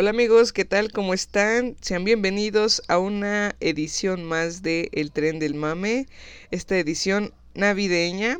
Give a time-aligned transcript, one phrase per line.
[0.00, 0.92] Hola amigos, ¿qué tal?
[0.92, 1.76] ¿Cómo están?
[1.82, 6.06] Sean bienvenidos a una edición más de El Tren del Mame,
[6.50, 8.38] esta edición navideña.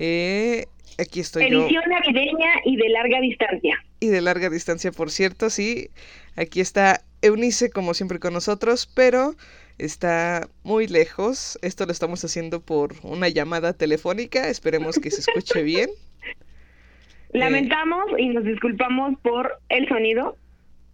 [0.00, 0.66] Eh,
[0.98, 1.62] aquí estoy yo.
[1.62, 3.84] Edición navideña y de larga distancia.
[4.00, 5.90] Y de larga distancia, por cierto, sí.
[6.34, 9.36] Aquí está Eunice, como siempre, con nosotros, pero
[9.78, 11.56] está muy lejos.
[11.62, 14.48] Esto lo estamos haciendo por una llamada telefónica.
[14.48, 15.88] Esperemos que se escuche bien.
[17.30, 20.36] Lamentamos y nos disculpamos por el sonido,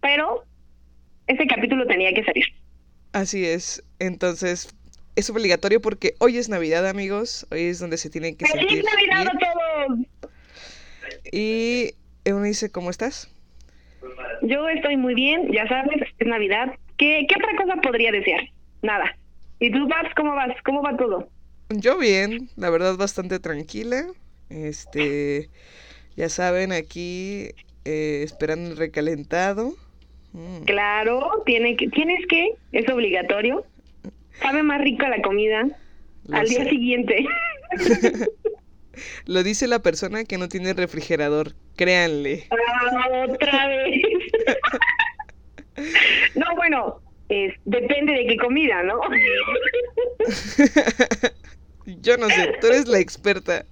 [0.01, 0.43] pero
[1.27, 2.45] ese capítulo tenía que salir.
[3.13, 3.83] Así es.
[3.99, 4.73] Entonces,
[5.15, 7.45] es obligatorio porque hoy es Navidad, amigos.
[7.51, 9.37] Hoy es donde se tienen que sentir ¡Feliz Navidad bien.
[9.37, 9.99] a todos!
[11.31, 13.29] Y Eunice, ¿cómo estás?
[14.41, 16.73] Yo estoy muy bien, ya sabes, es Navidad.
[16.97, 18.41] ¿Qué, qué otra cosa podría desear?
[18.81, 19.15] Nada.
[19.59, 20.55] ¿Y tú, Babs, cómo vas?
[20.65, 21.29] ¿Cómo va todo?
[21.69, 24.05] Yo bien, la verdad bastante tranquila.
[24.49, 25.49] Este,
[26.15, 27.49] ya saben, aquí
[27.85, 29.75] eh, esperando el recalentado.
[30.33, 33.65] Mm, Claro, tiene que, tienes que, es obligatorio.
[34.41, 35.67] Sabe más rica la comida
[36.25, 37.25] lo al día siguiente.
[39.25, 42.47] Lo dice la persona que no tiene refrigerador, créanle.
[42.51, 44.01] Ah, otra vez.
[46.35, 48.99] no, bueno, es, depende de qué comida, ¿no?
[51.85, 53.65] Yo no sé, tú eres la experta.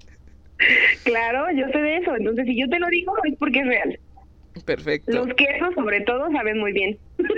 [1.03, 2.15] claro, yo sé de eso.
[2.15, 3.99] Entonces, si yo te lo digo, es porque es real.
[4.65, 5.11] Perfecto.
[5.11, 6.97] Los quesos, sobre todo, saben muy bien.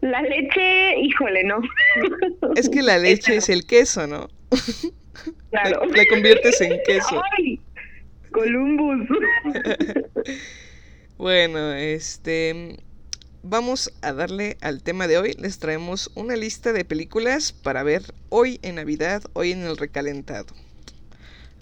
[0.00, 1.60] La leche, híjole, no.
[2.56, 4.28] Es que la leche es el queso, ¿no?
[5.50, 5.86] Claro.
[5.86, 7.22] La, la conviertes en queso.
[7.38, 7.60] ¡Ay!
[8.32, 9.06] Columbus.
[11.16, 12.76] Bueno, este.
[13.44, 15.34] Vamos a darle al tema de hoy.
[15.38, 20.52] Les traemos una lista de películas para ver hoy en Navidad, hoy en el recalentado.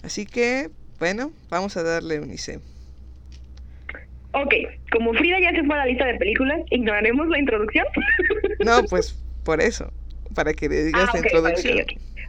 [0.01, 2.59] Así que, bueno, vamos a darle Unice.
[4.31, 4.53] ok,
[4.91, 7.85] como Frida ya se fue a la lista de películas, ignoraremos la introducción.
[8.65, 9.91] No, pues por eso,
[10.35, 11.77] para que le digas Ah, la introducción.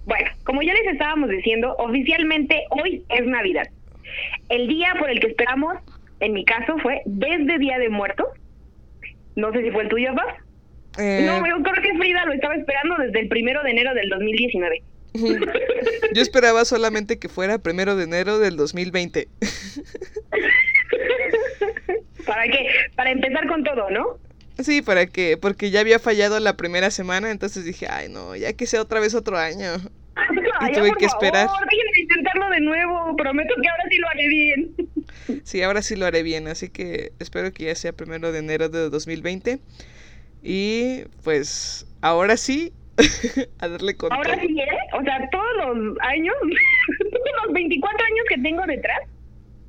[0.05, 3.69] Bueno, como ya les estábamos diciendo, oficialmente hoy es Navidad.
[4.49, 5.77] El día por el que esperamos,
[6.21, 8.27] en mi caso, fue desde Día de Muertos.
[9.37, 10.37] No sé si fue el tuyo, Paz.
[10.99, 14.09] Eh, No, yo creo que Frida lo estaba esperando desde el primero de enero del
[14.11, 14.83] 2019.
[16.15, 19.29] Yo esperaba solamente que fuera primero de enero del 2020.
[22.27, 22.67] ¿Para qué?
[22.97, 24.19] Para empezar con todo, ¿no?
[24.61, 28.53] Sí, para que, porque ya había fallado la primera semana, entonces dije, ay no, ya
[28.53, 29.73] que sea otra vez otro año.
[30.61, 31.49] Ay, ya, tuve por que esperar.
[31.49, 33.17] Favor, déjenme intentarlo de nuevo.
[33.17, 34.75] Prometo que ahora sí lo haré bien.
[35.43, 38.69] Sí, ahora sí lo haré bien, así que espero que ya sea primero de enero
[38.69, 39.59] de 2020.
[40.43, 42.73] Y pues ahora sí,
[43.59, 44.41] a darle con Ahora todo.
[44.41, 44.69] sí, ¿eh?
[44.93, 46.35] O sea, todos los años,
[47.13, 49.01] todos los 24 años que tengo detrás,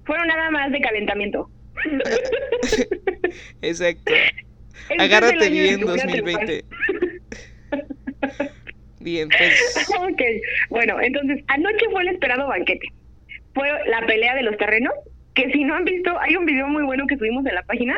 [0.05, 1.49] fueron nada más de calentamiento.
[3.61, 4.13] Exacto.
[4.89, 6.65] Este Agárrate bien tu vida 2020.
[8.99, 10.21] Bien, pues ok,
[10.69, 12.87] bueno, entonces, anoche fue el esperado banquete.
[13.53, 14.93] Fue la pelea de los terrenos,
[15.35, 17.95] que si no han visto, hay un video muy bueno que subimos en la página.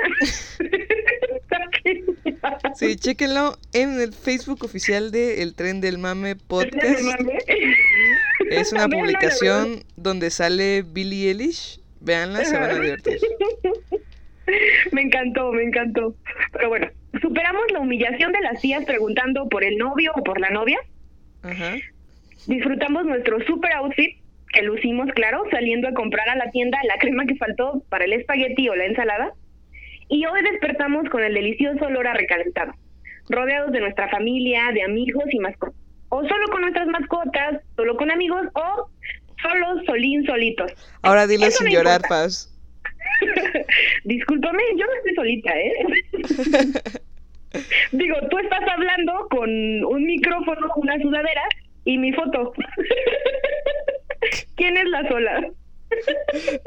[2.75, 7.01] sí, chéquenlo en el Facebook oficial de El Tren del Mame Podcast.
[8.49, 11.79] Es una publicación donde sale Billie Eilish.
[11.99, 13.19] Véanla, se van a divertir.
[14.91, 16.15] Me encantó, me encantó.
[16.53, 16.87] Pero bueno,
[17.21, 20.79] superamos la humillación de las tías preguntando por el novio o por la novia.
[21.43, 21.75] Ajá.
[22.47, 24.17] Disfrutamos nuestro super outfit,
[24.53, 28.13] que lucimos, claro, saliendo a comprar a la tienda la crema que faltó para el
[28.13, 29.33] espagueti o la ensalada.
[30.09, 32.73] Y hoy despertamos con el delicioso olor a recalentado,
[33.29, 35.75] rodeados de nuestra familia, de amigos y mascotas.
[36.09, 38.89] O solo con nuestras mascotas, solo con amigos o
[39.41, 40.71] solo solín solitos.
[41.01, 42.23] Ahora dilo Eso sin llorar, importa.
[42.23, 42.53] Paz.
[44.05, 45.73] Discúlpame, yo no estoy solita, ¿eh?
[47.91, 51.43] Digo, tú estás hablando con un micrófono, una sudadera
[51.85, 52.53] y mi foto.
[54.55, 55.49] ¿Quién es la sola?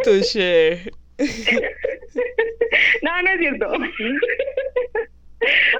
[0.05, 0.91] Touché.
[3.03, 3.73] no, no es cierto.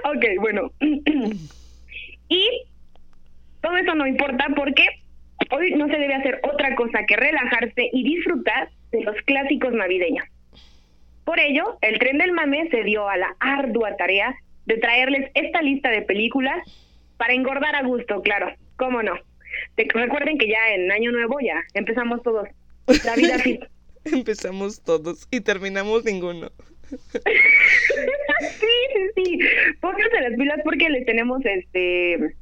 [0.05, 0.73] ok, bueno.
[2.29, 2.63] y
[3.61, 4.87] todo eso no importa porque
[5.51, 10.27] hoy no se debe hacer otra cosa que relajarse y disfrutar de los clásicos navideños.
[11.25, 14.35] Por ello, el tren del mame se dio a la ardua tarea
[14.67, 16.59] de traerles esta lista de películas
[17.17, 19.15] para engordar a gusto, claro, cómo no.
[19.77, 22.49] Recuerden que ya en Año Nuevo ya empezamos todos
[23.05, 23.63] la vida fit.
[24.05, 26.51] Empezamos todos y terminamos ninguno.
[26.91, 29.39] sí, sí, sí.
[29.81, 32.35] Pónganse las pilas porque les tenemos este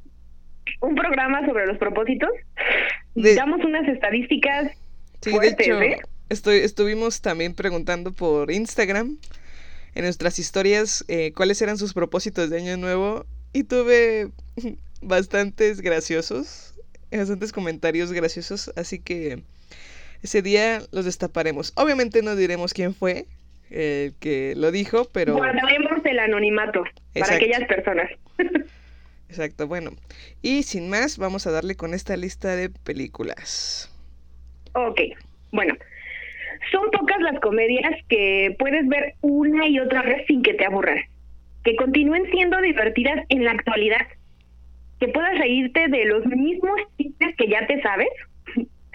[0.80, 2.30] un programa sobre los propósitos.
[3.14, 4.72] De- Damos unas estadísticas
[5.20, 5.98] Sí, de fuertes, hecho, ¿eh?
[6.28, 9.18] estoy, estuvimos también preguntando por Instagram,
[9.94, 14.28] en nuestras historias, eh, cuáles eran sus propósitos de Año Nuevo y tuve
[15.02, 16.74] bastantes graciosos,
[17.10, 19.42] bastantes comentarios graciosos, así que
[20.22, 21.72] ese día los destaparemos.
[21.76, 23.26] Obviamente no diremos quién fue
[23.70, 25.34] el que lo dijo, pero...
[25.36, 26.84] Guardaremos el anonimato
[27.18, 28.10] para aquellas personas.
[29.28, 29.90] Exacto, bueno.
[30.40, 33.92] Y sin más, vamos a darle con esta lista de películas.
[34.72, 35.00] ok,
[35.52, 35.74] bueno.
[36.72, 40.98] Son pocas las comedias que puedes ver una y otra vez sin que te aburran.
[41.62, 44.06] Que continúen siendo divertidas en la actualidad.
[44.98, 48.08] Que puedas reírte de los mismos chistes que ya te sabes.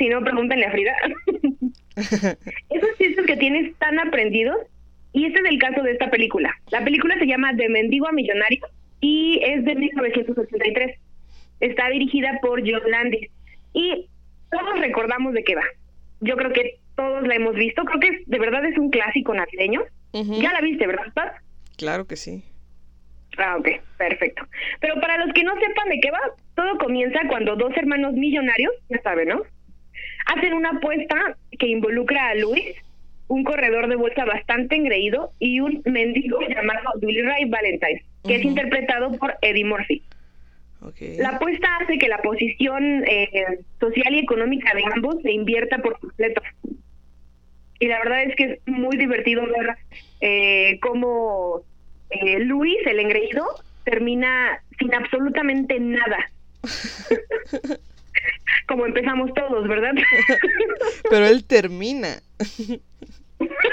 [0.04, 0.94] Si no, pregúntenle a Frida.
[1.96, 4.58] Esos chistes que tienes tan aprendidos.
[5.14, 6.54] Y este es el caso de esta película.
[6.72, 8.68] La película se llama De Mendigo a Millonario
[9.00, 11.00] y es de 1983.
[11.62, 13.30] Está dirigida por John Landis.
[13.74, 14.10] Y
[14.52, 15.64] todos recordamos de qué va.
[16.20, 17.86] Yo creo que todos la hemos visto.
[17.86, 19.84] Creo que es- de verdad es un clásico navideño.
[20.42, 21.32] Ya la viste, ¿verdad, Paz?
[21.78, 22.44] Claro que sí.
[23.38, 24.46] Ah, ok, perfecto.
[24.82, 26.20] Pero para los que no sepan de qué va,
[26.56, 29.44] todo comienza cuando dos hermanos millonarios, ya saben, ¿no?
[30.26, 32.76] Hacen una apuesta que involucra a Luis,
[33.28, 38.44] un corredor de bolsa bastante engreído, y un mendigo llamado Billy Ray Valentine, que es
[38.44, 40.04] interpretado por Eddie Murphy.
[41.18, 45.98] La apuesta hace que la posición eh, social y económica de ambos se invierta por
[46.00, 46.42] completo.
[47.80, 49.78] Y la verdad es que es muy divertido ver
[50.22, 51.62] eh, cómo
[52.10, 53.46] eh, Luis, el engreído,
[53.86, 56.30] termina sin absolutamente nada.
[58.68, 59.94] Como empezamos todos, ¿verdad?
[61.10, 62.22] Pero él termina.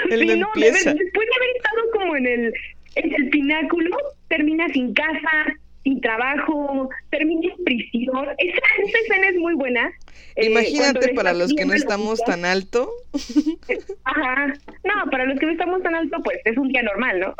[0.09, 2.53] Él Sí, no, después de haber estado como en el,
[2.95, 3.95] en el pináculo,
[4.27, 5.45] termina sin casa,
[5.83, 8.27] sin trabajo, termina en prisión.
[8.37, 9.89] Esa, esa escena es muy buena.
[10.35, 12.91] Eh, Imagínate para los que no estamos tan alto.
[14.03, 14.53] Ajá.
[14.83, 17.35] No, para los que no estamos tan alto, pues es un día normal, ¿no?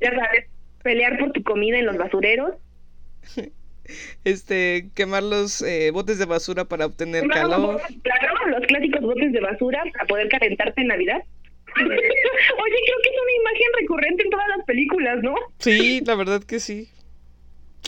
[0.00, 0.46] ya sabes,
[0.82, 2.54] pelear por tu comida en los basureros.
[4.24, 7.80] Este, quemar los eh, botes de basura para obtener calor.
[8.02, 11.22] Claro, los clásicos botes de basura para poder calentarte en Navidad.
[11.76, 15.34] Oye, creo que es una imagen recurrente en todas las películas, ¿no?
[15.58, 16.88] Sí, la verdad que sí.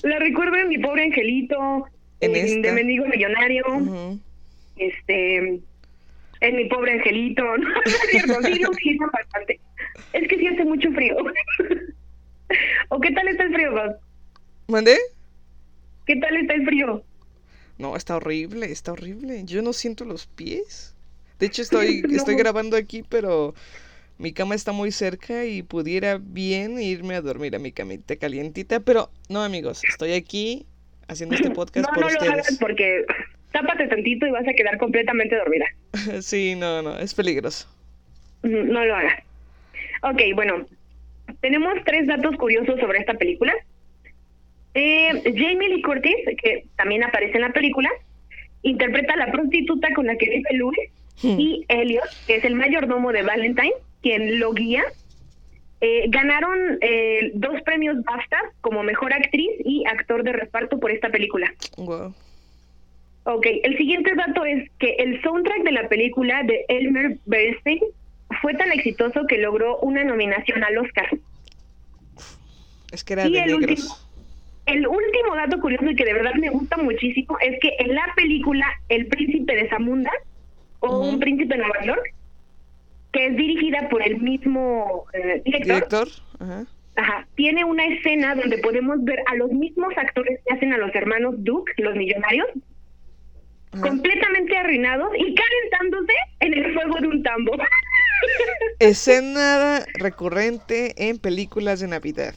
[0.03, 1.87] La recuerdo en Mi Pobre Angelito,
[2.21, 2.69] En en, esta.
[2.69, 3.65] De Mendigo Millonario,
[4.77, 5.61] este,
[6.41, 7.69] en Mi Pobre Angelito, ¿no?
[8.27, 9.61] No sí lo utilizan bastante.
[10.13, 11.17] Es que sí hace mucho frío.
[12.89, 13.97] ¿O qué tal está el frío, Bob?
[14.69, 14.97] ¿Mandé?
[16.11, 17.05] ¿Qué tal está el frío?
[17.79, 19.45] No, está horrible, está horrible.
[19.45, 20.97] Yo no siento los pies.
[21.39, 22.17] De hecho, estoy, No.
[22.17, 23.55] estoy grabando aquí, pero
[24.19, 28.81] mi cama está muy cerca y pudiera bien irme a dormir a mi camita calientita.
[28.81, 30.67] Pero no, amigos, estoy aquí
[31.07, 33.05] haciendo este podcast no, por no lo hagas porque
[33.53, 35.67] tápate tantito y vas a quedar completamente dormida.
[36.23, 37.69] Sí, no, no, es peligroso.
[38.43, 39.23] No lo hagas.
[40.03, 40.67] Ok, bueno,
[41.41, 43.55] tenemos tres datos curiosos sobre esta película.
[44.83, 47.91] Eh, Jamie Lee Curtis, que también aparece en la película,
[48.63, 50.79] interpreta a la prostituta con la que vive Louis
[51.23, 54.85] y Elliot, que es el mayordomo de Valentine, quien lo guía.
[55.83, 61.11] Eh, ganaron eh, dos premios BAFTA como mejor actriz y actor de reparto por esta
[61.11, 61.53] película.
[61.77, 62.15] Wow.
[63.25, 67.81] Ok, el siguiente dato es que el soundtrack de la película de Elmer Bernstein
[68.41, 71.09] fue tan exitoso que logró una nominación al Oscar.
[72.93, 73.59] Es que era Y de negros.
[73.59, 73.95] último,
[74.67, 78.13] el último dato curioso y que de verdad me gusta muchísimo es que en la
[78.15, 80.13] película El Príncipe de Zamunda
[80.81, 81.11] o.
[81.11, 82.15] Un Príncipe de Nueva York,
[83.13, 86.09] que es dirigida por el mismo eh, director, Director.
[86.39, 86.65] Ajá.
[86.97, 87.27] Ajá.
[87.35, 91.35] Tiene una escena donde podemos ver a los mismos actores que hacen a los hermanos
[91.39, 92.47] Duke, los millonarios,
[93.81, 97.53] completamente arruinados y calentándose en el fuego de un tambo.
[98.79, 102.35] Escena recurrente en películas de Navidad.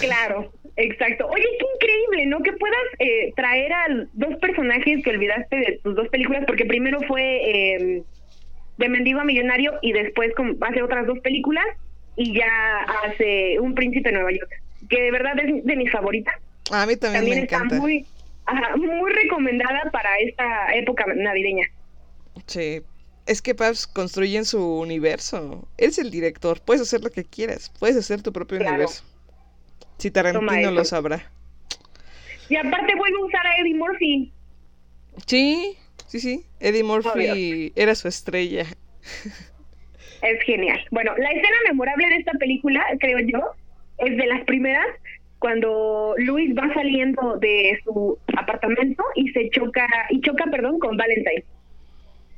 [0.00, 1.26] Claro, exacto.
[1.28, 2.42] Oye, qué increíble, ¿no?
[2.42, 7.00] Que puedas eh, traer a dos personajes que olvidaste de tus dos películas, porque primero
[7.06, 8.02] fue eh,
[8.78, 11.64] de Mendigo a Millonario y después hace otras dos películas
[12.16, 14.50] y ya hace Un Príncipe de Nueva York,
[14.88, 16.34] que de verdad es de mis favoritas.
[16.70, 17.76] A mí también, También me está encanta.
[17.76, 18.06] muy,
[18.46, 21.66] ajá, muy recomendada para esta época navideña.
[22.46, 22.82] Sí.
[23.26, 25.66] Es que Paps construye en su universo.
[25.78, 28.74] Eres el director, puedes hacer lo que quieras, puedes hacer tu propio Claro.
[28.74, 29.02] universo.
[29.98, 31.30] Si Tarantino lo sabrá.
[32.48, 34.32] Y aparte vuelve a usar a Eddie Murphy.
[35.26, 36.44] Sí, sí, sí.
[36.60, 38.66] Eddie Murphy era su estrella.
[40.22, 40.80] Es genial.
[40.90, 43.40] Bueno, la escena memorable de esta película, creo yo,
[43.98, 44.86] es de las primeras
[45.38, 51.44] cuando Luis va saliendo de su apartamento y se choca, y choca, perdón, con Valentine.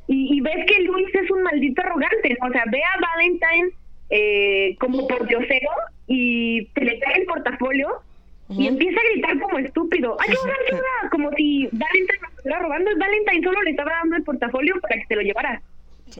[0.09, 3.71] Y, y ves que Luis es un maldito arrogante, o sea, ve a Valentine
[4.11, 5.71] eh, como por diosero
[6.07, 8.03] y se le cae el portafolio
[8.49, 12.95] y empieza a gritar como estúpido, ayuda, ayuda, como si Valentine lo estuviera robando, y
[12.95, 15.61] Valentine solo le estaba dando el portafolio para que se lo llevara.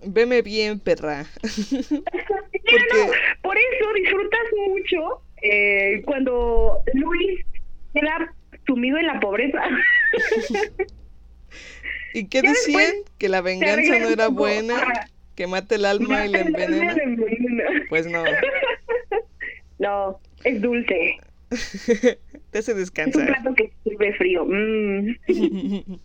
[0.05, 1.25] Veme bien, perra.
[1.43, 3.11] Porque-
[3.43, 7.47] por eso disfrutas mucho eh, cuando Luis
[7.95, 8.35] queda
[8.67, 9.63] sumido en la pobreza.
[12.13, 12.93] ¿Y qué decían?
[13.19, 14.75] Que la venganza no era buena,
[15.35, 16.97] que mate el alma y la envenena.
[17.89, 18.23] Pues no.
[19.79, 21.19] No, es dulce.
[22.51, 23.27] Te hace Es un descansar.
[23.27, 24.47] plato que sirve frío.
[24.47, 25.99] Mm.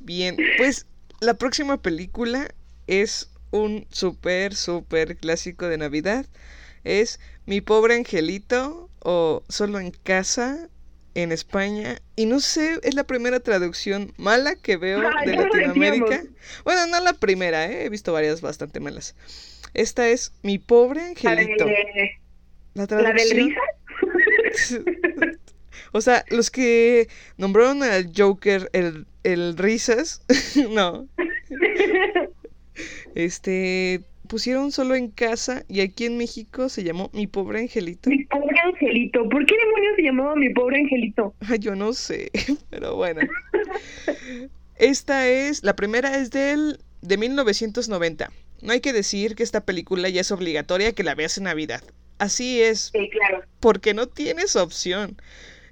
[0.00, 0.86] Bien, pues
[1.20, 2.48] la próxima película
[2.86, 6.26] es un súper, súper clásico de Navidad.
[6.84, 10.68] Es Mi pobre angelito o Solo en casa
[11.14, 12.00] en España.
[12.16, 16.22] Y no sé, es la primera traducción mala que veo de Latinoamérica.
[16.64, 17.86] Bueno, no la primera, ¿eh?
[17.86, 19.14] he visto varias bastante malas.
[19.74, 21.64] Esta es Mi pobre La, angelito.
[21.66, 22.10] de-
[22.74, 23.60] La la del risa.
[25.92, 27.08] O sea, los que
[27.38, 30.22] nombraron al Joker el, el risas,
[30.70, 31.08] no.
[33.14, 38.10] Este, pusieron solo en casa y aquí en México se llamó Mi pobre angelito.
[38.10, 39.26] mi pobre angelito.
[39.28, 41.34] ¿Por qué demonios se llamaba mi pobre angelito?
[41.48, 42.30] Ay, yo no sé,
[42.70, 43.22] pero bueno.
[44.76, 48.30] Esta es, la primera es del, de 1990.
[48.60, 51.82] No hay que decir que esta película ya es obligatoria que la veas en Navidad.
[52.18, 53.44] Así es, Sí, claro.
[53.60, 55.20] porque no tienes opción,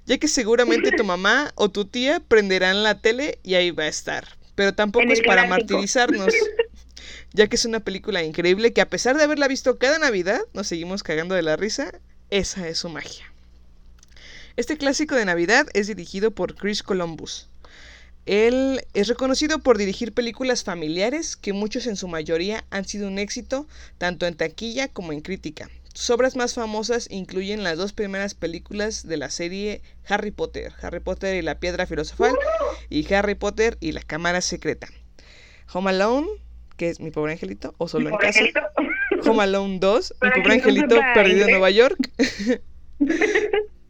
[0.05, 3.87] ya que seguramente tu mamá o tu tía prenderán la tele y ahí va a
[3.87, 4.25] estar.
[4.55, 6.33] Pero tampoco es para martirizarnos,
[7.33, 10.67] ya que es una película increíble que a pesar de haberla visto cada Navidad, nos
[10.67, 11.91] seguimos cagando de la risa,
[12.29, 13.25] esa es su magia.
[14.55, 17.49] Este clásico de Navidad es dirigido por Chris Columbus.
[18.27, 23.19] Él es reconocido por dirigir películas familiares que muchos en su mayoría han sido un
[23.19, 23.67] éxito
[23.97, 25.69] tanto en taquilla como en crítica.
[25.93, 30.99] Sus obras más famosas incluyen las dos primeras películas de la serie Harry Potter, Harry
[30.99, 32.35] Potter y la Piedra Filosofal
[32.89, 34.89] y Harry Potter y la Cámara Secreta.
[35.71, 36.27] Home Alone,
[36.75, 38.39] que es mi pobre angelito, o solo en casa.
[38.39, 38.59] angelito.
[39.25, 41.51] Home Alone 2, mi pobre angelito perdido en.
[41.51, 41.97] Nueva York.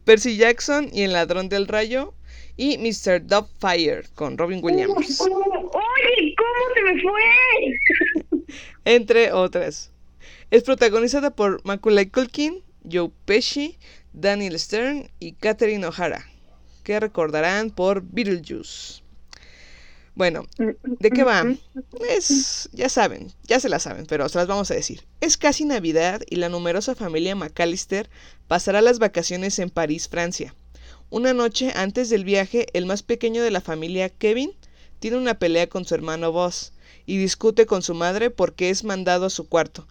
[0.04, 2.14] Percy Jackson y El ladrón del rayo.
[2.58, 3.24] Y Mr.
[3.24, 5.20] Doubtfire con Robin Williams.
[5.20, 8.44] Oye, ¿cómo se me fue?
[8.84, 9.92] Entre otras.
[10.50, 13.78] Es protagonizada por Macaulay Culkin, Joe Pesci,
[14.12, 16.26] Daniel Stern y Catherine O'Hara,
[16.82, 19.02] que recordarán por Beetlejuice.
[20.16, 21.44] Bueno, ¿de qué va?
[22.10, 25.04] Es, ya saben, ya se la saben, pero se las vamos a decir.
[25.20, 28.10] Es casi Navidad y la numerosa familia McAllister
[28.48, 30.56] pasará las vacaciones en París, Francia.
[31.10, 34.52] Una noche antes del viaje, el más pequeño de la familia, Kevin,
[34.98, 36.72] tiene una pelea con su hermano Buzz
[37.06, 39.88] y discute con su madre porque es mandado a su cuarto,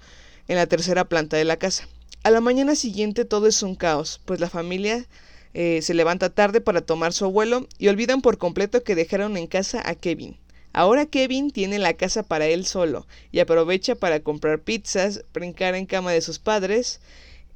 [0.48, 1.88] en la tercera planta de la casa.
[2.22, 5.08] A la mañana siguiente todo es un caos, pues la familia
[5.56, 9.48] eh, se levanta tarde para tomar su abuelo y olvidan por completo que dejaron en
[9.48, 10.38] casa a Kevin.
[10.72, 15.88] Ahora Kevin tiene la casa para él solo y aprovecha para comprar pizzas, brincar en
[15.88, 17.02] cama de sus padres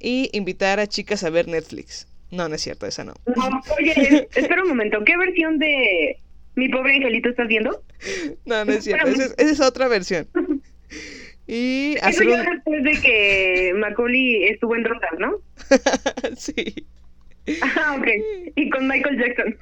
[0.00, 2.08] y invitar a chicas a ver Netflix.
[2.32, 3.12] No, no es cierto, esa no.
[3.26, 5.04] No, oye, espera un momento.
[5.04, 6.18] ¿Qué versión de
[6.54, 7.84] Mi pobre angelito estás viendo?
[8.46, 10.26] No, no es cierto, esa es, esa es otra versión.
[11.46, 12.46] Y Eso hacer ya un...
[12.46, 15.36] después de que Macaulay estuvo en drogas, ¿no?
[16.36, 16.86] sí.
[17.60, 18.06] Ah, ok.
[18.56, 19.58] Y con Michael Jackson.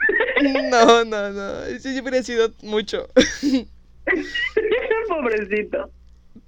[0.71, 1.65] No, no, no.
[1.65, 3.09] Eso ya hubiera sido mucho.
[5.09, 5.91] Pobrecito.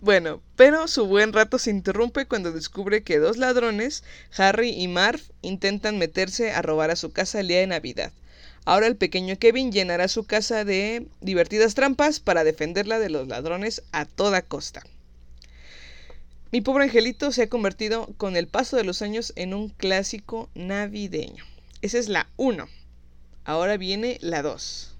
[0.02, 4.02] Bueno, pero su buen rato se interrumpe cuando descubre que dos ladrones,
[4.36, 8.10] Harry y Marv, intentan meterse a robar a su casa el día de Navidad.
[8.64, 13.84] Ahora el pequeño Kevin llenará su casa de divertidas trampas para defenderla de los ladrones
[13.92, 14.82] a toda costa.
[16.50, 20.50] Mi pobre angelito se ha convertido con el paso de los años en un clásico
[20.56, 21.44] navideño.
[21.80, 22.66] Esa es la 1.
[23.44, 24.96] Ahora viene la 2.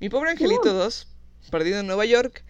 [0.00, 1.08] Mi pobre angelito 2,
[1.50, 2.44] perdido en Nueva York,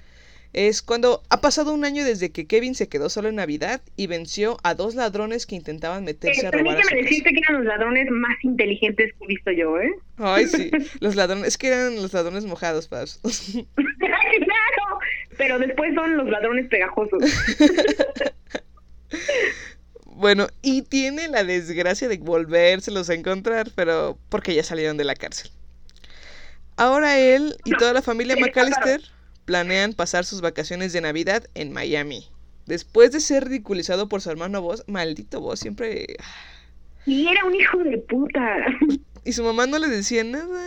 [0.55, 4.07] Es cuando ha pasado un año desde que Kevin se quedó solo en Navidad y
[4.07, 7.65] venció a dos ladrones que intentaban meterse Eh, a robar permíteme decirte que eran los
[7.65, 9.91] ladrones más inteligentes que he visto yo, ¿eh?
[10.19, 10.71] Ay, sí,
[11.01, 13.21] los ladrones, es que eran los ladrones mojados, Pabs.
[13.75, 14.99] ¡Claro!
[15.37, 17.23] Pero después son los ladrones pegajosos.
[20.17, 25.17] Bueno, y tiene la desgracia de volvérselos a encontrar, pero porque ya salieron de la
[25.17, 25.51] cárcel.
[26.77, 29.01] Ahora él y toda la familia McAllister
[29.45, 32.29] planean pasar sus vacaciones de Navidad en Miami.
[32.67, 36.07] Después de ser ridiculizado por su hermano Boss, maldito Boss, siempre...
[37.07, 38.57] Y era un hijo de puta.
[39.25, 40.67] Y su mamá no le decía nada.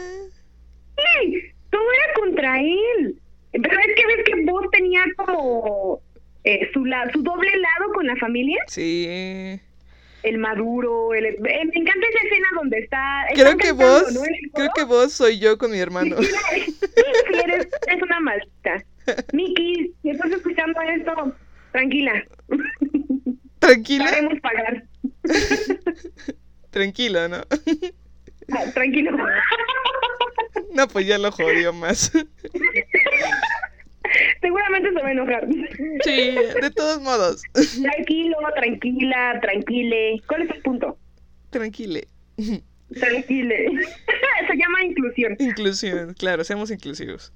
[0.96, 1.42] Sí,
[1.72, 3.20] todo era contra él.
[3.52, 6.02] Pero es que ves que vos tenía como
[6.44, 8.58] eh, su, la- su doble lado con la familia.
[8.68, 9.60] Sí.
[10.24, 11.26] El maduro, el...
[11.26, 13.26] eh, me encanta esa escena donde está...
[13.34, 16.18] Creo que cantando, vos, creo que vos soy yo con mi hermano.
[16.22, 16.30] Sí,
[17.44, 18.84] eres, eres una maldita.
[19.34, 21.36] Miki, si estás escuchando esto,
[21.72, 22.24] tranquila.
[23.60, 24.84] Tranquila, Sabemos pagar.
[26.72, 27.38] tranquilo, ¿no?
[28.52, 29.12] Ah, Tranquilo.
[30.74, 32.12] No, pues ya lo jodió más.
[34.42, 35.48] Seguramente se va a enojar.
[36.04, 37.42] Sí, de todos modos.
[37.82, 40.22] Tranquilo, tranquila, tranquile.
[40.28, 40.98] ¿Cuál es el punto?
[41.50, 42.08] Tranquile.
[43.00, 43.68] Tranquile.
[44.48, 45.36] Se llama inclusión.
[45.40, 47.34] Inclusión, claro, seamos inclusivos.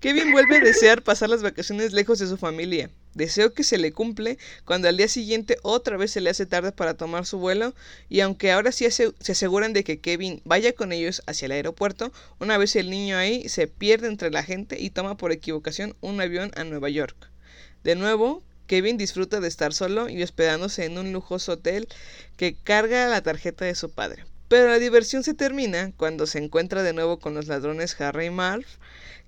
[0.00, 2.90] Kevin vuelve a desear pasar las vacaciones lejos de su familia.
[3.14, 6.72] Deseo que se le cumple cuando al día siguiente otra vez se le hace tarde
[6.72, 7.74] para tomar su vuelo
[8.08, 12.12] y aunque ahora sí se aseguran de que Kevin vaya con ellos hacia el aeropuerto,
[12.40, 16.20] una vez el niño ahí se pierde entre la gente y toma por equivocación un
[16.20, 17.30] avión a Nueva York.
[17.84, 21.88] De nuevo, Kevin disfruta de estar solo y hospedándose en un lujoso hotel
[22.36, 24.24] que carga la tarjeta de su padre.
[24.48, 28.30] Pero la diversión se termina cuando se encuentra de nuevo con los ladrones Harry y
[28.30, 28.64] Marv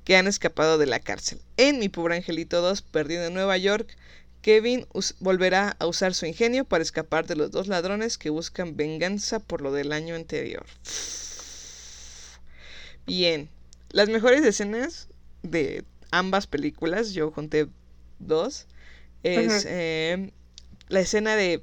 [0.08, 1.38] que han escapado de la cárcel.
[1.58, 3.94] En Mi Pobre Angelito 2, perdido en Nueva York,
[4.40, 4.86] Kevin
[5.20, 9.60] volverá a usar su ingenio para escapar de los dos ladrones que buscan venganza por
[9.60, 10.64] lo del año anterior.
[13.04, 13.50] Bien,
[13.90, 15.08] las mejores escenas
[15.42, 17.68] de ambas películas, yo conté
[18.18, 18.66] dos,
[19.24, 20.32] es eh,
[20.88, 21.62] la escena de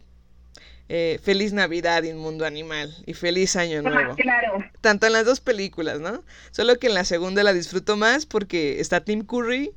[0.90, 4.58] eh, Feliz Navidad, Inmundo Animal y Feliz Año Nuevo Ah, claro.
[4.82, 6.24] tanto en las dos películas, ¿no?
[6.52, 9.72] Solo que en la segunda la disfruto más porque está Tim Curry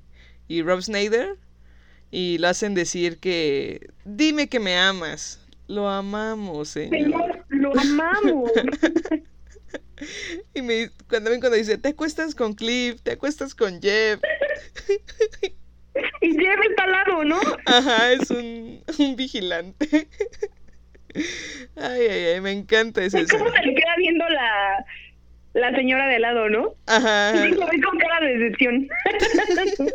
[0.49, 1.37] y Rob Snyder
[2.11, 5.41] y lo hacen decir que dime que me amas.
[5.67, 6.91] Lo amamos, señor.
[7.03, 8.51] Señor, lo amamos.
[10.55, 14.21] Y me, cuando cuando dice, te acuestas con Cliff, te acuestas con Jeff.
[16.21, 17.41] Y Jeff está al lado, ¿no?
[17.67, 20.09] Ajá, es un, un vigilante.
[21.77, 23.61] Ay, ay, ay, me encanta esa Es como escena.
[23.63, 24.85] se le queda viendo la,
[25.55, 26.75] la señora de lado, ¿no?
[26.87, 27.47] Ajá.
[27.47, 28.89] Y lo ve con cara de decepción.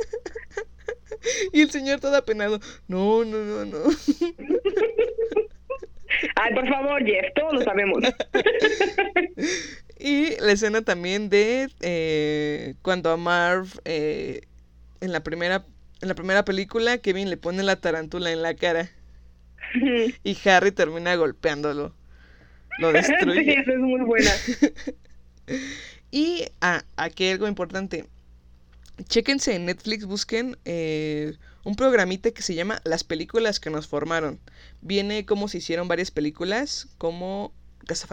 [1.54, 2.60] Y el señor todo apenado.
[2.89, 3.78] No, no, no, no.
[6.36, 8.04] Ay, por favor, Jeff, todos lo sabemos.
[9.99, 14.41] Y la escena también de eh, cuando a Marv eh,
[14.99, 15.63] en la primera
[16.02, 18.89] en la primera película Kevin le pone la tarántula en la cara
[20.23, 21.93] y Harry termina golpeándolo.
[22.77, 23.53] Lo Sí, destruye.
[23.59, 24.43] eso es muy buena.
[26.12, 28.07] Y ah, aquí algo importante.
[29.09, 34.39] Chéquense en Netflix, busquen eh, un programita que se llama Las películas que nos formaron.
[34.81, 37.51] Viene cómo se hicieron varias películas, como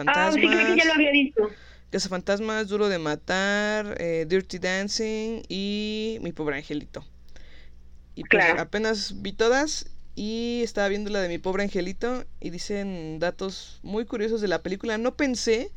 [0.05, 0.75] Ah, sí, creo que Cazafantasmas.
[0.75, 1.57] ya lo había visto.
[1.91, 7.05] Cazafantasmas, Duro de Matar, eh, Dirty Dancing y Mi Pobre Angelito.
[8.15, 8.61] Y pues Claro.
[8.61, 14.05] apenas vi todas y estaba viendo la de Mi Pobre Angelito y dicen datos muy
[14.05, 14.97] curiosos de la película.
[14.97, 15.71] No pensé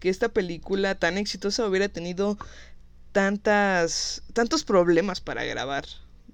[0.00, 2.38] que esta película tan exitosa hubiera tenido
[3.12, 5.84] tantas tantos problemas para grabar.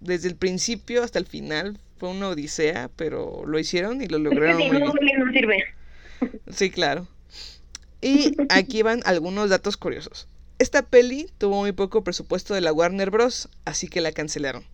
[0.01, 4.59] Desde el principio hasta el final fue una odisea, pero lo hicieron y lo lograron
[4.59, 5.19] muy no, bien.
[5.19, 5.65] no sirve.
[6.51, 7.09] Sí, claro.
[8.01, 10.29] Y aquí van algunos datos curiosos.
[10.59, 14.65] Esta peli tuvo muy poco presupuesto de la Warner Bros., así que la cancelaron.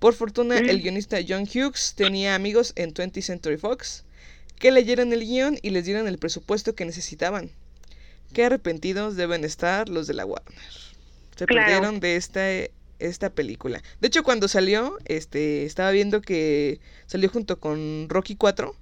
[0.00, 4.04] Por fortuna, el guionista John Hughes tenía amigos en 20th Century Fox
[4.58, 7.50] que leyeron el guion y les dieron el presupuesto que necesitaban.
[8.32, 10.54] Qué arrepentidos deben estar los de la Warner.
[11.36, 11.66] Se Claro.
[11.66, 12.42] perdieron de esta,
[12.98, 13.82] esta película.
[14.00, 18.74] De hecho, cuando salió, este, estaba viendo que salió junto con Rocky 4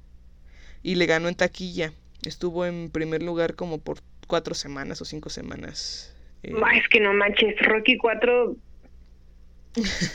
[0.82, 1.92] y le ganó en taquilla.
[2.24, 6.14] Estuvo en primer lugar como por cuatro semanas o cinco semanas.
[6.42, 8.56] eh, es que no manches, Rocky 4.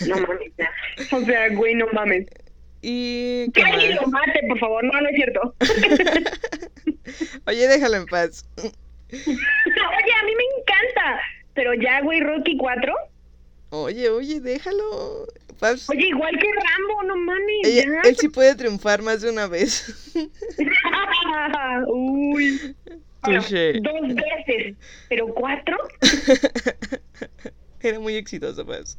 [0.08, 0.52] No mames.
[0.58, 0.70] ya.
[1.12, 2.28] O sea, güey, no mames.
[2.82, 4.84] y Que ¿qué lo mate, por favor.
[4.84, 5.56] No, no es cierto.
[7.48, 8.46] Oye, déjalo en paz.
[8.58, 8.74] Oye,
[9.12, 11.22] a mí me encanta.
[11.54, 12.94] Pero ya, güey, Rocky 4.
[13.70, 15.28] Oye, oye, déjalo.
[15.60, 17.64] Paps, Oye, igual que Rambo, no mames.
[17.64, 20.14] ella- él sí puede triunfar más de una vez.
[21.88, 22.76] Uy.
[23.22, 24.76] Bueno, dos veces,
[25.10, 25.78] pero cuatro.
[27.82, 28.98] Era muy exitoso, Paps.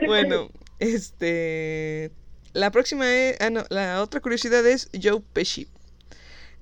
[0.00, 2.12] Bueno, este.
[2.52, 3.36] La próxima es.
[3.40, 5.68] Ah, no, la otra curiosidad es Joe Pesci.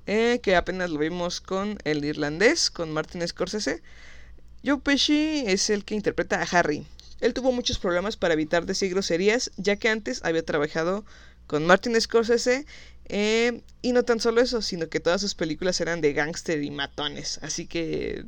[0.06, 3.82] eh, que apenas lo vimos con el irlandés, con Martin Scorsese.
[4.64, 6.86] Joe Pesci es el que interpreta a Harry.
[7.20, 11.04] Él tuvo muchos problemas para evitar decir groserías, ya que antes había trabajado
[11.46, 12.66] con Martin Scorsese.
[13.06, 16.70] eh, y no tan solo eso, sino que todas sus películas eran de gángster y
[16.70, 17.38] matones.
[17.42, 18.26] Así que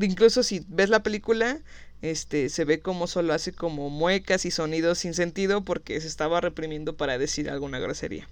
[0.00, 1.60] incluso si ves la película,
[2.06, 6.40] este, se ve como solo hace como muecas y sonidos sin sentido porque se estaba
[6.40, 8.28] reprimiendo para decir alguna grosería.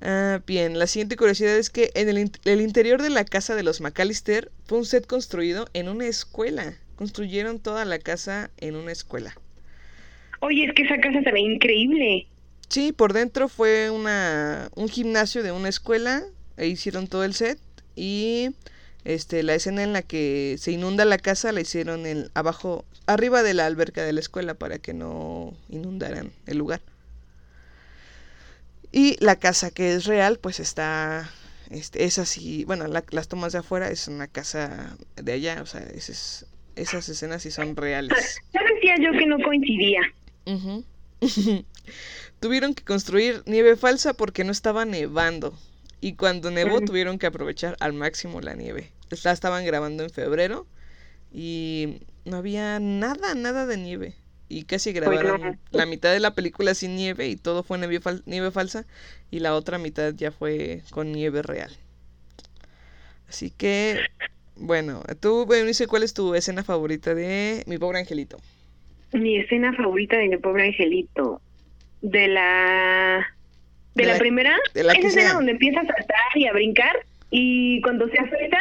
[0.00, 3.54] Ah, bien, la siguiente curiosidad es que en el, in- el interior de la casa
[3.54, 6.74] de los McAllister fue un set construido en una escuela.
[6.96, 9.34] Construyeron toda la casa en una escuela.
[10.40, 12.26] Oye, es que esa casa se ve increíble.
[12.68, 16.22] Sí, por dentro fue una, un gimnasio de una escuela,
[16.56, 17.58] e hicieron todo el set
[17.96, 18.50] y
[19.04, 23.42] este la escena en la que se inunda la casa la hicieron en abajo, arriba
[23.42, 26.80] de la alberca de la escuela para que no inundaran el lugar.
[28.92, 31.28] Y la casa que es real, pues está,
[31.70, 35.66] este, es así, bueno, la- las tomas de afuera es una casa de allá, o
[35.66, 38.40] sea, ese es- esas escenas sí son reales.
[38.54, 40.00] Ya decía yo que no coincidía.
[42.40, 45.54] Tuvieron que construir nieve falsa porque no estaba nevando.
[46.04, 48.90] Y cuando nevó tuvieron que aprovechar al máximo la nieve.
[49.22, 50.66] La estaban grabando en febrero
[51.32, 54.14] y no había nada, nada de nieve.
[54.50, 58.22] Y casi grabaron la mitad de la película sin nieve y todo fue nieve, fal-
[58.26, 58.84] nieve falsa.
[59.30, 61.70] Y la otra mitad ya fue con nieve real.
[63.26, 63.98] Así que,
[64.56, 68.36] bueno, tú, Eunice, ¿cuál es tu escena favorita de Mi Pobre Angelito?
[69.12, 71.40] Mi escena favorita de mi pobre angelito.
[72.02, 73.26] De la.
[73.94, 74.56] De, De la, la- primera.
[74.74, 76.96] de la esa escena donde empieza a saltar y a brincar.
[77.30, 78.58] Y cuando se afeita,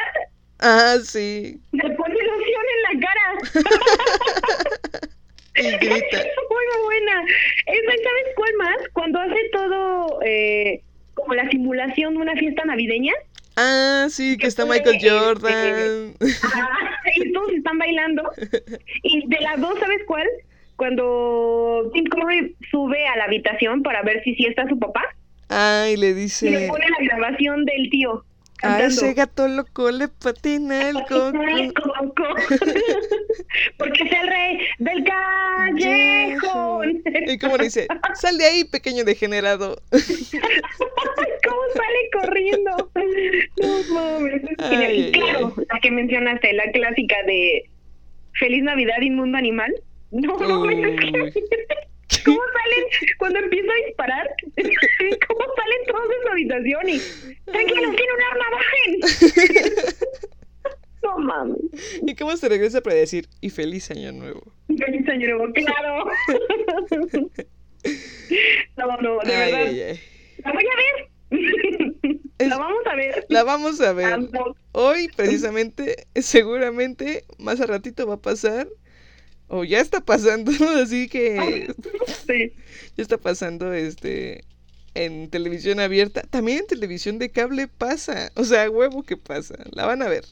[0.60, 1.60] Ah, sí.
[1.72, 3.26] se pone loción en la cara.
[5.56, 6.18] Y grita.
[6.50, 7.24] Muy buena.
[7.68, 8.78] Esa, ¿sabes cuál más?
[8.94, 10.82] Cuando hace todo eh,
[11.14, 13.14] como la simulación de una fiesta navideña.
[13.56, 16.16] Ah, sí, que Que está Michael este, Jordan.
[16.44, 16.70] Ajá,
[17.16, 18.24] y todos están bailando.
[19.04, 20.28] Y de las dos, ¿sabes cuál?
[20.76, 25.04] Cuando Tim Curry sube a la habitación para ver si sí está su papá
[25.56, 26.68] Ay, le y le dice.
[26.68, 28.26] pone la grabación del tío.
[28.62, 28.86] A cantando.
[28.88, 31.34] ese gato loco le patina el coco.
[33.78, 37.04] Porque es el rey del callejón.
[37.28, 39.82] Y como le dice, sal de ahí, pequeño degenerado.
[39.92, 42.90] ¿Cómo sale corriendo?
[43.62, 44.44] No mames.
[44.44, 47.70] es Ay, y ay, claro, la que mencionaste, la clásica de
[48.40, 49.74] Feliz Navidad, inmundo animal.
[50.12, 51.34] No que- Uy.
[52.26, 52.86] ¿Cómo salen
[53.18, 54.30] cuando empieza a disparar?
[55.28, 57.00] ¿Cómo salen todos de su habitación y
[57.52, 59.94] tranquilos, tiene un arma, bajen?
[61.04, 61.58] No mames.
[62.08, 64.42] ¿Y cómo se regresa para decir, y feliz año nuevo?
[64.70, 66.06] Feliz año nuevo, claro.
[68.78, 69.68] No, no, de Ay, verdad.
[69.68, 70.00] ay, ay.
[70.46, 72.20] La voy a ver.
[72.40, 73.26] La vamos a ver.
[73.28, 74.18] La vamos a ver.
[74.72, 78.70] Hoy, precisamente, seguramente, más a ratito va a pasar.
[79.56, 81.68] O ya está pasando, así que
[82.26, 82.52] Sí.
[82.98, 84.46] ya está pasando este
[84.96, 86.24] en televisión abierta.
[86.24, 88.32] También en televisión de cable pasa.
[88.36, 89.56] O sea, huevo que pasa.
[89.72, 90.26] La van a ver.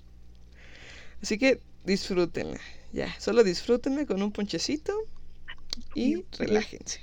[1.22, 2.60] Así que disfrútenla.
[2.94, 4.92] Ya, solo disfrútenla con un ponchecito
[5.94, 7.00] y relájense.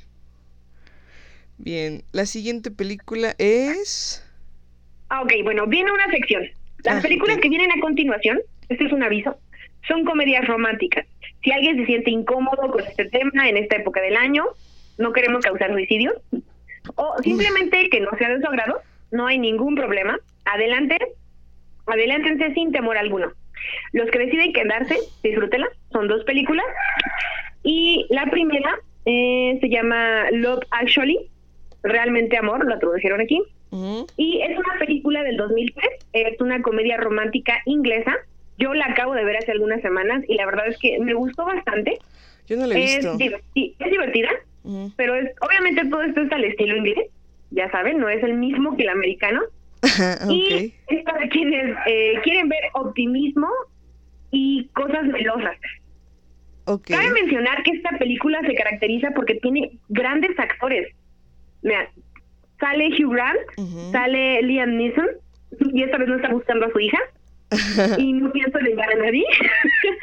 [1.57, 4.25] Bien, la siguiente película es.
[5.09, 6.43] Ah, ok, bueno, viene una sección.
[6.85, 9.39] Las Ah, películas que vienen a continuación, este es un aviso,
[9.87, 11.07] son comedias románticas.
[11.43, 14.45] Si alguien se siente incómodo con este tema en esta época del año,
[14.99, 16.15] no queremos causar suicidios,
[16.97, 20.19] o simplemente que no sea de su agrado, no hay ningún problema.
[20.45, 20.97] Adelante,
[21.87, 23.33] adelántense sin temor alguno.
[23.93, 25.69] Los que deciden quedarse, disfrútenla.
[25.93, 26.65] Son dos películas.
[27.63, 31.31] Y la primera eh, se llama Love Actually,
[31.83, 33.43] Realmente Amor, lo tradujeron aquí.
[33.71, 34.07] Ujú.
[34.17, 38.15] Y es una película del 2003, es una comedia romántica inglesa.
[38.59, 41.45] Yo la acabo de ver hace algunas semanas y la verdad es que me gustó
[41.47, 41.99] bastante.
[42.47, 43.15] Yo no la he Es, visto.
[43.17, 44.31] diverti- es divertida,
[44.97, 47.07] pero es obviamente todo esto es al estilo inglés,
[47.51, 49.43] ya saben, no es el mismo que el americano.
[50.29, 53.49] Y es para quienes eh, quieren ver optimismo
[54.31, 55.57] y cosas melosas.
[56.97, 60.89] Cabe mencionar que esta película se caracteriza porque tiene grandes actores.
[61.63, 61.89] Mira,
[62.61, 63.39] sale Hugh Grant,
[63.93, 65.07] sale Liam Neeson,
[65.73, 66.99] y esta vez no está buscando a su hija,
[67.99, 69.25] y no pienso negar a nadie.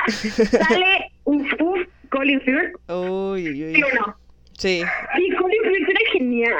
[0.67, 1.79] sale, uf, uf,
[2.10, 2.75] Colin Firth.
[2.89, 3.75] Uy, uy, uy.
[3.75, 4.17] ¿Sí o no?
[4.58, 4.84] Sí.
[5.15, 6.53] Sí, Colin Firth era genial.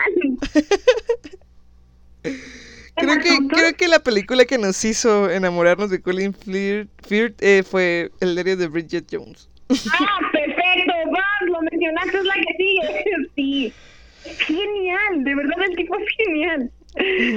[2.98, 8.10] Creo que, creo que la película que nos hizo enamorarnos de Colin Firth, eh, fue
[8.21, 9.50] El diario de Bridget Jones.
[9.69, 13.30] Ah, perfecto, vas, lo mencionaste, es la que sigue.
[13.36, 13.74] Sí.
[14.48, 16.71] Genial, de verdad el tipo es genial.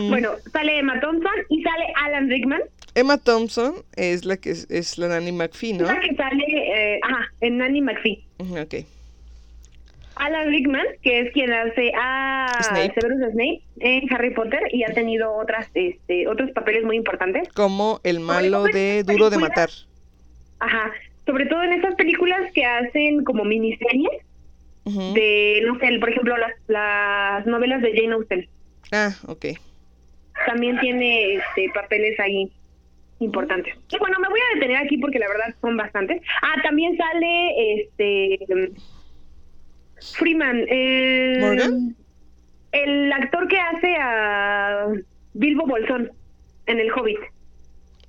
[0.09, 2.63] Bueno, sale Emma Thompson y sale Alan Rickman.
[2.99, 5.85] Emma Thompson es la que es, es la Nanny McPhee, ¿no?
[5.85, 8.25] La que sale, eh, ajá, en Nanny McPhee.
[8.39, 8.75] Ok.
[10.17, 12.93] Alan Rickman, que es quien hace a Snape.
[12.95, 17.49] Severus Snape en Harry Potter y ha tenido otras, este, otros papeles muy importantes.
[17.51, 19.71] Como el malo de Duro de Matar.
[20.59, 20.91] Ajá,
[21.25, 24.25] sobre todo en estas películas que hacen como miniseries
[24.85, 28.49] de, no sé, por ejemplo, las, las novelas de Jane Austen.
[28.91, 29.47] Ah, ok.
[30.47, 32.51] También tiene este, papeles ahí
[33.21, 33.75] importantes.
[33.91, 36.23] Y bueno, me voy a detener aquí porque la verdad son bastantes.
[36.43, 38.39] Ah, también sale este
[40.17, 41.97] Freeman, el, ¿Morgan?
[42.73, 44.87] el actor que hace a
[45.35, 46.11] Bilbo Bolsón
[46.67, 47.19] en El Hobbit.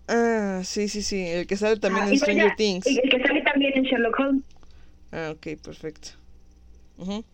[0.08, 1.26] Ah, sí, sí, sí.
[1.28, 2.88] El que sale también Ah, en Stranger vaya- Things.
[2.88, 4.44] Y el que sale también en Sherlock Holmes.
[5.12, 6.10] Ah, ok, perfecto.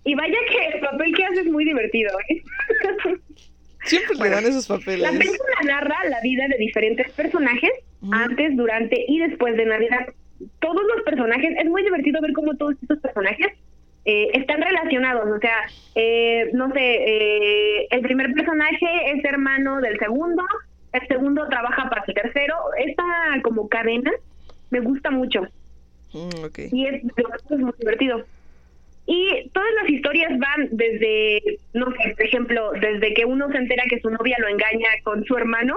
[0.03, 2.43] Y vaya que el papel que hace es muy divertido, ¿eh?
[3.85, 5.01] Siempre le dan esos papeles.
[5.01, 7.71] La película narra la vida de diferentes personajes
[8.11, 10.07] antes, durante y después de Navidad.
[10.59, 13.47] Todos los personajes, es muy divertido ver cómo todos estos personajes
[14.05, 15.29] eh, están relacionados.
[15.29, 15.57] O sea,
[15.95, 20.43] eh, no sé, eh, el primer personaje es hermano del segundo,
[20.93, 22.55] el segundo trabaja para el tercero.
[22.77, 23.03] Esta
[23.43, 24.11] como cadena
[24.69, 25.47] me gusta mucho
[26.15, 26.59] Mm, ok.
[26.71, 28.23] y es, es muy divertido.
[29.07, 33.83] Y todas las historias van desde, no sé, por ejemplo, desde que uno se entera
[33.89, 35.75] que su novia lo engaña con su hermano.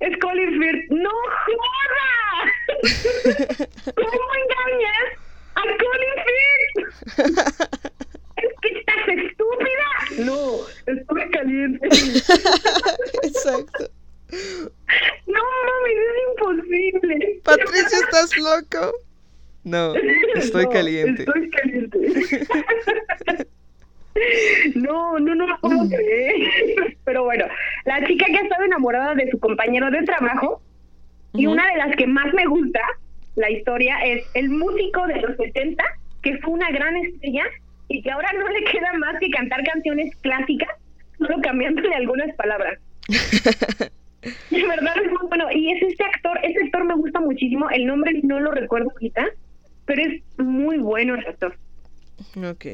[0.00, 0.90] Es Colin Firth.
[0.90, 1.10] ¡No
[1.44, 2.52] jodas!
[3.94, 5.06] ¿Cómo engañas
[5.54, 6.78] a Colin Firth?
[8.36, 9.88] ¿Es que estás estúpida?
[10.24, 11.88] No, estoy caliente.
[13.24, 13.90] Exacto.
[14.30, 17.40] No mames, es imposible.
[17.44, 18.92] Patricia, ¿estás loco?
[19.64, 19.94] No,
[20.34, 21.22] estoy No, caliente.
[21.22, 21.98] Estoy caliente.
[24.74, 26.96] No, no, no lo puedo creer.
[27.04, 27.44] Pero bueno,
[27.84, 30.60] la chica que ha estado enamorada de su compañero de trabajo
[31.34, 32.80] y una de las que más me gusta,
[33.36, 35.84] la historia, es el músico de los 70,
[36.22, 37.44] que fue una gran estrella
[37.88, 40.70] y que ahora no le queda más que cantar canciones clásicas,
[41.18, 42.78] solo cambiándole algunas palabras.
[44.50, 45.46] De verdad es muy bueno.
[45.52, 47.68] Y es este actor, este actor me gusta muchísimo.
[47.70, 49.26] El nombre no lo recuerdo ahorita,
[49.86, 51.56] pero es muy bueno el actor.
[52.36, 52.66] Ok.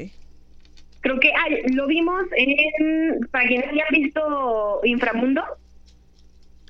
[1.01, 5.43] Creo que ay, lo vimos en, para quienes hayan visto Inframundo,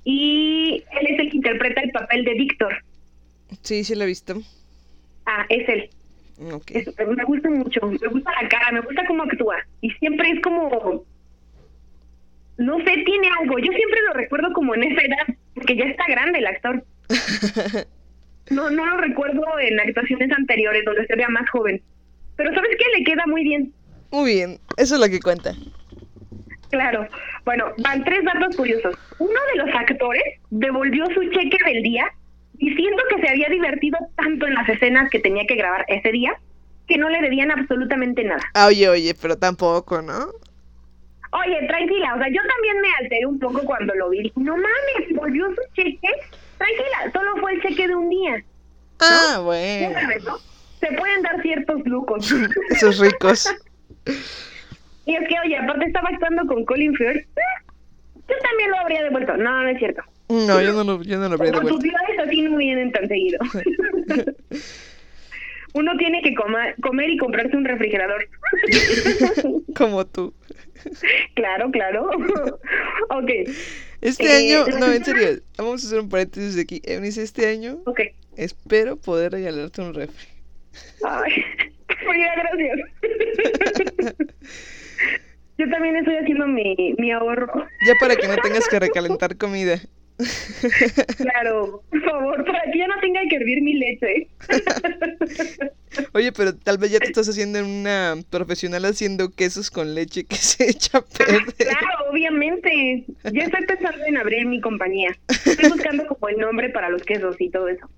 [0.04, 2.76] y él es el que interpreta el papel de Víctor.
[3.62, 4.42] Sí, sí la he visto.
[5.26, 5.90] Ah, es él.
[6.54, 6.72] Ok.
[6.72, 9.56] Es- me gusta mucho, me gusta la cara, me gusta cómo actúa.
[9.82, 11.06] Y siempre es como,
[12.58, 13.60] no sé, tiene algo.
[13.60, 16.84] Yo siempre lo recuerdo como en esa edad, porque ya está grande el actor.
[18.52, 21.82] No, no lo recuerdo en actuaciones anteriores donde se vea más joven.
[22.36, 22.86] Pero ¿sabes qué?
[23.00, 23.74] Le queda muy bien.
[24.12, 25.54] Muy bien, eso es lo que cuenta.
[26.70, 27.08] Claro.
[27.44, 28.96] Bueno, van tres datos curiosos.
[29.20, 32.06] Uno de los actores devolvió su cheque del día
[32.54, 36.34] diciendo que se había divertido tanto en las escenas que tenía que grabar ese día
[36.88, 38.44] que no le debían absolutamente nada.
[38.68, 40.28] Oye, oye, pero tampoco, ¿no?
[41.44, 44.32] Oye, tranquila, o sea, yo también me alteré un poco cuando lo vi.
[44.36, 46.08] No mames, volvió su cheque.
[46.58, 48.44] Tranquila, solo fue el cheque de un día.
[49.02, 49.94] Ah, bueno.
[50.00, 50.38] sabes, ¿no?
[50.80, 52.34] Se pueden dar ciertos lujos.
[52.70, 53.54] Esos ricos.
[55.06, 57.28] y es que, oye, aparte estaba actuando con Colin Firth.
[58.28, 59.36] Yo también lo habría devuelto.
[59.38, 60.02] No, no es cierto.
[60.30, 61.82] No, yo no lo, yo no lo habría devuelto.
[61.82, 63.40] ciudades así no vienen tan seguido.
[65.74, 68.28] Uno tiene que coma- comer y comprarse un refrigerador.
[69.76, 70.34] Como tú.
[71.36, 72.10] Claro, claro.
[73.10, 73.30] ok,
[74.02, 76.82] Este Eh, año, no, en serio, vamos a hacer un paréntesis de aquí.
[76.86, 78.02] Eunice, este año ok.
[78.36, 80.28] espero poder regalarte un refri.
[81.04, 81.44] Ay,
[82.36, 82.80] gracias.
[85.58, 87.48] Yo también estoy haciendo mi, mi ahorro.
[87.88, 89.80] Ya para que no tengas que recalentar comida.
[91.18, 94.28] Claro, por favor, para que ya no tenga que hervir mi leche.
[96.14, 100.36] Oye, pero tal vez ya te estás haciendo una profesional haciendo quesos con leche que
[100.38, 101.44] se echa a perder.
[101.58, 103.04] Claro, obviamente.
[103.32, 105.18] Ya estoy pensando en abrir mi compañía.
[105.28, 107.90] Estoy buscando como el nombre para los quesos y todo eso.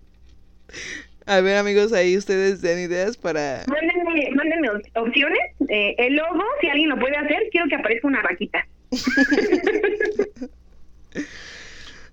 [1.26, 3.64] A ver, amigos, ahí ustedes den ideas para...
[3.68, 5.40] Mándenme, mándenme op- opciones.
[5.70, 8.66] Eh, el logo, si alguien lo puede hacer, quiero que aparezca una vaquita.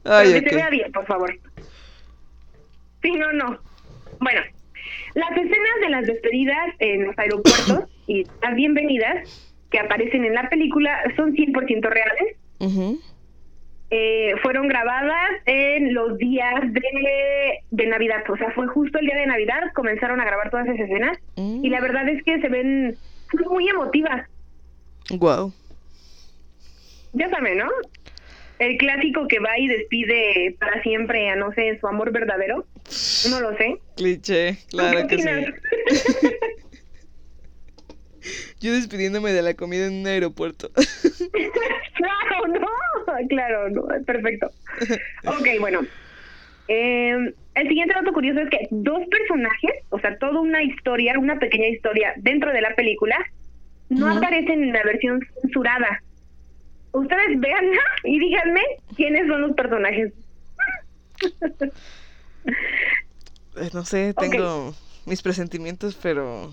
[0.04, 0.60] Ay, Pero que se ok.
[0.60, 1.38] vea bien, por favor.
[3.02, 3.58] Sí, no, no.
[4.20, 4.40] Bueno,
[5.14, 9.28] las escenas de las despedidas en los aeropuertos y las bienvenidas
[9.70, 12.36] que aparecen en la película son 100% reales.
[13.90, 18.24] Eh, fueron grabadas en los días de, de Navidad.
[18.28, 21.18] O sea, fue justo el día de Navidad, comenzaron a grabar todas esas escenas.
[21.36, 21.64] Mm.
[21.64, 22.96] Y la verdad es que se ven
[23.48, 24.28] muy emotivas.
[25.10, 25.52] Guau.
[27.12, 27.68] Ya saben, ¿no?
[28.58, 32.66] El clásico que va y despide para siempre a, no sé, su amor verdadero.
[33.30, 33.76] No lo sé.
[33.96, 35.28] Cliché, ¿Tú claro que sí.
[38.60, 40.70] Yo despidiéndome de la comida en un aeropuerto.
[41.94, 42.66] claro, no.
[43.28, 43.84] Claro, no.
[44.06, 44.50] Perfecto.
[45.26, 45.80] Ok, bueno.
[46.68, 51.38] Eh, el siguiente dato curioso es que dos personajes, o sea, toda una historia, una
[51.38, 53.16] pequeña historia dentro de la película,
[53.90, 56.02] no aparecen en la versión censurada.
[56.94, 58.60] Ustedes véanla y díganme
[58.96, 60.12] quiénes son los personajes.
[63.56, 64.74] Eh, No sé, tengo
[65.06, 66.52] mis presentimientos, pero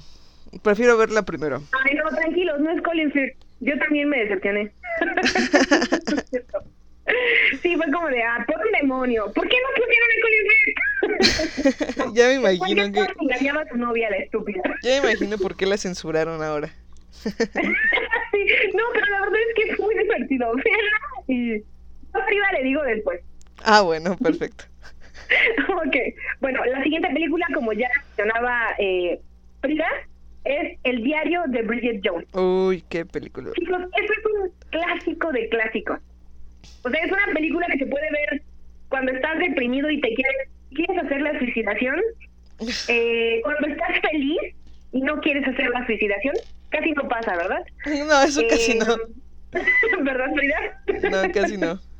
[0.63, 1.61] prefiero verla primero.
[1.85, 3.37] Ay, no, tranquilos, no es Colin Firth.
[3.59, 4.71] Yo también me decepcioné.
[7.61, 9.31] sí, fue como de, ah, por un demonio.
[9.33, 12.13] ¿Por qué no pusieron a Colin Firth?
[12.15, 14.61] ya me imagino ¿Por que qué engañaba a tu novia, la estúpida?
[14.83, 16.69] ya me imagino por qué la censuraron ahora.
[18.31, 20.53] Sí, no, pero la verdad es que es muy divertido.
[21.27, 23.21] Y yo arriba le digo después.
[23.63, 24.65] Ah, bueno, perfecto.
[25.69, 25.95] ok,
[26.41, 29.19] bueno, la siguiente película, como ya mencionaba eh,
[29.61, 29.87] Frida,
[30.43, 32.27] es El diario de Bridget Jones.
[32.33, 33.51] Uy, qué película.
[33.53, 35.99] Chicos, eso es un clásico de clásicos.
[36.83, 38.41] O sea, es una película que se puede ver
[38.89, 41.99] cuando estás deprimido y te quieres, quieres hacer la suicidación,
[42.87, 44.55] eh, cuando estás feliz
[44.91, 46.35] y no quieres hacer la suicidación,
[46.69, 47.61] casi no pasa, ¿verdad?
[48.07, 48.85] No, eso casi no.
[50.03, 51.09] ¿Verdad, Frida?
[51.09, 51.79] No, casi no.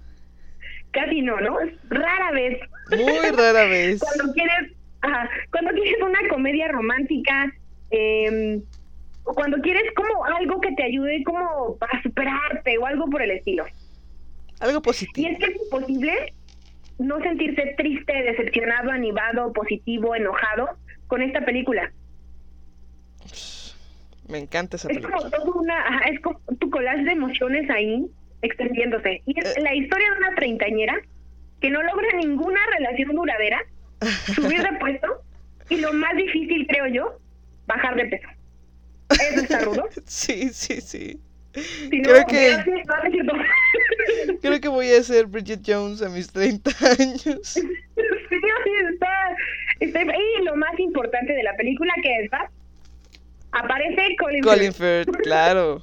[0.91, 1.57] Casi no, ¿no?
[1.89, 2.59] Rara vez.
[2.89, 4.01] Muy rara vez.
[4.01, 7.49] cuando quieres, ajá, cuando quieres una comedia romántica,
[7.91, 8.59] eh,
[9.23, 13.31] o cuando quieres como algo que te ayude como para superarte o algo por el
[13.31, 13.63] estilo.
[14.59, 15.29] Algo Y positivo.
[15.29, 16.33] es que es imposible
[16.99, 20.71] no sentirse triste, decepcionado, animado, positivo, enojado
[21.07, 21.91] con esta película.
[24.31, 25.17] Me encanta esa Es película.
[25.17, 28.05] como todo una, es como tu collage de emociones ahí
[28.41, 29.21] extendiéndose.
[29.25, 29.61] Y es Eh.
[29.61, 30.95] la historia de una treintañera
[31.59, 33.61] que no logra ninguna relación duradera,
[34.35, 35.07] subir de puesto
[35.69, 37.19] y lo más difícil, creo yo,
[37.67, 38.27] bajar de peso.
[39.09, 39.87] Eso está rudo.
[40.07, 41.19] Sí, sí, sí.
[41.53, 42.57] Si no, Creo que-
[43.23, 44.39] no, es.
[44.41, 47.39] Creo que voy a ser Bridget Jones a mis 30 años.
[47.43, 49.35] Sí, sí, está,
[49.81, 52.49] está- Y lo más importante de la película que es, ¿va?
[53.51, 55.05] Aparece Colin, Colin Firth.
[55.09, 55.81] Firth, claro.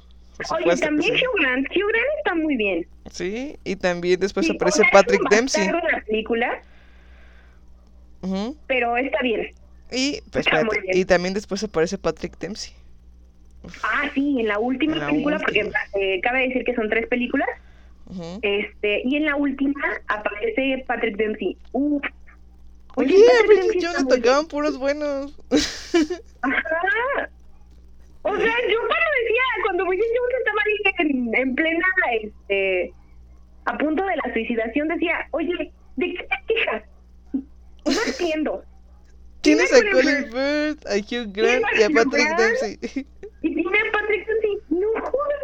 [0.51, 1.13] Oye, también.
[1.15, 1.67] Hugh Grant.
[1.69, 2.87] Hugh Grant está muy bien.
[3.11, 5.65] Sí, y también después Sí, aparece Patrick Dempsey.
[5.67, 6.61] en la película,
[8.21, 8.55] Ujú.
[8.67, 9.53] pero está bien.
[9.91, 10.97] Y, pues, Está espérate, bien.
[10.97, 12.73] y también después aparece Patrick Dempsey.
[13.83, 15.71] Ah, sí, en la última En la película, última.
[15.91, 17.49] porque eh, cabe decir que son tres películas,
[18.09, 18.39] Ujú.
[18.41, 21.57] este, y en la última aparece Patrick Dempsey.
[21.73, 22.03] Uf.
[22.95, 23.15] Oye,
[23.49, 24.07] bien.
[24.07, 25.33] tocaban puros buenos.
[26.41, 27.29] Ajá.
[28.21, 31.85] O sea, yo cuando decía, cuando Bridget Jones estaba ahí en, en plena,
[32.21, 32.93] este,
[33.65, 36.83] a punto de la suicidación, decía, oye, ¿de qué te quejas?
[37.85, 38.63] No entiendo.
[39.41, 40.85] Tienes a Colin Firth.
[40.85, 42.37] A Hugh Grant y a Patrick.
[42.37, 42.79] Dempsey.
[43.41, 44.57] Y tiene a Patrick Dempsey.
[44.69, 45.37] No, joder.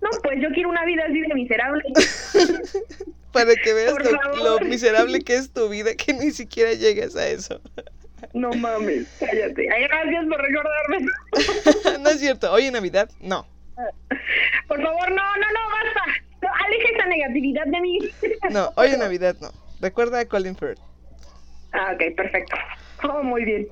[0.00, 1.82] No, pues yo quiero una vida así de miserable.
[3.32, 3.94] Para que veas
[4.36, 7.60] lo, miserable que es tu vida, que ni siquiera llegas a eso.
[8.32, 9.68] No mames, cállate.
[9.70, 11.06] Ay, gracias por recordarme.
[12.02, 13.46] no es cierto, hoy en Navidad, no.
[14.68, 16.04] Por favor, no, no, no, basta.
[16.42, 17.98] No, aleja esa negatividad de mí.
[18.50, 19.48] No, hoy en Navidad no.
[19.80, 20.78] Recuerda a Colin Firth.
[21.72, 22.56] Ah, ok, perfecto.
[23.02, 23.66] Oh, muy bien.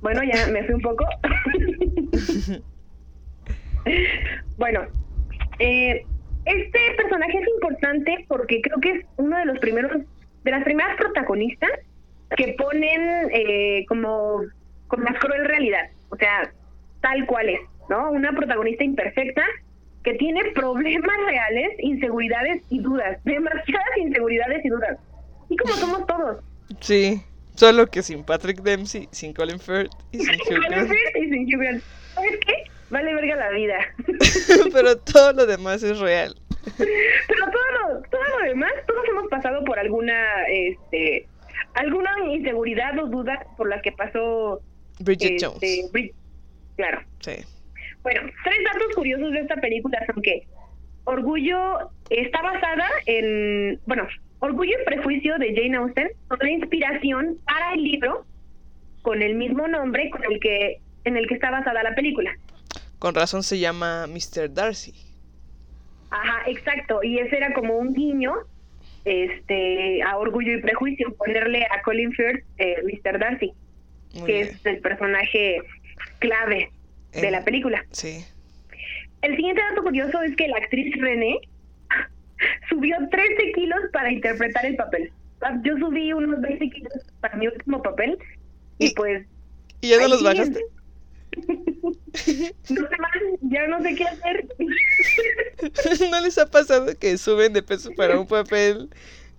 [0.00, 1.04] Bueno, ya me fui un poco.
[4.56, 4.86] bueno,
[5.58, 6.04] eh,
[6.44, 10.02] este personaje es importante porque creo que es uno de los primeros,
[10.44, 11.70] de las primeras protagonistas
[12.36, 14.42] que ponen eh, como
[14.88, 16.50] con la cruel realidad, o sea,
[17.00, 18.10] tal cual es, ¿no?
[18.10, 19.44] Una protagonista imperfecta
[20.02, 24.98] que tiene problemas reales, inseguridades y dudas, demasiadas inseguridades y dudas.
[25.48, 26.44] Y como somos todos.
[26.80, 27.22] Sí,
[27.54, 30.88] solo que sin Patrick Dempsey, sin Colin Firth y sin Hugh Colin Grant.
[30.88, 31.82] Firth y sin Hugh Grant.
[32.14, 32.64] ¿Sabes qué?
[32.90, 33.78] Vale verga la vida.
[34.72, 36.36] Pero todo lo demás es real.
[36.76, 41.26] Pero todo lo, todo lo demás, todos hemos pasado por alguna, este,
[41.76, 44.60] alguna inseguridad o duda por la que pasó
[45.00, 45.92] Bridget este, Jones.
[45.92, 46.12] Brid-
[46.76, 47.00] Claro.
[47.20, 47.32] Sí.
[48.02, 50.46] Bueno, tres datos curiosos de esta película son que
[51.04, 54.06] Orgullo está basada en, bueno,
[54.40, 58.26] Orgullo y Prejuicio de Jane Austen fue la inspiración para el libro
[59.02, 62.30] con el mismo nombre con el que en el que está basada la película.
[62.98, 64.52] Con razón se llama Mr.
[64.52, 64.92] Darcy.
[66.10, 67.02] Ajá, exacto.
[67.02, 68.32] Y ese era como un guiño
[69.06, 73.18] este, a Orgullo y Prejuicio, ponerle a Colin Firth eh, Mr.
[73.18, 73.52] Darcy,
[74.14, 74.46] Muy que bien.
[74.48, 75.58] es el personaje
[76.18, 76.70] clave
[77.12, 77.84] de la película.
[77.92, 78.24] Sí.
[79.22, 81.38] El siguiente dato curioso es que la actriz René
[82.68, 85.10] subió 13 kilos para interpretar el papel.
[85.40, 88.18] Ah, Yo subí unos 20 kilos para mi último papel
[88.78, 89.24] y Y- pues
[89.82, 90.60] ¿Y ya no los bajaste?
[91.36, 93.12] No sé más,
[93.42, 94.48] ya no sé qué hacer.
[96.10, 98.90] ¿No les ha pasado que suben de peso para un papel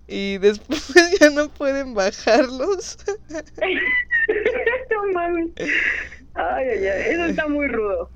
[0.06, 2.98] y después ya no pueden bajarlos?
[4.90, 5.50] no mames.
[6.34, 8.10] Ay, ay, ay, eso está muy rudo.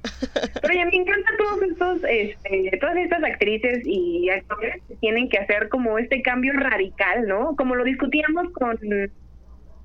[0.61, 5.39] Pero ya me encantan todos estos, este, todas estas actrices y actores que tienen que
[5.39, 7.57] hacer como este cambio radical, ¿no?
[7.57, 8.79] Como lo discutíamos con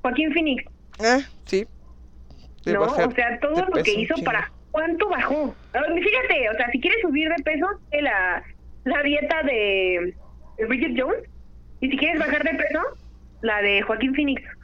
[0.03, 0.65] Joaquín Phoenix,
[0.99, 1.67] Ah, sí.
[2.73, 2.81] ¿No?
[2.81, 4.51] bajar O sea, todo lo que hizo para...
[4.71, 5.55] ¿Cuánto bajó?
[5.73, 8.43] Fíjate, o sea, si quieres subir de peso, eh, la,
[8.83, 10.13] la dieta de
[10.67, 11.23] Bridget Jones.
[11.81, 12.79] Y si quieres bajar de peso,
[13.41, 14.41] la de Joaquín Phoenix.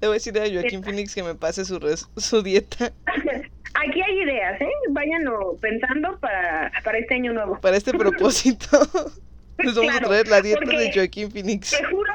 [0.00, 2.92] Le voy a decir a Joaquín Phoenix que me pase su, res- su dieta
[3.74, 4.68] Aquí hay ideas, ¿eh?
[4.90, 7.60] Váyanlo pensando para, para este año nuevo.
[7.60, 8.66] para este propósito.
[9.58, 11.70] Les vamos Claro, a traer la dieta de Joaquín Phoenix.
[11.76, 12.12] Te juro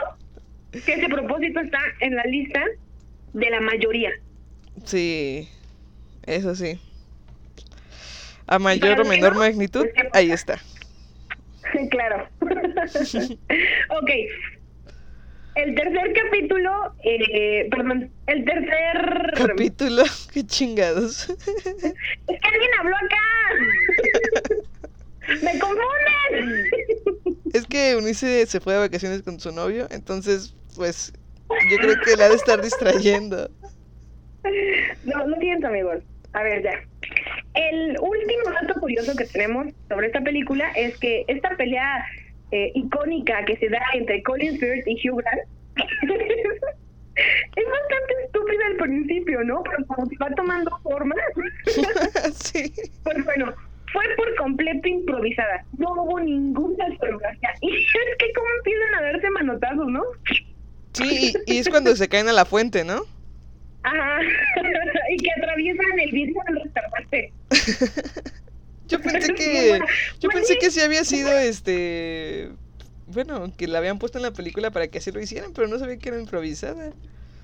[0.72, 2.62] que ese propósito está en la lista
[3.34, 4.12] de la mayoría.
[4.86, 5.50] Sí,
[6.24, 6.80] eso sí.
[8.48, 10.60] A mayor o menor no, magnitud, pues, ¿qué ahí está.
[11.92, 12.28] claro.
[12.42, 14.10] ok.
[15.56, 19.34] El tercer capítulo, eh, perdón, el tercer...
[19.36, 20.04] Capítulo,
[20.34, 21.30] qué chingados.
[21.30, 23.18] Es que alguien habló acá.
[25.44, 26.66] ¡Me confunden!
[27.54, 31.14] Es que Unice se fue de vacaciones con su novio, entonces, pues,
[31.70, 33.50] yo creo que la ha de estar distrayendo.
[35.04, 36.04] No, lo siento, amigos.
[36.34, 36.72] A ver, ya.
[37.56, 42.06] El último dato curioso que tenemos sobre esta película es que esta pelea
[42.52, 45.42] eh, icónica que se da entre Colin Firth y Hugh Grant
[47.56, 49.64] es bastante estúpida al principio, ¿no?
[49.64, 51.16] Pero como se va tomando forma,
[52.34, 52.72] sí.
[53.04, 53.54] pues bueno,
[53.92, 55.64] fue por completo improvisada.
[55.78, 57.50] No hubo ninguna coreografía.
[57.62, 60.04] Y es que cómo empiezan a darse manotazos, ¿no?
[60.94, 63.04] Sí, y, y es cuando se caen a la fuente, ¿no?
[63.84, 64.20] Ajá.
[65.12, 67.34] y que atraviesan el vidrio del restaurante.
[68.88, 69.80] Yo pensé que,
[70.20, 72.50] yo pensé que sí había sido, este,
[73.06, 75.78] bueno, que la habían puesto en la película para que así lo hicieran, pero no
[75.78, 76.92] sabía que era improvisada.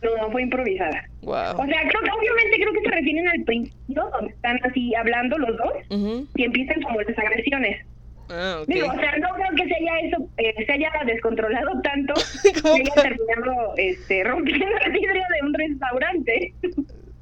[0.01, 1.07] No, fue improvisada.
[1.21, 1.33] Wow.
[1.33, 5.37] O sea, creo que obviamente creo que se refieren al principio, donde están así hablando
[5.37, 7.85] los dos, y empiezan como las agresiones.
[8.29, 8.67] Ah, ok.
[8.67, 12.13] Digo, o sea, no creo que se haya eso, eh, se haya descontrolado tanto,
[12.43, 16.53] que haya terminado este, rompiendo el vidrio de un restaurante.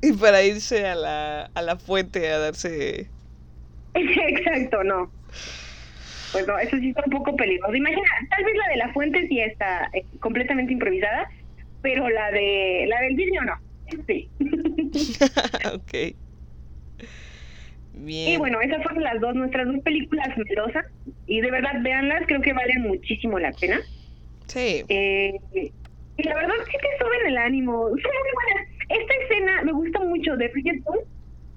[0.02, 3.10] Y para irse a la, a la fuente a darse...
[3.94, 5.12] Exacto, no.
[6.32, 7.76] Pues no, eso sí está un poco peligroso.
[7.76, 11.30] Imagina, tal vez la de la fuente sí está eh, completamente improvisada,
[11.82, 13.54] pero la de la del vidrio no.
[14.08, 14.30] Sí.
[15.74, 16.16] ok.
[17.94, 18.32] Bien.
[18.34, 20.86] Y bueno, esas fueron las dos, nuestras dos películas melosas.
[21.28, 23.80] Y de verdad, véanlas, creo que valen muchísimo la pena.
[24.48, 24.84] Sí.
[24.90, 25.40] Eh,
[26.18, 27.88] y la verdad sí te suben el ánimo.
[27.88, 28.70] Son muy buenas.
[28.90, 30.52] Esta escena me gusta mucho de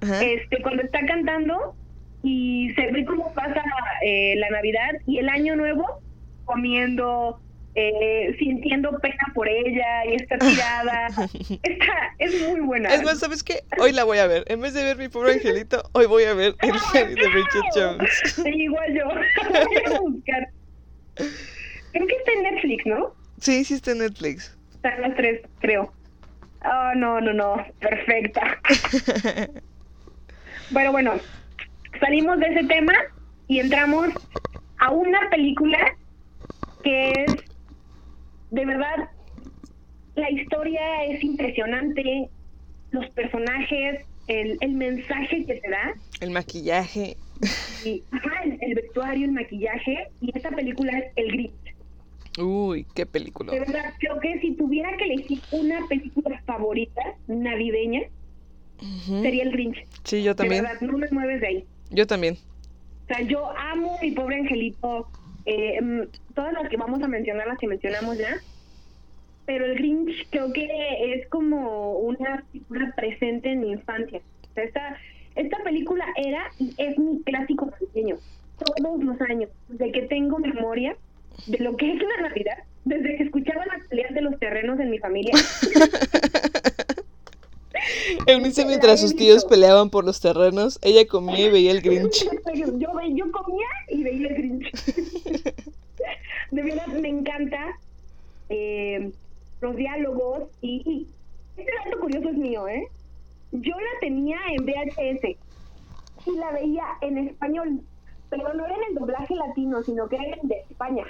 [0.03, 0.23] Ajá.
[0.25, 1.75] este, cuando está cantando
[2.23, 3.63] y se ve cómo pasa
[4.03, 5.85] eh, la Navidad y el Año Nuevo
[6.45, 7.41] comiendo,
[7.77, 11.09] eh, sintiendo pena por ella y está tirada.
[11.63, 12.93] Esta es muy buena.
[12.93, 13.63] Es más, ¿sabes qué?
[13.79, 14.45] Hoy la voy a ver.
[14.49, 17.43] En vez de ver mi pobre angelito, hoy voy a ver el ¡Ah, diario de
[17.45, 17.99] claro!
[17.99, 18.23] Jones.
[18.35, 19.05] Sí, igual yo.
[19.67, 20.49] Voy a buscar.
[21.15, 23.15] Creo que está en Netflix, ¿no?
[23.41, 24.57] Sí, sí está en Netflix.
[24.75, 25.93] Están las tres, creo.
[26.65, 27.67] Oh, no, no, no.
[27.81, 28.59] Perfecta.
[30.71, 31.15] Bueno, bueno.
[32.01, 32.93] Salimos de ese tema
[33.47, 34.09] y entramos
[34.79, 35.79] a una película
[36.83, 37.37] que es,
[38.51, 39.09] de verdad,
[40.15, 42.29] la historia es impresionante,
[42.91, 47.17] los personajes, el, el mensaje que te da, El maquillaje.
[47.85, 51.75] y, ajá, el, el vestuario, el maquillaje, y esta película es El Grinch.
[52.39, 53.53] Uy, qué película.
[53.53, 58.03] De verdad, creo que si tuviera que elegir una película favorita navideña,
[59.23, 59.79] sería El Grinch.
[60.05, 60.63] Sí, yo De también.
[60.65, 61.65] verdad, no me mueves de ahí.
[61.91, 62.37] Yo también.
[63.05, 65.09] O sea, yo amo mi pobre angelito.
[65.47, 66.03] Eh, mm,
[66.35, 68.37] todas las que vamos a mencionar, las que mencionamos ya.
[69.47, 70.69] Pero el Grinch creo que
[71.15, 74.21] es como una figura presente en mi infancia.
[74.57, 74.99] Esta,
[75.37, 78.17] esta película era y es mi clásico navideño.
[78.59, 80.97] Todos los años, desde que tengo memoria,
[81.47, 84.91] de lo que es la Navidad desde que escuchaba las peleas de los terrenos en
[84.91, 85.35] mi familia.
[88.27, 92.25] Eunice, mientras sus tíos peleaban por los terrenos, ella comía y veía el Grinch.
[92.55, 94.73] Yo, ve- yo comía y veía el Grinch.
[96.51, 97.79] De verdad, me encanta
[98.49, 99.11] eh,
[99.61, 101.07] los diálogos y, y
[101.61, 102.87] este dato curioso es mío, ¿eh?
[103.53, 105.37] Yo la tenía en VHS
[106.27, 107.81] y la veía en español,
[108.31, 111.05] pero no era en el doblaje latino, sino que era en de España.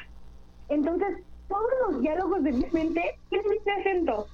[0.69, 1.09] Entonces,
[1.49, 4.27] todos los diálogos de mi mente tienen este acento.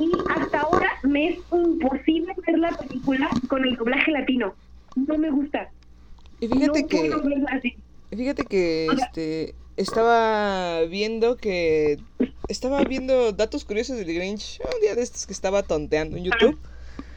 [0.00, 4.54] Y hasta ahora me es imposible ver la película con el doblaje latino.
[4.96, 5.70] No me gusta.
[6.40, 7.76] Y fíjate no que, puedo así.
[8.10, 11.98] fíjate que, este, estaba viendo que,
[12.48, 16.58] estaba viendo datos curiosos del Grinch un día de estos que estaba tonteando en YouTube,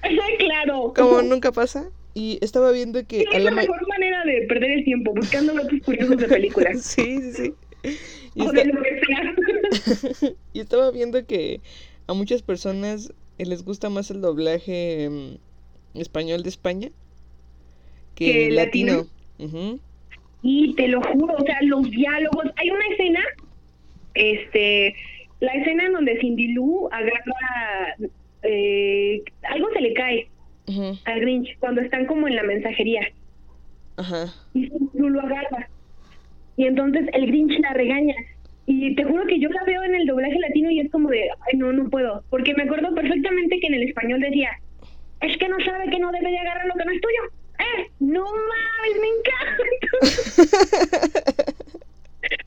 [0.39, 0.93] claro.
[0.93, 4.83] como nunca pasa, y estaba viendo que es la ma- mejor manera de perder el
[4.83, 6.81] tiempo, buscando datos curiosos de películas.
[6.83, 7.53] Sí, sí, sí.
[8.35, 10.31] Y, o de lo que sea.
[10.53, 11.61] y estaba viendo que
[12.07, 15.37] a muchas personas eh, les gusta más el doblaje em,
[15.93, 16.89] español de España
[18.15, 19.07] que ¿Que el latino.
[20.41, 22.45] Y te lo juro, o sea, los diálogos.
[22.57, 23.21] Hay una escena,
[24.13, 24.93] este,
[25.39, 27.95] la escena en donde Cindy Lou agarra,
[28.43, 30.27] eh, algo se le cae
[31.05, 33.07] al Grinch cuando están como en la mensajería.
[33.97, 34.33] Ajá.
[34.53, 35.69] y Lulu lo agarra.
[36.57, 38.15] Y entonces el Grinch la regaña.
[38.65, 41.23] Y te juro que yo la veo en el doblaje latino y es como de,
[41.51, 42.23] ay, no, no puedo.
[42.29, 44.49] Porque me acuerdo perfectamente que en el español decía,
[45.21, 47.23] es que no sabe que no debe de agarrar lo que no es tuyo.
[47.59, 47.87] ¡Eh!
[47.99, 48.99] ¡No mames!
[49.01, 49.63] ¡Me encanta!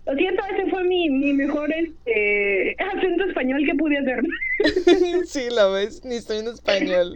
[0.06, 4.22] Lo siento, ese fue mi, mi mejor este, acento español que pude hacer.
[5.26, 7.14] sí, la ves, ni estoy en español.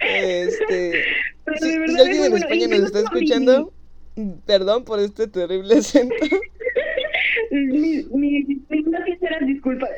[0.00, 1.04] Este,
[1.44, 2.46] Pero si, de si alguien en bueno.
[2.46, 3.72] España nos está mi- escuchando,
[4.46, 6.14] perdón por este terrible acento,
[7.50, 9.90] Mi, mi, mis más sinceras disculpas.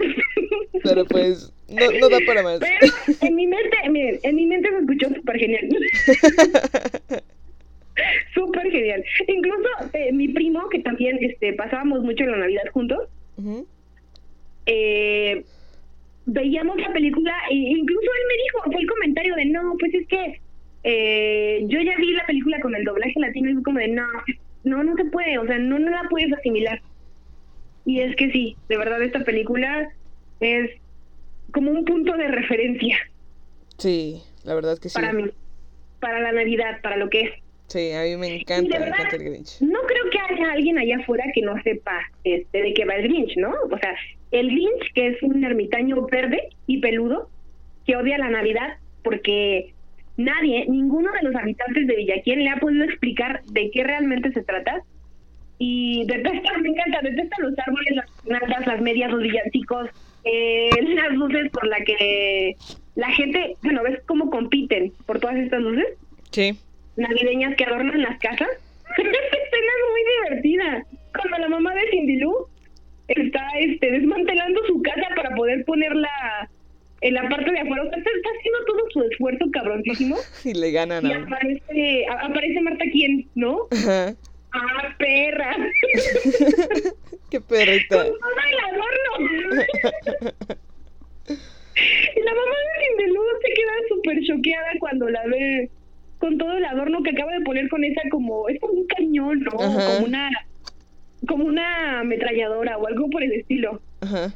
[0.83, 2.61] pero pues no, no da para más.
[2.61, 5.69] Pero en mi mente, miren, en mi mente se escuchó súper genial.
[8.35, 9.05] súper genial.
[9.27, 13.09] Incluso eh, mi primo, que también este, pasábamos mucho la Navidad juntos,
[14.67, 15.45] eh,
[16.27, 20.07] veíamos la película e incluso él me dijo, fue el comentario de, no, pues es
[20.07, 20.41] que
[20.83, 24.07] eh, yo ya vi la película con el doblaje latino y fue como de, no,
[24.65, 26.81] no, no se puede, o sea, no, no la puedes asimilar.
[27.91, 29.91] Y es que sí, de verdad esta película
[30.39, 30.71] es
[31.53, 32.97] como un punto de referencia
[33.79, 34.95] Sí, la verdad que sí.
[34.95, 35.25] para mí,
[35.99, 37.31] para la Navidad, para lo que es.
[37.67, 39.61] Sí, a mí me encanta el Grinch.
[39.61, 43.09] No creo que haya alguien allá afuera que no sepa este, de qué va el
[43.09, 43.55] Grinch, ¿no?
[43.71, 43.97] O sea,
[44.31, 47.29] el Grinch, que es un ermitaño verde y peludo,
[47.87, 49.73] que odia la Navidad porque
[50.17, 54.43] nadie, ninguno de los habitantes de Villaquién le ha podido explicar de qué realmente se
[54.43, 54.83] trata.
[55.63, 59.91] Y detesta, me encanta, detesta los árboles, las plantas, las medias, los villancicos,
[60.25, 62.57] eh, las luces por la que
[62.95, 65.87] la gente, bueno, ves cómo compiten por todas estas luces
[66.33, 66.59] Sí,
[66.97, 68.49] navideñas que adornan las casas.
[68.97, 70.87] Esta escena es muy divertida.
[71.13, 72.47] Cuando la mamá de Cindy Lou
[73.09, 76.09] está este, desmantelando su casa para poder ponerla
[77.03, 77.83] en la parte de afuera.
[77.83, 80.17] O sea, está, está haciendo todo su esfuerzo cabroncísimo.
[80.45, 81.19] y le ganan Y a...
[81.19, 83.67] aparece, a- aparece Marta quién, ¿no?
[83.73, 84.15] Ajá.
[84.53, 85.57] ¡Ah, perra!
[87.31, 87.97] Qué perrita.
[87.97, 89.65] Con todo el adorno.
[91.29, 95.71] y la mamá de Cindy Lou se queda súper choqueada cuando la ve
[96.19, 99.41] con todo el adorno que acaba de poner con esa como, es como un cañón,
[99.41, 99.61] ¿no?
[99.61, 99.95] Ajá.
[99.95, 100.31] Como una
[101.27, 103.81] como una ametralladora o algo por el estilo.
[104.01, 104.35] Ajá.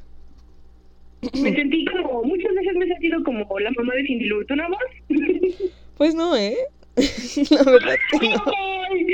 [1.32, 4.44] Me sentí como, muchas veces me he sentido como la mamá de Cindy Lou.
[4.44, 5.58] ¿Tú no vas?
[5.96, 6.56] Pues no, ¿eh?
[7.50, 8.44] la verdad que no.
[8.46, 9.06] ¡Ay!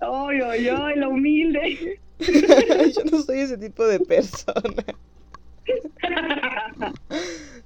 [0.00, 0.96] ¡Ay, ay!
[0.96, 1.98] La humilde.
[2.20, 4.84] Yo no soy ese tipo de persona.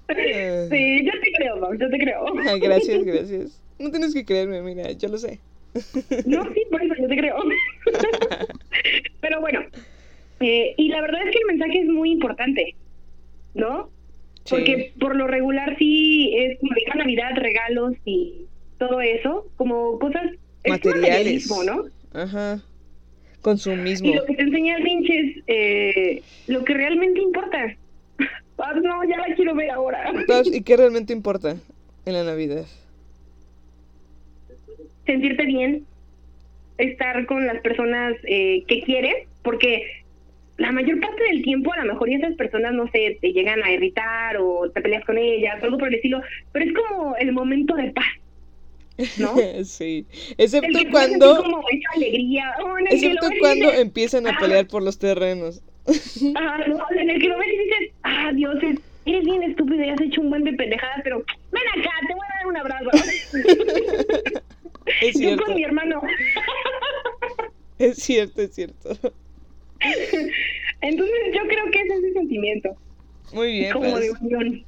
[0.07, 2.26] Sí, yo te creo, Max, yo te creo.
[2.46, 3.62] ah, gracias, gracias.
[3.78, 5.40] No tienes que creerme, mira, yo lo sé.
[6.26, 7.36] No, sí, por eso yo te creo.
[9.22, 9.61] Pero bueno,
[10.40, 12.76] eh, y la verdad es que el mensaje es muy importante,
[13.55, 13.90] ¿no?
[14.44, 14.50] Sí.
[14.50, 18.46] Porque por lo regular sí es como de Navidad, regalos y
[18.89, 20.32] todo eso, como cosas...
[20.62, 21.51] es Materiales.
[21.66, 21.85] ¿no?
[22.12, 22.61] Ajá.
[23.41, 24.09] Consumismo.
[24.09, 27.76] Y lo que te enseña el Grinch es eh, lo que realmente importa.
[28.57, 30.12] Ah, no, ya la quiero ver ahora.
[30.45, 31.57] ¿Y qué realmente importa
[32.07, 32.64] en la Navidad?
[35.07, 35.85] sentirte bien,
[36.78, 39.82] estar con las personas eh, que quieres, porque
[40.57, 43.62] la mayor parte del tiempo a lo mejor y esas personas, no sé, te llegan
[43.62, 46.20] a irritar o te peleas con ellas, algo por el estilo,
[46.53, 48.07] pero es como el momento de paz,
[49.18, 49.34] ¿no?
[49.64, 50.07] sí.
[50.38, 51.36] Excepto cuando.
[51.42, 52.55] como esa alegría.
[52.64, 54.38] oh, Excepto cuando dices, empiezan a "Ah".
[54.40, 55.62] pelear por los terrenos.
[56.36, 59.84] Ah, no, en el que lo ves y dices, ah, Dios, es- eres bien estúpido
[59.84, 61.18] y has hecho un buen de pendejadas, pero
[61.53, 62.90] ven acá, te voy a dar un abrazo.
[65.01, 65.45] Es Yo cierto.
[65.47, 66.03] con mi hermano.
[67.78, 68.90] Es cierto, es cierto.
[70.80, 72.76] Entonces yo creo que ese es el sentimiento,
[73.32, 74.64] Muy bien, como de unión.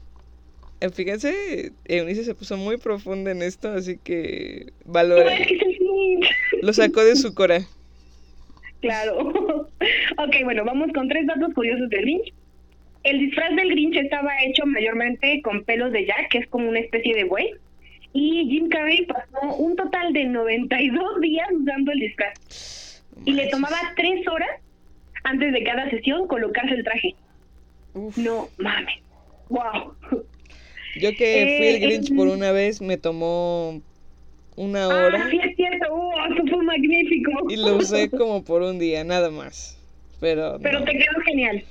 [0.81, 5.33] Eh, Fíjense, Eunice se puso muy profunda en esto, así que valora.
[6.63, 7.61] Lo sacó de su cora.
[8.81, 9.19] Claro.
[10.19, 12.33] ok, bueno, vamos con tres datos curiosos del Grinch.
[13.05, 16.81] El disfraz del Grinch estaba hecho mayormente con pelos de Jack, que es como una
[16.81, 17.55] especie de buey.
[18.13, 23.03] Y Jim Carrey pasó un total de 92 días usando el disfraz.
[23.25, 24.49] Y le tomaba tres horas
[25.25, 27.15] antes de cada sesión colocarse el traje.
[27.95, 28.17] Uf.
[28.17, 29.01] No mames.
[29.49, 29.95] Wow.
[31.01, 33.81] Yo que fui el Eh, Grinch eh, por una vez, me tomó
[34.57, 35.95] una Ah, hora sí es cierto.
[35.95, 37.31] Uh, eso fue magnífico.
[37.51, 39.79] y lo usé como por un día, nada más.
[40.21, 41.63] Pero, Pero no, te quedó genial.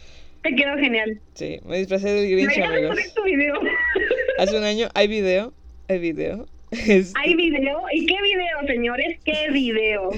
[0.43, 1.19] Te quedó genial.
[1.33, 2.89] sí, me disfracé del Grinch, amigos.
[2.95, 3.55] poner tu video.
[4.37, 5.53] Hace un año hay video,
[5.87, 6.47] hay video.
[6.71, 7.79] Este, Hay video.
[7.93, 9.17] ¿Y qué video, señores?
[9.23, 10.09] ¿Qué video?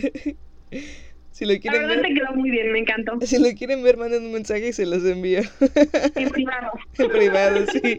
[1.32, 3.20] si lo La quieren verdad te ver, quedó muy bien, me encantó.
[3.22, 5.42] si lo quieren ver, manden un mensaje y se los envío.
[6.16, 6.72] En privado.
[6.98, 7.98] en privado, sí.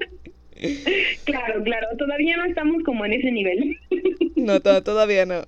[1.24, 1.86] Claro, claro.
[1.98, 3.76] Todavía no estamos como en ese nivel
[4.36, 5.42] No, to- todavía no.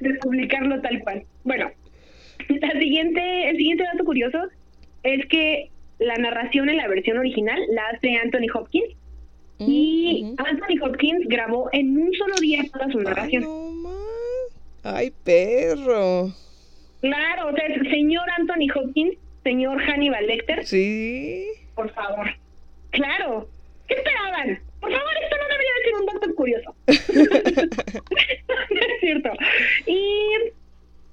[0.00, 1.24] de publicarlo tal cual.
[1.44, 1.70] Bueno,
[2.48, 4.38] la siguiente, el siguiente dato curioso
[5.02, 8.94] es que la narración en la versión original la hace Anthony Hopkins
[9.58, 10.36] y Ujú.
[10.44, 13.42] Anthony Hopkins grabó en un solo día toda su Ay, narración.
[13.44, 13.92] no.
[14.82, 16.32] Ay, perro.
[17.00, 19.14] Claro, o sea, el señor Anthony Hopkins,
[19.44, 21.44] señor Hannibal Lecter, Sí.
[21.74, 22.28] por favor.
[22.90, 23.48] Claro.
[23.92, 24.60] ¿Qué esperaban?
[24.80, 26.74] Por favor, esto no debería de ser un dato curioso.
[26.86, 27.00] es
[29.00, 29.30] cierto.
[29.86, 30.28] Y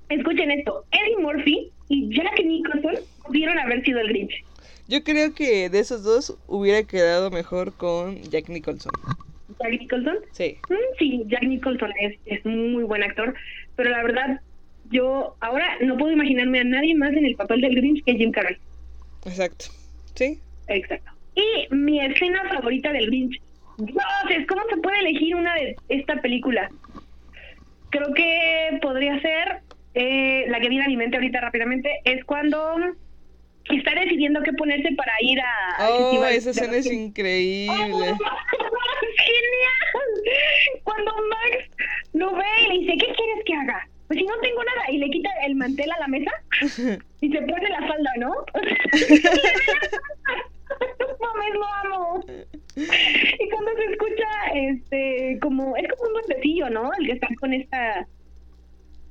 [0.10, 0.86] escuchen esto.
[0.92, 4.44] Eddie Murphy y Jack Nicholson pudieron haber sido el Grinch.
[4.88, 8.92] Yo creo que de esos dos hubiera quedado mejor con Jack Nicholson.
[9.60, 10.18] Jack Nicholson.
[10.32, 10.58] Sí.
[10.70, 13.36] Mm, Sí, Jack Nicholson es, es un muy buen actor,
[13.76, 14.42] pero la verdad,
[14.90, 18.32] yo ahora no puedo imaginarme a nadie más en el papel del Grinch que Jim
[18.32, 18.58] Carrey.
[19.26, 19.66] Exacto.
[20.16, 20.40] Sí.
[20.68, 21.12] Exacto.
[21.40, 23.42] Y mi escena favorita del Grinch.
[23.78, 26.70] Dioses, ¿cómo se puede elegir una de esta película?
[27.92, 29.62] Creo que podría ser
[29.94, 32.02] eh, la que viene a mi mente ahorita rápidamente.
[32.04, 32.76] Es cuando
[33.70, 35.90] está decidiendo qué ponerse para ir a.
[35.90, 37.78] Oh, esa escena es increíble.
[39.18, 40.82] ¡Genial!
[40.84, 41.70] Cuando Max
[42.14, 43.88] lo ve y le dice, ¿qué quieres que haga?
[44.08, 46.32] Pues si no tengo nada, y le quita el mantel a la mesa
[47.22, 48.34] y se pone la falda, ¿no?
[51.22, 52.24] Mames, lo amo.
[52.76, 56.92] Y cuando se escucha, este, como, es como un duendecillo, ¿no?
[57.00, 58.08] El que está con esta,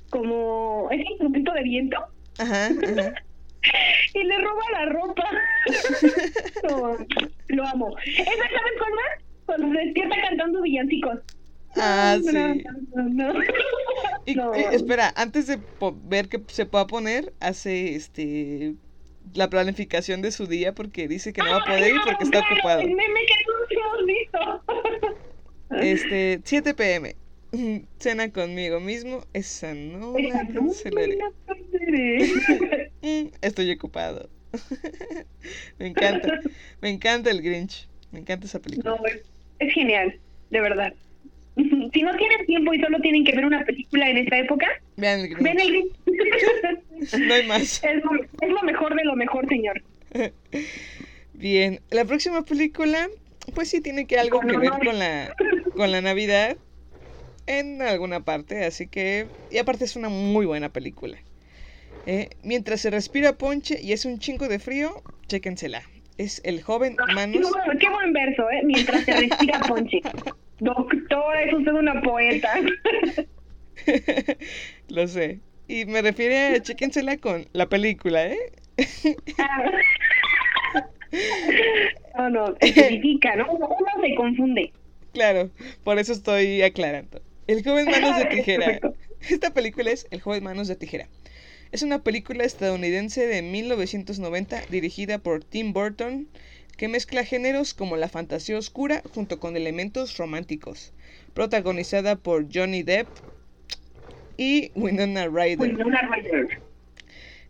[0.09, 1.97] como, ese instrumento de viento.
[2.39, 3.13] Ajá, ajá.
[4.13, 5.25] y le roba la ropa.
[6.63, 6.97] No,
[7.47, 7.95] lo amo.
[8.05, 9.25] ¿Esa sabes cuál más?
[9.45, 11.19] Cuando se despierta cantando villancicos.
[11.75, 12.63] Ah, No, sí.
[12.95, 13.41] no, no, no.
[14.25, 14.53] Y, No.
[14.53, 15.59] eh, espera, antes de
[16.03, 18.75] ver qué se pueda poner, hace este
[19.33, 22.39] la planificación de su día porque dice que no va a poder ir porque está
[22.39, 22.81] ocupado.
[25.71, 27.15] Este, 7 pm.
[27.99, 29.23] Cena conmigo mismo.
[29.33, 31.19] Esa no la cancelaré.
[33.01, 34.29] Mm, Estoy ocupado.
[35.79, 36.41] me encanta.
[36.81, 37.87] Me encanta el Grinch.
[38.11, 38.97] Me encanta esa película.
[38.97, 39.21] No, es,
[39.59, 40.19] es genial,
[40.49, 40.93] de verdad.
[41.93, 45.21] Si no tienen tiempo y solo tienen que ver una película en esta época, Vean
[45.21, 45.43] el Grinch.
[45.43, 45.93] ven el Grinch.
[47.27, 47.83] No hay más.
[47.83, 49.81] es, lo, es lo mejor de lo mejor, señor.
[51.33, 53.07] Bien, la próxima película,
[53.55, 55.33] pues sí tiene que algo Con que ver con la,
[55.75, 56.57] con la Navidad
[57.47, 61.17] en alguna parte, así que, y aparte es una muy buena película.
[62.05, 65.81] Eh, mientras se respira ponche y es un chingo de frío, chéquensela.
[66.17, 67.49] Es el joven Qué Manos.
[67.49, 68.61] buen, qué buen verso, ¿eh?
[68.65, 70.01] Mientras se respira ponche.
[70.59, 72.53] Doctora, es usted una poeta.
[74.89, 75.39] Lo sé.
[75.67, 78.37] Y me refiere a chéquensela con la película, ¿eh?
[82.19, 83.51] No, no, especifica, ¿no?
[83.51, 84.73] Uno uno se confunde.
[85.13, 85.49] Claro,
[85.83, 87.21] por eso estoy aclarando.
[87.47, 88.65] El joven manos de tijera.
[88.65, 88.93] Perfecto.
[89.29, 91.07] Esta película es El joven manos de tijera.
[91.71, 96.27] Es una película estadounidense de 1990 dirigida por Tim Burton
[96.79, 100.93] que mezcla géneros como la fantasía oscura junto con elementos románticos.
[101.33, 103.09] Protagonizada por Johnny Depp
[104.37, 105.59] y Winona Ryder.
[105.59, 106.61] Winona Ryder.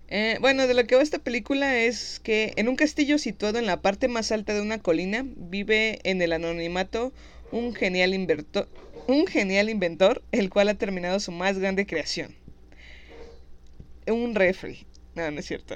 [0.07, 3.67] Eh, bueno, de lo que va esta película es que en un castillo situado en
[3.67, 7.13] la parte más alta de una colina vive en el anonimato
[7.51, 8.67] un genial inventor,
[9.05, 12.33] un genial inventor, el cual ha terminado su más grande creación.
[14.07, 14.87] Un refri.
[15.13, 15.75] No, no es cierto.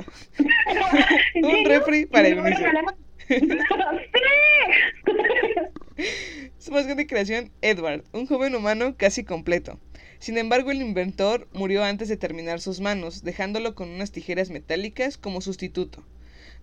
[1.36, 2.64] ¿En Un refri para ¿Y me Eunice.
[2.64, 2.96] regalaron?
[2.96, 3.03] ¡Sí!
[6.58, 9.80] Su más grande creación, Edward, un joven humano casi completo.
[10.20, 15.18] Sin embargo, el inventor murió antes de terminar sus manos, dejándolo con unas tijeras metálicas
[15.18, 16.04] como sustituto.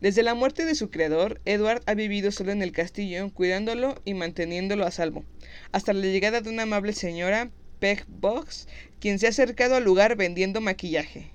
[0.01, 4.15] Desde la muerte de su creador, Edward ha vivido solo en el castillo, cuidándolo y
[4.15, 5.25] manteniéndolo a salvo,
[5.73, 7.51] hasta la llegada de una amable señora,
[7.81, 8.67] Peg Box,
[8.99, 11.31] quien se ha acercado al lugar vendiendo maquillaje.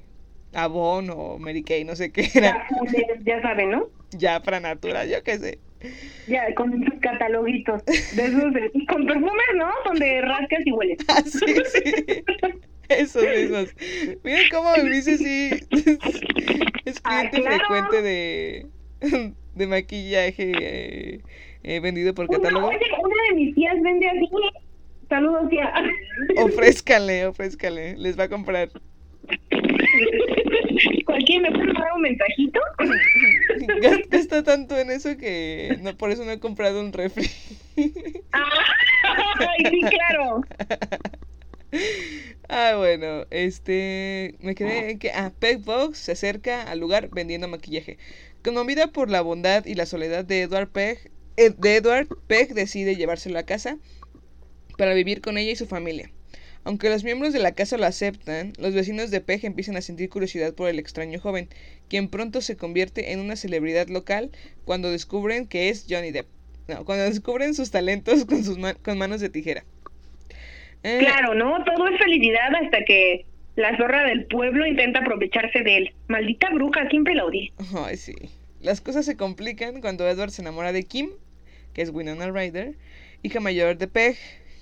[0.53, 2.67] Avon o Mary Kay, no sé qué era.
[2.85, 3.89] Ya, ya saben, ¿no?
[4.17, 5.59] Ya, para Natura, yo qué sé.
[6.27, 7.83] Ya, con sus cataloguitos.
[7.85, 9.69] De esos, de- con perfumes, ¿no?
[9.85, 10.97] Donde rascas y hueles.
[11.07, 12.23] Ah, sí, sí.
[12.89, 13.75] Esos, esos.
[14.23, 15.49] Miren cómo Eunice sí
[16.85, 17.57] es Ah, cliente claro.
[17.57, 18.67] frecuente de,
[19.55, 21.21] de maquillaje eh,
[21.63, 22.67] eh, vendido por Una, catálogo.
[22.67, 24.29] oye, una de mis tías vende así.
[25.09, 25.71] Saludos, tía.
[26.37, 27.95] Ofrézcanle, ofrézcanle.
[27.97, 28.69] Les va a comprar.
[31.05, 32.59] Cualquier me puede mandar un mensajito.
[33.81, 37.29] Gast- Gasta tanto en eso que no, por eso no he comprado un refri.
[38.31, 40.41] Ay, sí, claro.
[42.49, 44.35] Ah, bueno, este.
[44.39, 45.11] Me quedé en que.
[45.11, 47.97] Ah, Peg Box se acerca al lugar vendiendo maquillaje.
[48.43, 52.95] Conmovida por la bondad y la soledad de Edward Peg, eh, de Edward, Peg decide
[52.95, 53.77] llevárselo a casa
[54.77, 56.11] para vivir con ella y su familia.
[56.65, 60.09] Aunque los miembros de la casa lo aceptan, los vecinos de Peg empiezan a sentir
[60.09, 61.47] curiosidad por el extraño joven,
[61.89, 64.31] quien pronto se convierte en una celebridad local
[64.65, 66.27] cuando descubren que es Johnny Depp.
[66.67, 69.63] No, cuando descubren sus talentos con sus ma- con manos de tijera.
[70.83, 71.63] Eh, Claro, ¿no?
[71.63, 75.93] Todo es felicidad hasta que la zorra del pueblo intenta aprovecharse de él.
[76.07, 77.53] Maldita bruja, siempre la odié.
[77.77, 78.15] Ay, sí.
[78.59, 81.11] Las cosas se complican cuando Edward se enamora de Kim,
[81.73, 82.73] que es Winona Ryder,
[83.21, 84.17] hija mayor de Peg,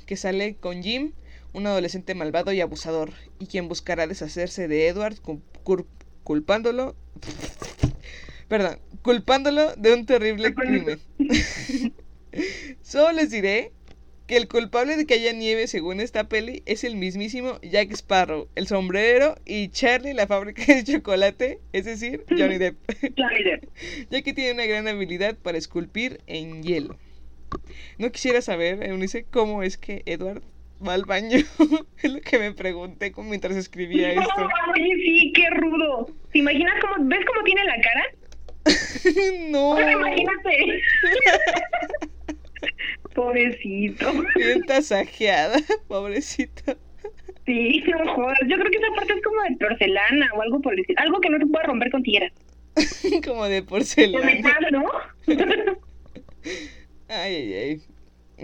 [0.06, 1.14] que sale con Jim,
[1.54, 5.18] un adolescente malvado y abusador, y quien buscará deshacerse de Edward
[6.24, 6.96] culpándolo.
[8.48, 11.00] Perdón, culpándolo de un terrible crimen.
[12.82, 13.72] Solo les diré
[14.28, 18.48] que el culpable de que haya nieve según esta peli es el mismísimo Jack Sparrow,
[18.56, 22.78] el sombrero y Charlie la fábrica de chocolate, es decir, Johnny Depp,
[23.18, 23.64] Johnny Depp.
[24.10, 26.98] ya que tiene una gran habilidad para esculpir en hielo.
[27.98, 30.42] No quisiera saber, Eunice, cómo es que Edward
[30.88, 31.38] va al baño.
[32.02, 34.48] es lo que me pregunté como mientras escribía esto.
[34.74, 36.08] Oye, sí, qué rudo.
[36.32, 38.04] ¿Te imaginas cómo, ves cómo tiene la cara?
[39.50, 40.82] no, imagínate.
[43.14, 44.12] Pobrecito.
[44.36, 46.76] bien tasajeada, pobrecito.
[47.46, 48.40] Sí, no jodas.
[48.48, 50.96] Yo creo que esa parte es como de porcelana o algo por decir.
[50.98, 52.32] Algo que no se puede romper con tijeras.
[53.26, 54.26] como de De porcelana.
[54.26, 54.86] metal, ¿no?
[57.10, 57.82] Ay, ay, ay.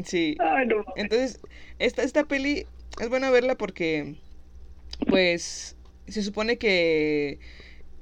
[0.04, 0.36] Sí.
[0.40, 0.86] Ay, no.
[0.96, 1.40] Entonces,
[1.80, 2.66] esta, esta peli
[3.02, 4.16] es buena verla porque,
[5.08, 5.76] pues,
[6.08, 7.40] se supone que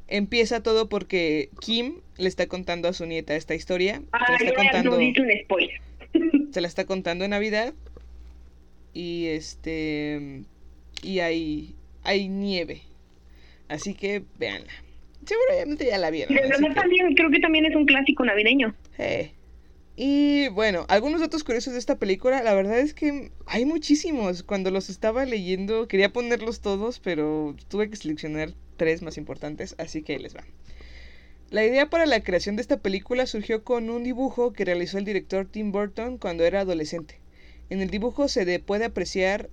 [0.07, 4.01] empieza todo porque Kim le está contando a su nieta esta historia.
[4.37, 5.81] Se la está contando, no hice un spoiler.
[6.51, 7.73] se la está contando en Navidad.
[8.93, 10.43] Y este.
[11.03, 12.81] Y hay, hay nieve.
[13.67, 14.71] Así que véanla.
[15.25, 16.33] Seguramente ya la vieron.
[16.33, 18.73] De verdad que- también, creo que también es un clásico navideño.
[18.97, 19.31] Eh.
[19.97, 24.43] Y bueno, algunos datos curiosos de esta película, la verdad es que hay muchísimos.
[24.43, 30.03] Cuando los estaba leyendo quería ponerlos todos, pero tuve que seleccionar tres más importantes, así
[30.03, 30.45] que ahí les va.
[31.49, 35.03] La idea para la creación de esta película surgió con un dibujo que realizó el
[35.05, 37.19] director Tim Burton cuando era adolescente.
[37.69, 39.49] En el dibujo se de- puede apreciar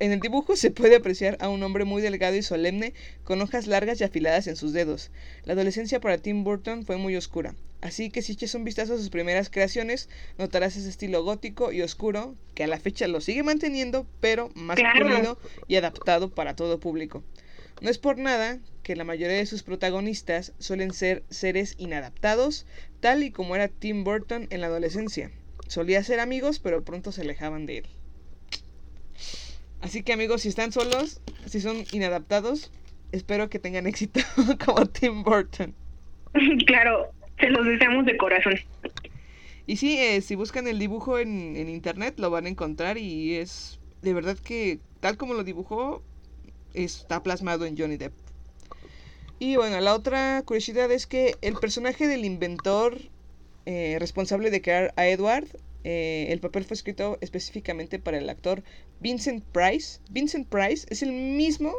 [0.00, 2.94] en el dibujo se puede apreciar a un hombre muy delgado y solemne
[3.24, 5.10] con hojas largas y afiladas en sus dedos.
[5.44, 8.98] La adolescencia para Tim Burton fue muy oscura, así que si eches un vistazo a
[8.98, 10.08] sus primeras creaciones,
[10.38, 14.76] notarás ese estilo gótico y oscuro que a la fecha lo sigue manteniendo, pero más
[14.78, 15.04] Claro.
[15.06, 17.22] pulido y adaptado para todo público.
[17.80, 22.66] No es por nada que la mayoría de sus protagonistas suelen ser seres inadaptados,
[23.00, 25.30] tal y como era Tim Burton en la adolescencia.
[25.68, 27.86] Solía ser amigos, pero pronto se alejaban de él.
[29.80, 32.72] Así que amigos, si están solos, si son inadaptados,
[33.12, 34.20] espero que tengan éxito
[34.64, 35.74] como Tim Burton.
[36.66, 38.54] claro, se los deseamos de corazón.
[39.66, 43.34] Y sí, eh, si buscan el dibujo en, en internet lo van a encontrar y
[43.34, 46.02] es de verdad que tal como lo dibujó
[46.74, 48.12] está plasmado en Johnny Depp.
[49.38, 52.98] Y bueno, la otra curiosidad es que el personaje del inventor
[53.66, 55.46] eh, responsable de crear a Edward,
[55.84, 58.64] eh, el papel fue escrito específicamente para el actor
[59.00, 60.00] Vincent Price.
[60.10, 61.72] Vincent Price es el mismo,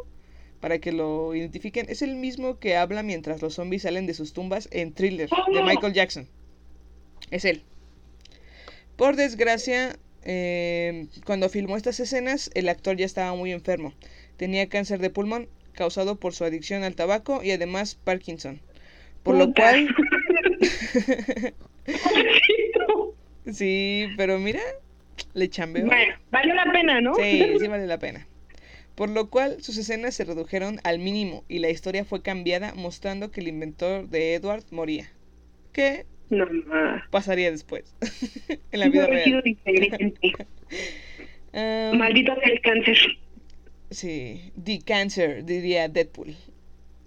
[0.59, 4.33] para que lo identifiquen, es el mismo que habla mientras los zombies salen de sus
[4.33, 6.27] tumbas en Thriller de Michael Jackson.
[7.31, 7.63] Es él.
[8.95, 13.93] Por desgracia, eh, cuando filmó estas escenas, el actor ya estaba muy enfermo.
[14.37, 18.59] Tenía cáncer de pulmón causado por su adicción al tabaco y además Parkinson.
[19.23, 19.87] Por lo cual,
[23.51, 24.61] sí, pero mira,
[25.33, 25.85] le chambeó.
[25.85, 27.15] Bueno, valió la pena, ¿no?
[27.15, 28.27] Sí, sí vale la pena.
[28.99, 33.31] Por lo cual sus escenas se redujeron al mínimo y la historia fue cambiada mostrando
[33.31, 35.09] que el inventor de Edward moría.
[35.71, 36.45] ¿Qué No,
[37.09, 37.95] pasaría después?
[38.73, 40.13] en la vida sido real.
[41.53, 42.97] Ah, Maldito sea el cáncer.
[43.89, 46.35] Sí, The Cancer, diría Deadpool.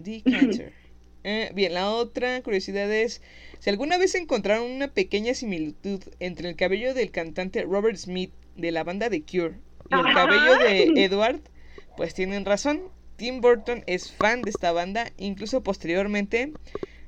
[0.03, 0.73] The Cancer.
[1.25, 3.21] Eh, bien, la otra curiosidad es,
[3.59, 8.73] si alguna vez encontraron una pequeña similitud entre el cabello del cantante Robert Smith de
[8.73, 9.53] la banda The Cure
[9.89, 11.39] y el cabello de Edward,
[11.95, 12.81] pues tienen razón.
[13.17, 16.53] Tim Burton es fan de esta banda, incluso posteriormente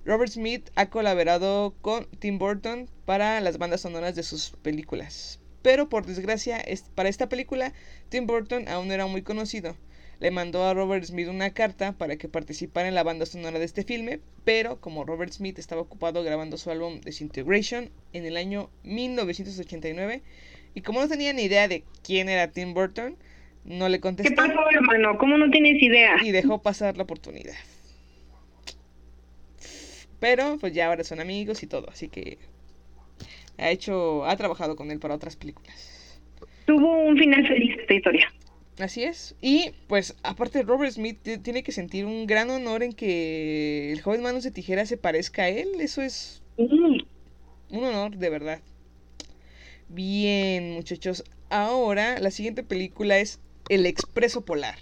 [0.05, 5.39] Robert Smith ha colaborado con Tim Burton para las bandas sonoras de sus películas.
[5.61, 7.73] Pero por desgracia, es- para esta película,
[8.09, 9.75] Tim Burton aún no era muy conocido.
[10.19, 13.65] Le mandó a Robert Smith una carta para que participara en la banda sonora de
[13.65, 18.69] este filme, pero como Robert Smith estaba ocupado grabando su álbum Disintegration en el año
[18.83, 20.21] 1989,
[20.73, 23.17] y como no tenía ni idea de quién era Tim Burton,
[23.66, 25.18] no le ¿Qué contestó pasó, hermano?
[25.18, 26.16] ¿Cómo no tienes idea?
[26.24, 27.55] y dejó pasar la oportunidad.
[30.20, 32.38] Pero pues ya ahora son amigos y todo, así que
[33.57, 36.20] ha hecho, ha trabajado con él para otras películas.
[36.66, 38.34] Tuvo un final feliz esta historia.
[38.80, 39.36] Así es.
[39.41, 44.01] Y pues aparte Robert Smith ti- tiene que sentir un gran honor en que el
[44.01, 45.70] joven Manos de Tijera se parezca a él.
[45.80, 46.99] Eso es Mm.
[47.70, 48.61] un honor, de verdad.
[49.88, 51.24] Bien, muchachos.
[51.49, 53.39] Ahora la siguiente película es
[53.70, 54.78] El Expreso Polar.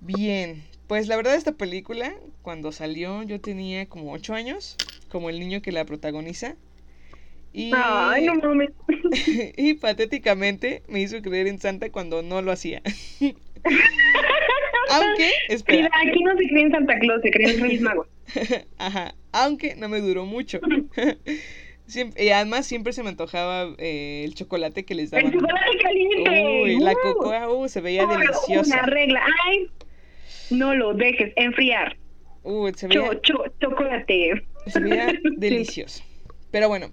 [0.00, 4.76] Bien, pues la verdad esta película, cuando salió yo tenía como 8 años,
[5.08, 6.56] como el niño que la protagoniza.
[7.52, 8.70] Y, Ay, no mames.
[9.56, 12.82] y patéticamente me hizo creer en Santa cuando no lo hacía.
[14.90, 18.06] Aunque, espera, Mira, aquí no se cree en Santa Claus, se cree en Reyes Magos.
[18.78, 20.60] Ajá, aunque no me duró mucho.
[21.86, 25.32] Siempre- y además siempre se me antojaba eh, el chocolate que les El daban.
[25.32, 26.62] chocolate caliente.
[26.62, 26.96] Uy, la Uh.
[27.02, 28.74] cocoa, uh, se veía deliciosa.
[28.76, 29.22] Una regla.
[29.46, 29.68] Ay,
[30.50, 31.96] no lo dejes enfriar.
[32.42, 34.46] Uh, se veía, Cho, cho, chocolate.
[34.66, 36.02] se veía delicioso.
[36.50, 36.90] Pero bueno,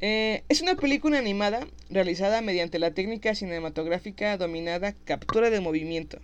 [0.00, 6.18] eh, es una película animada realizada mediante la técnica cinematográfica dominada captura de movimiento.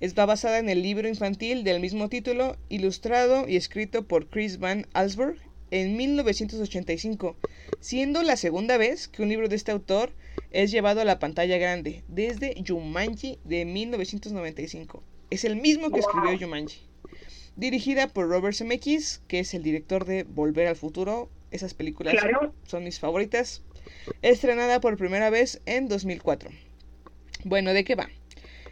[0.00, 4.86] Está basada en el libro infantil del mismo título, ilustrado y escrito por Chris Van
[4.92, 5.36] Allsburg
[5.70, 7.36] en 1985,
[7.80, 10.12] siendo la segunda vez que un libro de este autor
[10.50, 15.02] es llevado a la pantalla grande, desde Jumanji de 1995.
[15.30, 16.80] Es el mismo que escribió Jumanji.
[17.56, 21.28] Dirigida por Robert Zemeckis, que es el director de Volver al Futuro.
[21.50, 22.54] Esas películas Claro.
[22.66, 23.62] son mis favoritas.
[24.22, 26.50] Estrenada por primera vez en 2004.
[27.44, 28.08] Bueno, ¿de qué va?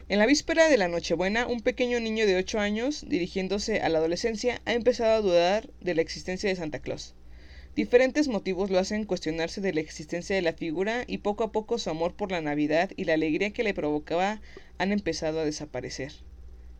[0.08, 3.98] En la víspera de la Nochebuena, un pequeño niño de 8 años, dirigiéndose a la
[3.98, 7.16] adolescencia, ha empezado a dudar de la existencia de Santa Claus.
[7.74, 11.78] Diferentes motivos lo hacen cuestionarse de la existencia de la figura y poco a poco
[11.78, 14.40] su amor por la Navidad y la alegría que le provocaba
[14.78, 16.12] han empezado a desaparecer.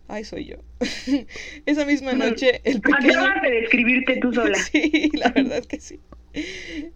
[0.07, 0.59] Ay, soy yo.
[1.66, 3.11] Esa misma noche, el pequeño...
[3.11, 4.57] Acabas de describirte tú sola.
[4.72, 5.99] Sí, la verdad que sí.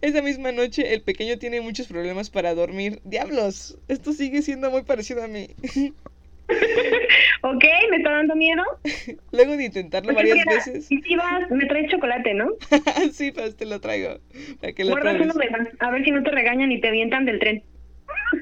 [0.01, 3.01] Esa misma noche el pequeño tiene muchos problemas para dormir.
[3.05, 5.49] Diablos, esto sigue siendo muy parecido a mí.
[7.43, 7.65] ¿Ok?
[7.91, 8.63] ¿Me está dando miedo?
[9.33, 10.87] Luego de intentarlo varias Mira, veces.
[10.87, 12.49] Si vas, me traes chocolate, ¿no?
[13.13, 14.19] sí, pues te lo traigo.
[14.61, 15.35] Para que lo Guardas pruebes.
[15.37, 15.69] uno de más.
[15.81, 17.63] A ver si no te regañan y te avientan del tren.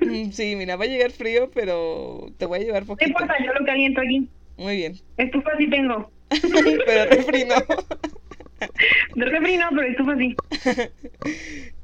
[0.00, 3.08] Mm, Sí, mira, va a llegar frío, pero te voy a llevar No poquito.
[3.10, 4.28] importa, yo lo caliento aquí.
[4.56, 4.94] Muy bien.
[5.16, 6.10] Estufa sí tengo.
[6.86, 7.54] pero refri no.
[9.16, 10.36] Refri no, pero estufa sí.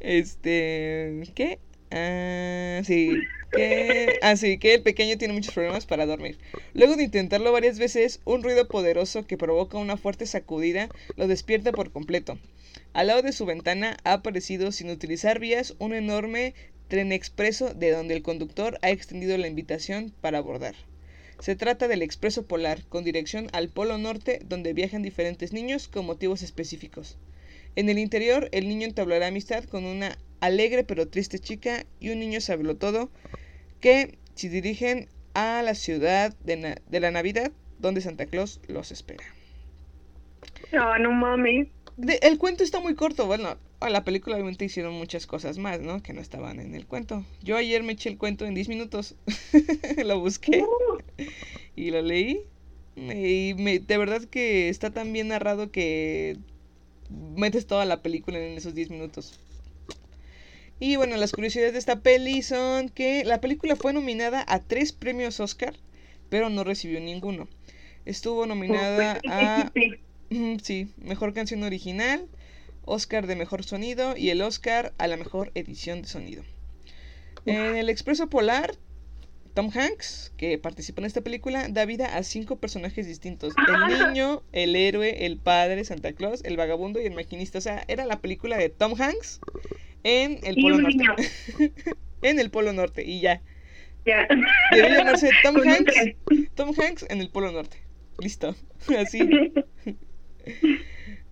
[0.01, 1.23] Este.
[1.35, 1.59] ¿Qué?
[1.97, 3.13] Ah, sí.
[3.53, 6.39] Que, ah, sí, que el pequeño tiene muchos problemas para dormir.
[6.73, 11.71] Luego de intentarlo varias veces, un ruido poderoso que provoca una fuerte sacudida lo despierta
[11.71, 12.37] por completo.
[12.95, 16.55] Al lado de su ventana ha aparecido, sin utilizar vías, un enorme
[16.89, 20.75] tren expreso de donde el conductor ha extendido la invitación para abordar.
[21.39, 26.07] Se trata del expreso polar, con dirección al Polo Norte, donde viajan diferentes niños con
[26.07, 27.19] motivos específicos.
[27.77, 32.19] En el interior, el niño entablará amistad con una alegre pero triste chica y un
[32.21, 32.41] niño
[32.79, 33.11] todo
[33.81, 38.93] que se dirigen a la ciudad de, Na- de la Navidad, donde Santa Claus los
[38.93, 39.25] espera.
[40.73, 41.69] No, no mames.
[42.23, 46.03] El cuento está muy corto, bueno, a la película obviamente hicieron muchas cosas más, ¿no?
[46.03, 47.25] Que no estaban en el cuento.
[47.43, 49.15] Yo ayer me eché el cuento en 10 minutos,
[50.05, 50.65] lo busqué
[51.77, 52.43] y lo leí.
[52.97, 56.39] Y me- de verdad que está tan bien narrado que
[57.11, 59.41] metes toda la película en esos 10 minutos.
[60.81, 64.93] Y bueno, las curiosidades de esta peli son que la película fue nominada a tres
[64.93, 65.75] premios Oscar,
[66.29, 67.49] pero no recibió ninguno.
[68.05, 69.73] Estuvo nominada a
[70.63, 72.27] Sí, mejor canción original,
[72.85, 76.43] Oscar de mejor sonido y el Oscar a la mejor edición de sonido.
[77.47, 78.75] En el Expreso Polar,
[79.55, 83.55] Tom Hanks, que participó en esta película, da vida a cinco personajes distintos.
[83.69, 87.59] El niño, el héroe, el padre, Santa Claus, el vagabundo y el maquinista.
[87.59, 89.41] O sea, era la película de Tom Hanks
[90.03, 91.31] en el Polo Norte.
[92.23, 93.43] en el Polo Norte, y ya.
[94.05, 94.27] Ya.
[94.73, 95.95] Debería llamarse Tom Hanks.
[96.55, 97.79] Tom Hanks en el Polo Norte.
[98.19, 98.57] Listo.
[98.99, 99.21] Así.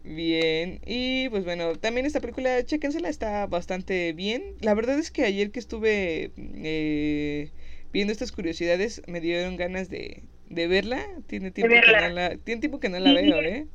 [0.04, 4.56] Bien, y pues bueno, también esta película, chéquensela, está bastante bien.
[4.60, 7.50] La verdad es que ayer que estuve eh,
[7.92, 11.04] viendo estas curiosidades, me dieron ganas de, de verla.
[11.26, 13.66] Tiene tiempo, que no la, tiene tiempo que no la veo, ¿eh?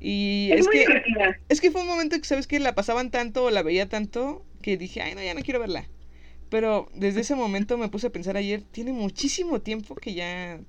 [0.00, 1.38] Y Es, que, divertida.
[1.48, 4.44] es que fue un momento que, ¿sabes que La pasaban tanto o la veía tanto
[4.60, 5.88] que dije, ay, no, ya no quiero verla.
[6.48, 10.60] Pero desde ese momento me puse a pensar ayer, tiene muchísimo tiempo que ya,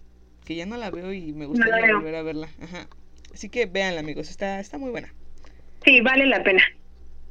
[0.45, 2.47] que ya no la veo y me gustaría volver a verla.
[2.61, 2.87] Ajá.
[3.33, 5.13] Así que véanla, amigos, está, está muy buena.
[5.83, 6.63] Sí, vale la pena.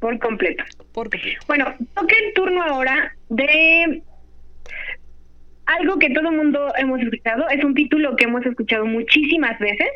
[0.00, 0.64] Por completo.
[0.92, 1.40] Por completo.
[1.46, 4.02] Bueno, toca el turno ahora de
[5.78, 7.48] algo que todo el mundo hemos escuchado.
[7.48, 9.88] Es un título que hemos escuchado muchísimas veces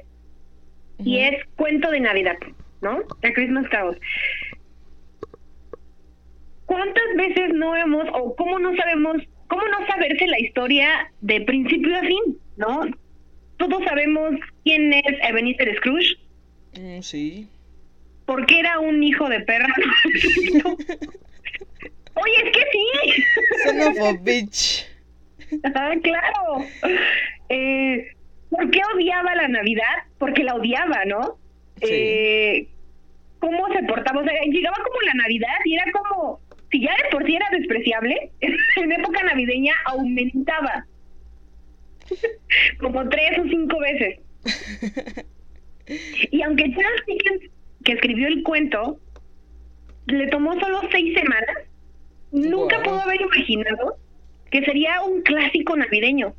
[0.98, 1.26] y Ujú.
[1.34, 2.36] es Cuento de Navidad,
[2.82, 2.98] ¿no?
[3.22, 3.98] A Christmas Carol.
[6.66, 9.16] ¿Cuántas veces no hemos, o cómo no sabemos,
[9.48, 12.80] cómo no saberse la historia de principio a fin, ¿no?
[13.58, 14.32] Todos sabemos
[14.64, 16.16] quién es Ebenezer Scrooge,
[16.78, 17.48] Mm, sí.
[18.26, 19.68] porque era un hijo de perra.
[22.14, 23.24] Oye, es que sí.
[23.64, 24.86] Son of a bitch.
[25.74, 26.64] Ah, claro.
[27.48, 28.08] Eh,
[28.50, 30.04] ¿Por qué odiaba la Navidad?
[30.18, 31.38] Porque la odiaba, ¿no?
[31.80, 31.88] Sí.
[31.90, 32.68] Eh,
[33.38, 34.20] ¿Cómo se portaba?
[34.20, 36.40] O sea, llegaba como la Navidad y era como,
[36.70, 38.30] si ya de por sí era despreciable,
[38.76, 40.86] en época navideña aumentaba.
[42.80, 44.20] como tres o cinco veces.
[46.32, 47.42] Y aunque Charles Dickens,
[47.84, 48.98] que escribió el cuento,
[50.06, 51.58] le tomó solo seis semanas,
[52.32, 53.96] nunca pudo haber imaginado
[54.50, 56.34] que sería un clásico navideño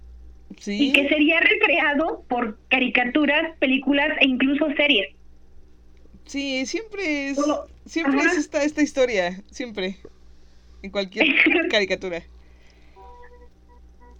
[0.58, 0.90] Sí.
[0.90, 5.10] y que sería recreado por caricaturas, películas e incluso series.
[6.26, 7.40] Sí, siempre es,
[7.86, 8.32] siempre Ajá.
[8.32, 9.98] es esta, esta historia, siempre.
[10.82, 11.28] En cualquier
[11.70, 12.24] caricatura.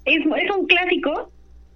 [0.06, 1.32] Es, es un clásico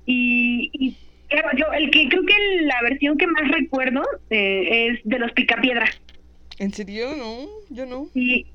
[0.05, 0.97] y, y,
[1.27, 5.31] claro, yo el que creo que la versión que más recuerdo eh, es de los
[5.33, 5.85] Picapiedra
[6.59, 7.15] ¿En serio?
[7.15, 8.07] No, yo no.
[8.13, 8.45] y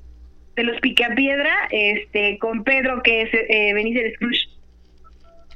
[0.57, 4.49] de los Picapiedra este con Pedro que es eh, Benicio Scrooge.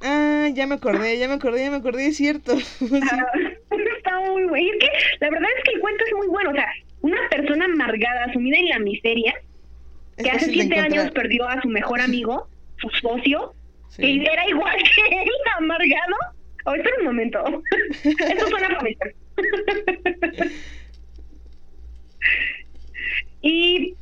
[0.04, 2.56] Ah, ya me acordé, ya me acordé, ya me acordé, es cierto.
[2.80, 3.00] Sí.
[3.12, 3.26] Ah,
[3.98, 4.58] Está muy bueno.
[4.58, 4.90] Y es que
[5.20, 6.50] la verdad es que el cuento es muy bueno.
[6.52, 6.68] O sea,
[7.02, 9.34] una persona amargada, sumida en la miseria,
[10.18, 12.48] Es que hace siete años perdió a su mejor amigo,
[12.78, 13.54] su socio,
[13.90, 14.02] Sí.
[14.24, 16.16] que era igual que él, amargado.
[16.66, 17.64] Oh, espera un momento.
[18.04, 19.14] Esto suena familiar.
[23.42, 23.96] y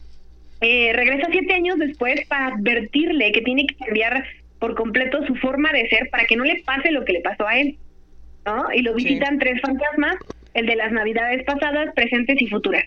[0.62, 4.26] eh, regresa siete años después para advertirle que tiene que cambiar
[4.60, 7.48] por completo su forma de ser para que no le pase lo que le pasó
[7.48, 7.78] a él.
[8.46, 8.66] ¿no?
[8.74, 9.04] Y lo Sí.
[9.06, 10.16] visitan tres fantasmas,
[10.54, 12.84] el de las navidades pasadas, presentes y futuras.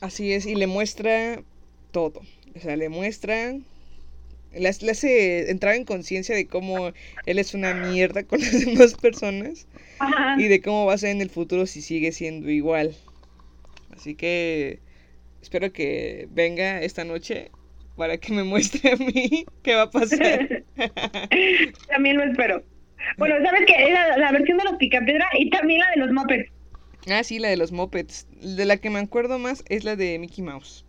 [0.00, 1.42] Así es, y le muestra
[1.90, 2.22] todo.
[2.54, 3.54] O sea, le muestra.
[4.52, 6.92] Le, hace- le hace entrar en conciencia de cómo
[7.26, 9.68] él es una mierda con las demás personas
[9.98, 10.36] Ajá.
[10.40, 12.96] y de cómo va a ser en el futuro si sigue siendo igual.
[13.90, 14.82] Así que
[15.42, 17.50] espero que venga esta noche
[17.96, 20.64] para que me muestre a mí qué va a pasar.
[21.88, 22.62] También lo espero.
[23.18, 23.74] Bueno, ¿sabes qué?
[23.88, 26.50] Era la versión de los Picapiedra y también la de los Muppets.
[27.10, 28.26] ah, sí, la de los Muppets.
[28.42, 30.84] De la que me acuerdo más es la de Mickey Mouse.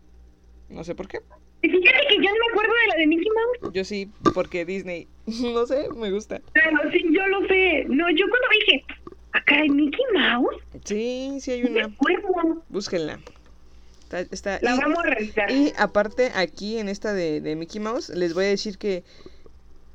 [0.70, 1.20] No sé por qué.
[1.62, 3.28] Fíjate que yo no me acuerdo de la de Mickey
[3.62, 3.74] Mouse.
[3.74, 5.08] Yo sí, porque Disney.
[5.42, 6.42] No sé, me gusta.
[6.54, 7.86] Pero sí, yo lo sé.
[7.88, 8.84] No, yo cuando dije,
[9.34, 11.86] acá hay Mickey Mouse, Sí, sí hay una.
[11.86, 12.64] acuerdo.
[12.70, 13.20] Búsquenla.
[14.12, 15.50] Está, está- La y, vamos a revisar.
[15.52, 19.04] y aparte, aquí en esta de, de Mickey Mouse, les voy a decir que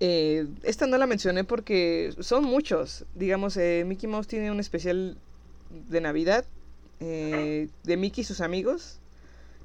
[0.00, 3.04] eh, esta no la mencioné porque son muchos.
[3.14, 5.16] Digamos, eh, Mickey Mouse tiene un especial
[5.70, 6.44] de Navidad
[7.00, 8.98] eh, de Mickey y sus amigos.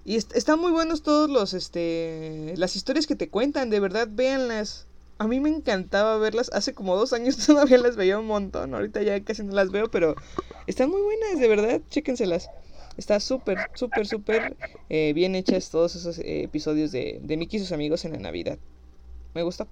[0.04, 4.08] Y est- están muy buenos todos los, este, las historias que te cuentan, de verdad,
[4.12, 4.88] véanlas.
[5.20, 9.04] A mí me encantaba verlas, hace como dos años todavía las veía un montón, ahorita
[9.04, 10.16] ya casi no las veo, pero
[10.66, 12.49] están muy buenas, de verdad, chéquenselas.
[13.02, 14.58] Está súper, súper, súper
[14.89, 18.20] eh, bien hechas todos esos eh, episodios de, de Mickey y sus amigos en la
[18.20, 18.60] Navidad.
[19.36, 19.68] Me gusta.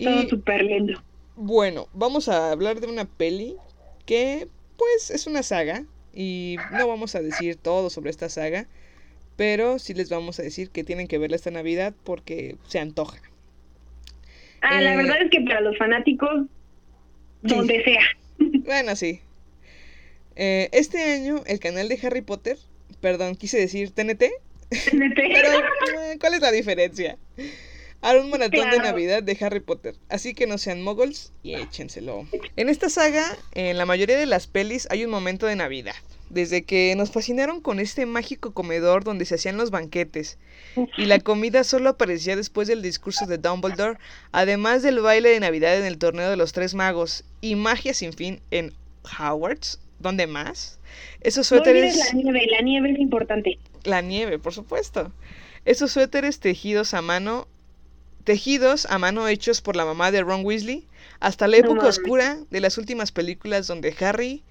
[0.00, 1.04] Todo Y súper lindo.
[1.34, 3.60] bueno, vamos a hablar de una peli
[4.06, 8.68] que pues es una saga y no vamos a decir todo sobre esta saga,
[9.36, 13.22] Pero sí les vamos a decir que tienen que verla esta Navidad porque se antoja.
[14.60, 16.46] Ah, la Eh, verdad es que para los fanáticos,
[17.42, 18.02] donde sea.
[18.64, 19.22] Bueno, sí.
[20.36, 22.58] Eh, este año el canal de Harry Potter,
[23.00, 24.24] perdón, quise decir TNT,
[24.90, 25.48] pero
[26.02, 27.16] eh, ¿cuál es la diferencia?
[28.02, 28.78] Hará un maratón de.
[28.78, 32.26] Navidad de Harry Potter, así que no sean moguls y échenselo.
[32.56, 35.94] En esta saga, en la mayoría de las pelis hay un momento de Navidad.
[36.28, 40.38] Desde que nos fascinaron con este mágico comedor donde se hacían los banquetes
[40.96, 43.98] y la comida solo aparecía después del discurso de Dumbledore,
[44.32, 48.12] además del baile de Navidad en el torneo de los tres magos y magia sin
[48.12, 48.74] fin en
[49.18, 50.78] Hogwarts, ¿dónde más?
[51.20, 51.96] Esos No suéteres...
[51.96, 53.58] la nieve, la nieve es importante.
[53.84, 55.12] La nieve, por supuesto.
[55.64, 57.48] Esos suéteres tejidos a mano,
[58.24, 60.86] tejidos a mano hechos por la mamá de Ron Weasley,
[61.20, 64.42] hasta la época oscura de las últimas películas donde Harry,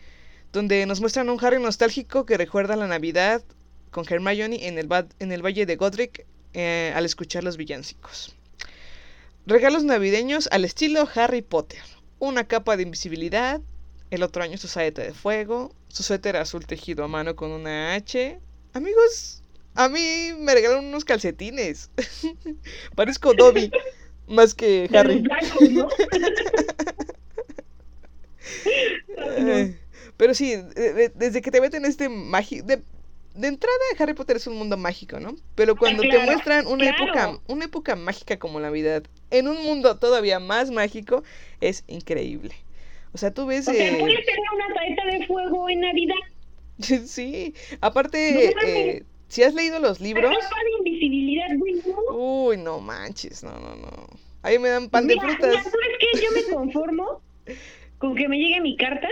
[0.52, 3.43] donde nos muestran a un Harry nostálgico que recuerda la Navidad
[3.91, 8.36] con Hermione en el, va- en el Valle de Godric eh, al escuchar los villancicos.
[9.46, 11.82] Regalos navideños al estilo Harry Potter.
[12.20, 13.62] Una capa de invisibilidad,
[14.12, 17.93] el otro año su saeta de fuego, su suéter azul tejido a mano con una
[17.95, 18.39] H.
[18.74, 19.43] Amigos,
[19.74, 21.89] a mí me regalaron unos calcetines.
[22.95, 23.72] Parezco Dobby
[24.28, 25.16] más que Harry.
[25.16, 25.88] los blancos, ¿no?
[29.18, 29.78] Eh,
[30.18, 32.66] Pero sí, de- de- desde que te meten este mágico...
[32.66, 32.82] De,
[33.36, 35.36] de entrada, Harry Potter es un mundo mágico, ¿no?
[35.56, 37.03] Pero cuando te muestran una claro.
[37.03, 41.24] época, una época mágica como Navidad, en un mundo todavía más mágico,
[41.60, 42.56] es increíble.
[43.16, 43.66] O sea, tú ves...
[43.66, 46.16] O sea, eh, puedes tener una saeta de fuego en Navidad.
[47.07, 50.32] sí, aparte, No eh, si has leído los libros...
[50.32, 52.13] De invisibilidad, güey, ¿no?
[52.13, 54.07] Uy, no manches, no, no, no.
[54.41, 55.47] Ahí me dan pan de frutas.
[55.49, 56.07] mira, ¿sabes qué?
[56.22, 57.22] Yo me conformo
[57.99, 59.07] con que me llegue mi carta.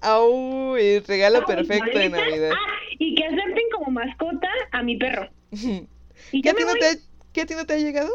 [0.00, 2.52] Au, el regalo perfecto de Navidad.
[2.54, 5.28] Ah, y que acepten como mascota a mi perro.
[6.32, 6.80] Y ¿Qué a, ti no voy.
[6.80, 6.94] te ha,
[7.34, 8.10] qué a ti no te ha llegado?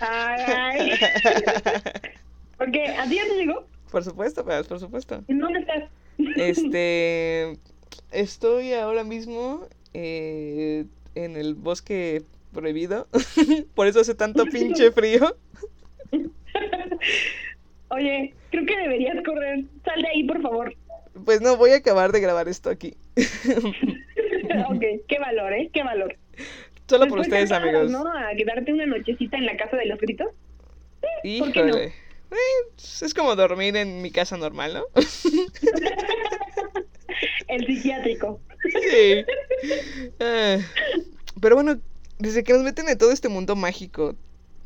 [0.00, 0.90] Ay.
[2.58, 3.64] Porque a ti ya te llegó.
[3.90, 5.22] por supuesto, Pabs, por supuesto.
[5.28, 5.84] ¿En dónde estás?
[6.36, 7.56] Este,
[8.12, 10.84] estoy ahora mismo eh,
[11.14, 13.06] en el bosque prohibido,
[13.74, 15.36] por eso hace tanto pinche frío.
[17.90, 19.64] Oye, creo que deberías correr.
[19.84, 20.74] Sal de ahí, por favor.
[21.24, 22.94] Pues no, voy a acabar de grabar esto aquí.
[24.68, 25.70] ok, qué valor, ¿eh?
[25.72, 26.16] Qué valor.
[26.86, 27.90] Solo por ustedes, amigos.
[27.90, 28.04] ¿no?
[28.06, 30.28] A quedarte una nochecita en la casa de los gritos.
[31.38, 31.76] ¿por qué no?
[32.30, 32.36] Eh,
[32.76, 34.84] es como dormir en mi casa normal, ¿no?
[37.48, 38.40] El psiquiátrico.
[38.62, 39.24] Sí.
[40.20, 40.58] Ah,
[41.40, 41.80] pero bueno,
[42.18, 44.16] desde que nos meten en todo este mundo mágico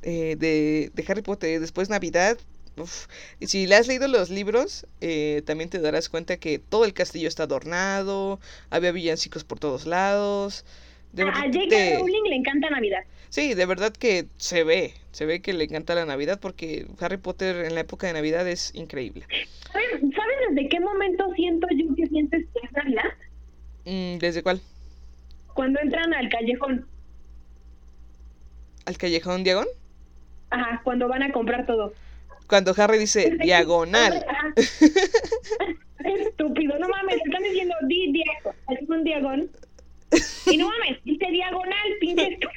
[0.03, 2.39] eh, de, de Harry Potter, después Navidad,
[2.77, 3.07] uf,
[3.41, 6.95] y si le has leído los libros, eh, también te darás cuenta que todo el
[6.95, 8.41] castillo está adornado,
[8.71, 10.65] había villancicos por todos lados.
[11.13, 11.69] De A J.K.
[11.69, 13.01] te- Rowling le encanta Navidad.
[13.29, 17.17] Sí, de verdad que se ve, se ve que le encanta la Navidad porque Harry
[17.17, 19.25] Potter en la época de Navidad es increíble.
[19.73, 23.05] ¿Sabes, ¿Sabes desde qué momento siento yo que sientes que es Navidad?
[23.85, 24.61] Mm, ¿Desde cuál?
[25.55, 26.87] Cuando entran al callejón.
[28.85, 29.67] ¿Al callejón diagon?
[30.51, 31.95] Ajá, cuando van a comprar todo.
[32.49, 34.25] Cuando Harry dice Desde diagonal.
[36.05, 39.51] Estúpido, no mames, están diciendo di diago, es un diagón.
[40.51, 42.39] Y no mames, dice diagonal, pinche.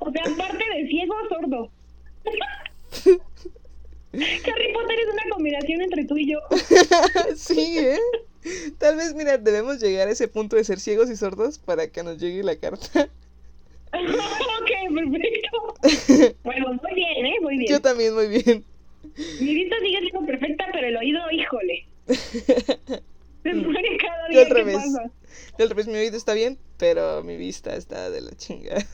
[0.00, 1.70] O sea, aparte de ciego, sordo.
[4.14, 6.38] Harry Potter es una combinación entre tú y yo.
[7.36, 7.98] sí, ¿eh?
[8.78, 12.02] Tal vez, mira, debemos llegar a ese punto de ser ciegos y sordos para que
[12.02, 13.08] nos llegue la carta.
[13.92, 16.34] ok, perfecto.
[16.44, 17.34] Bueno, muy bien, ¿eh?
[17.42, 17.72] Muy bien.
[17.72, 18.64] Yo también, muy bien.
[19.40, 21.86] Mi vista sigue siendo perfecta, pero el oído, híjole.
[23.50, 24.76] Se muere cada Yo día que revés.
[24.76, 25.10] pasa.
[25.58, 28.76] Yo al revés, mi oído está bien, pero mi vista está de la chinga.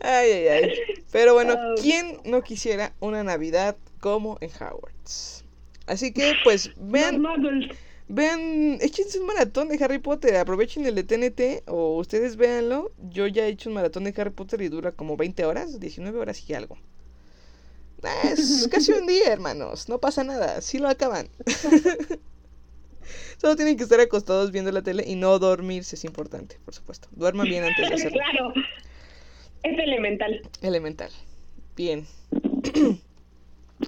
[0.00, 0.72] Ay, ay, ay.
[1.10, 1.74] Pero bueno, Oh.
[1.80, 5.44] ¿quién no quisiera una Navidad como en Hogwarts?
[5.86, 7.22] Así que, pues, vean,
[8.08, 12.92] vean, échense un maratón de Harry Potter, aprovechen el de TNT o ustedes véanlo.
[13.10, 16.18] Yo ya he hecho un maratón de Harry Potter y dura como 20 horas, 19
[16.18, 16.76] horas y algo.
[18.02, 21.28] Ah, Es casi un día, hermanos, no pasa nada, sí lo acaban.
[23.38, 27.08] Solo tienen que estar acostados viendo la tele y no dormirse, es importante, por supuesto.
[27.12, 28.18] Duerman bien antes de hacerlo.
[28.18, 28.52] Claro.
[29.62, 30.40] Es elemental.
[30.62, 31.10] Elemental.
[31.76, 32.06] Bien.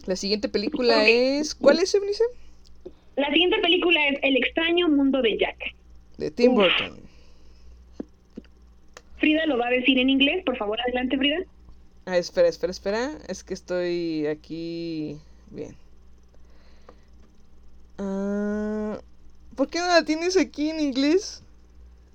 [0.06, 1.54] La siguiente película es.
[1.54, 2.22] ¿Cuál es, Eunice?
[3.16, 5.56] La siguiente película es El extraño mundo de Jack.
[6.18, 6.56] De Tim Uf.
[6.56, 7.00] Burton.
[9.18, 11.38] Frida lo va a decir en inglés, por favor, adelante, Frida.
[12.08, 13.18] Ah, espera, espera, espera.
[13.28, 15.20] Es que estoy aquí.
[15.50, 15.76] Bien.
[17.98, 18.98] Ah,
[19.54, 21.42] ¿Por qué no la tienes aquí en inglés?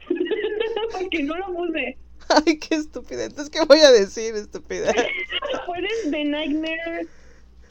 [0.91, 1.95] Porque no lo puse.
[2.27, 3.25] Ay, qué estúpida.
[3.25, 4.91] Entonces, ¿qué voy a decir, estúpida?
[5.67, 7.07] Puedes The Nightmare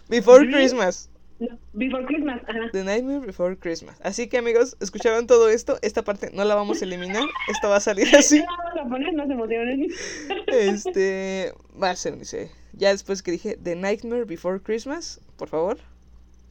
[0.08, 0.48] Before.
[0.48, 1.10] Christmas.
[1.48, 2.40] No, Before Christmas.
[2.46, 2.70] Ajá.
[2.72, 4.00] The Nightmare Before Christmas.
[4.02, 5.78] Así que, amigos, ¿escucharon todo esto?
[5.82, 7.24] Esta parte no la vamos a eliminar.
[7.48, 8.38] Esto va a salir así.
[8.38, 9.88] No vamos a poner, no se emocionen.
[10.46, 11.52] Este.
[11.80, 12.50] Va a ser, dice.
[12.74, 15.78] Ya después que dije The Nightmare Before Christmas, por favor.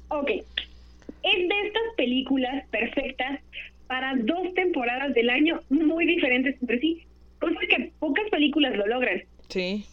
[0.10, 0.30] Ok.
[0.30, 3.40] Es de estas películas perfectas
[3.88, 7.04] para dos temporadas del año muy diferentes entre sí.
[7.40, 9.24] Cosa que pocas películas lo logran.
[9.50, 9.86] Sí.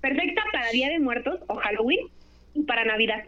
[0.00, 2.06] Perfecta para Día de Muertos o Halloween
[2.54, 3.24] y para Navidad.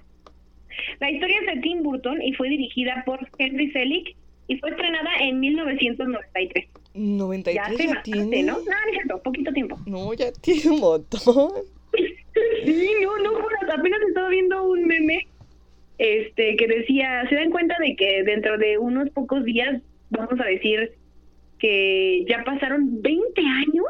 [1.00, 4.16] La historia es de Tim Burton y fue dirigida por Henry Selick
[4.48, 6.66] y fue estrenada en 1993.
[6.94, 8.42] 93 Ya hace ya bastante, tiene.
[8.42, 8.58] ¿no?
[8.58, 9.78] No, no es cierto, poquito tiempo.
[9.86, 11.50] No, ya tiene un montón.
[12.64, 13.30] Sí, no, no,
[13.72, 15.26] apenas estaba viendo un meme
[15.98, 20.44] este que decía, se dan cuenta de que dentro de unos pocos días vamos a
[20.44, 20.92] decir
[21.58, 23.84] que ya pasaron 20 años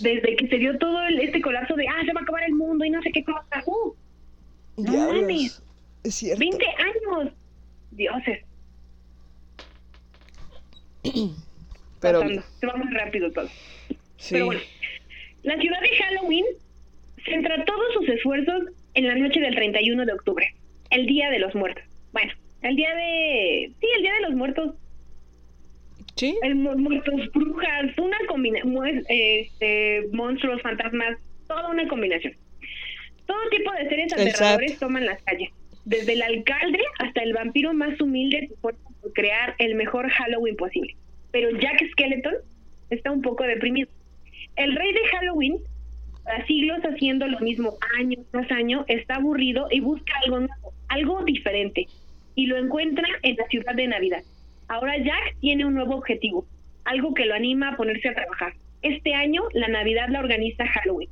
[0.00, 2.54] desde que se dio todo el- este colapso de, ah, se va a acabar el
[2.54, 3.42] mundo y no sé qué cosa.
[3.66, 3.94] Uh,
[4.76, 5.62] No mames.
[6.04, 6.40] Es cierto.
[6.40, 7.32] 20 años.
[7.92, 8.40] Dioses,
[12.00, 12.42] Pero, pasando.
[12.60, 13.48] Se va muy rápido todo.
[14.16, 14.30] sí.
[14.34, 14.60] Pero bueno,
[15.42, 16.44] la ciudad de Halloween
[17.24, 18.62] centra todos sus esfuerzos
[18.94, 20.54] en la noche del 31 de octubre,
[20.90, 21.84] el Día de los Muertos.
[22.12, 23.72] Bueno, el día de...
[23.80, 24.74] Sí, el Día de los Muertos,
[26.16, 26.36] Sí.
[26.42, 31.16] el mu- muertos brujas, una combinación, este, monstruos, fantasmas,
[31.48, 32.34] toda una combinación.
[33.26, 35.48] Todo tipo de seres aterradores toman las calles,
[35.84, 38.76] desde el alcalde hasta el vampiro más humilde por
[39.14, 40.96] crear el mejor Halloween posible.
[41.30, 42.34] Pero Jack Skeleton
[42.90, 43.88] está un poco deprimido.
[44.56, 45.58] El rey de Halloween,
[46.26, 51.24] a siglos haciendo lo mismo año tras año, está aburrido y busca algo nuevo, algo
[51.24, 51.86] diferente.
[52.34, 54.22] Y lo encuentra en la ciudad de Navidad.
[54.68, 56.46] Ahora Jack tiene un nuevo objetivo,
[56.84, 58.54] algo que lo anima a ponerse a trabajar.
[58.82, 61.08] Este año la Navidad la organiza Halloween.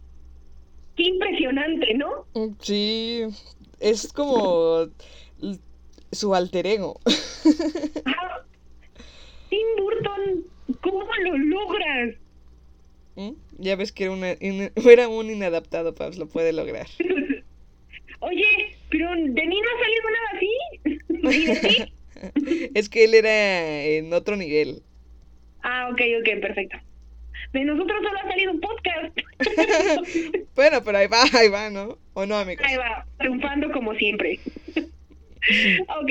[0.97, 2.27] Qué impresionante, ¿no?
[2.61, 3.25] Sí.
[3.81, 4.89] Es como
[6.13, 7.01] su alter ego.
[9.51, 10.45] Tim Burton,
[10.83, 12.17] ¿cómo lo logras?
[13.17, 13.33] ¿Mm?
[13.59, 16.87] Ya ves que era, una, in- era un inadaptado, Pabs, lo puede lograr.
[18.21, 18.45] Oye,
[18.91, 19.17] pero de
[19.47, 20.51] mí no ha salido nada así.
[21.39, 21.95] ¿Y de ti?
[22.75, 24.83] es que él era en otro nivel.
[25.63, 26.77] Ah, ok, ok, perfecto.
[27.53, 29.19] De nosotros solo ha salido un podcast.
[30.55, 31.97] Bueno, pero ahí va, ahí va, ¿no?
[32.13, 32.65] ¿O no, amigos?
[32.67, 34.39] Ahí va, triunfando como siempre.
[34.77, 36.11] ok.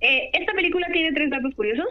[0.00, 1.86] Eh, esta película tiene tres datos curiosos.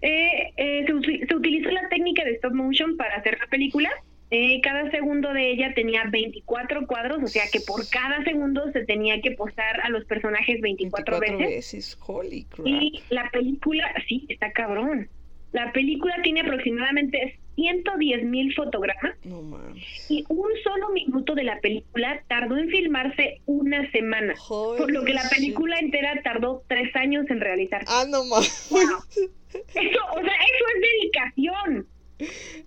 [0.00, 3.90] Eh, eh, se, se utilizó la técnica de stop motion para hacer la película.
[4.32, 8.84] Eh, cada segundo de ella tenía 24 cuadros, o sea que por cada segundo se
[8.84, 11.72] tenía que posar a los personajes 24, 24 veces.
[11.72, 11.98] veces.
[12.06, 12.66] Holy crap.
[12.66, 15.08] Y la película, sí, está cabrón.
[15.52, 19.42] La película tiene aproximadamente 110 mil fotogramas No
[20.08, 25.12] y un solo minuto de la película tardó en filmarse una semana, por lo que
[25.12, 25.38] la Holy shit.
[25.38, 27.86] película entera tardó tres años en realizarse.
[27.88, 28.68] Ah, no mames.
[28.70, 28.80] Wow.
[29.50, 31.86] Eso, o sea, eso es dedicación.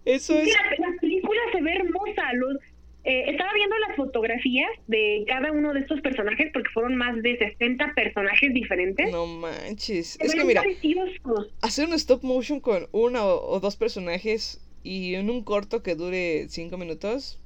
[0.05, 0.47] Eso es.
[0.53, 2.33] la, la película se ve hermosa.
[2.33, 2.57] Los,
[3.05, 7.37] eh, estaba viendo las fotografías de cada uno de estos personajes porque fueron más de
[7.37, 9.11] 60 personajes diferentes.
[9.11, 10.11] No manches.
[10.11, 11.51] Se Es que mira, preciosos.
[11.61, 16.47] hacer un stop motion con una o, dos personajes y en un corto que dure
[16.47, 17.39] cinco minutos.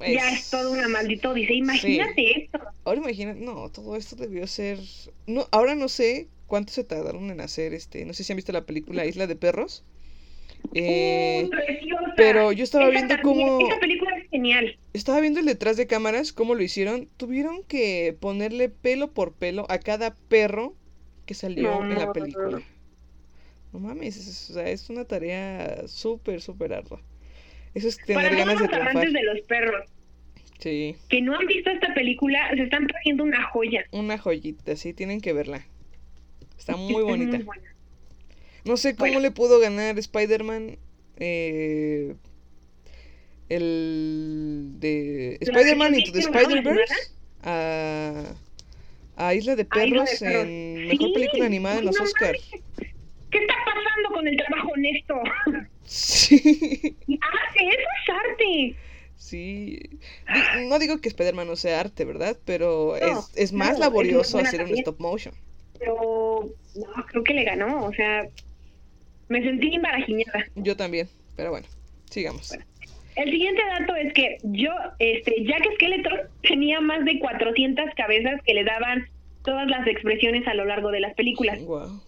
[0.00, 2.58] Ya es todo una maldito dice, imagínate esto.
[2.84, 4.78] Ahora imagina, no, todo esto debió ser.
[5.26, 8.04] No, ahora no sé cuánto se tardaron en hacer este.
[8.04, 9.84] No sé si han visto la película Isla de Perros.
[10.74, 11.50] Eh, Uh,
[12.16, 14.76] pero yo estaba Esa viendo cómo- Esa película es genial.
[14.92, 17.08] estaba viendo el detrás de cámaras, cómo lo hicieron.
[17.16, 20.74] Tuvieron que ponerle pelo por pelo a cada perro
[21.26, 22.12] que salió en la No.
[22.12, 22.62] película.
[23.72, 27.00] No mames, es, o sea, es una tarea súper, súper ardua.
[27.74, 29.84] Eso es tener Para ganas de los amantes de los perros
[30.58, 33.84] Sí, que no han visto esta película, se están perdiendo una joya.
[33.90, 35.66] una joyita, sí, tienen que verla.
[36.58, 37.38] Está muy bonita.
[37.44, 37.71] buena.
[38.64, 39.20] No sé cómo Bueno.
[39.20, 40.78] le pudo ganar Spider-Man.
[41.16, 42.14] eh,
[43.48, 46.20] el de Spider-Man Into the.
[46.20, 46.94] Spider-Verse
[47.42, 48.24] a,
[49.16, 52.40] a Isla de A Isla de Perros en Mejor Película Animada en los no Oscars.
[53.30, 55.14] ¿Qué está pasando con el trabajo honesto?
[55.84, 56.36] Sí,
[57.20, 57.68] ¡Arte!
[57.68, 58.76] ¡Eso es arte!
[59.16, 59.78] sí.
[60.68, 62.38] No digo que Spider-Man no sea arte, ¿verdad?
[62.46, 65.34] Pero No, es, es más no, laborioso hacer un stop motion.
[65.78, 67.84] Pero no, creo que le ganó.
[67.84, 68.26] O sea,
[69.32, 70.44] me sentí embarajiñada.
[70.56, 71.66] Yo también, pero bueno,
[72.10, 72.52] sigamos.
[73.16, 78.54] El siguiente dato es que yo, este, Jack Skeleton tenía más de 400 cabezas que
[78.54, 79.06] le daban
[79.44, 81.62] todas las expresiones a lo largo de las películas.
[81.64, 82.00] Wow.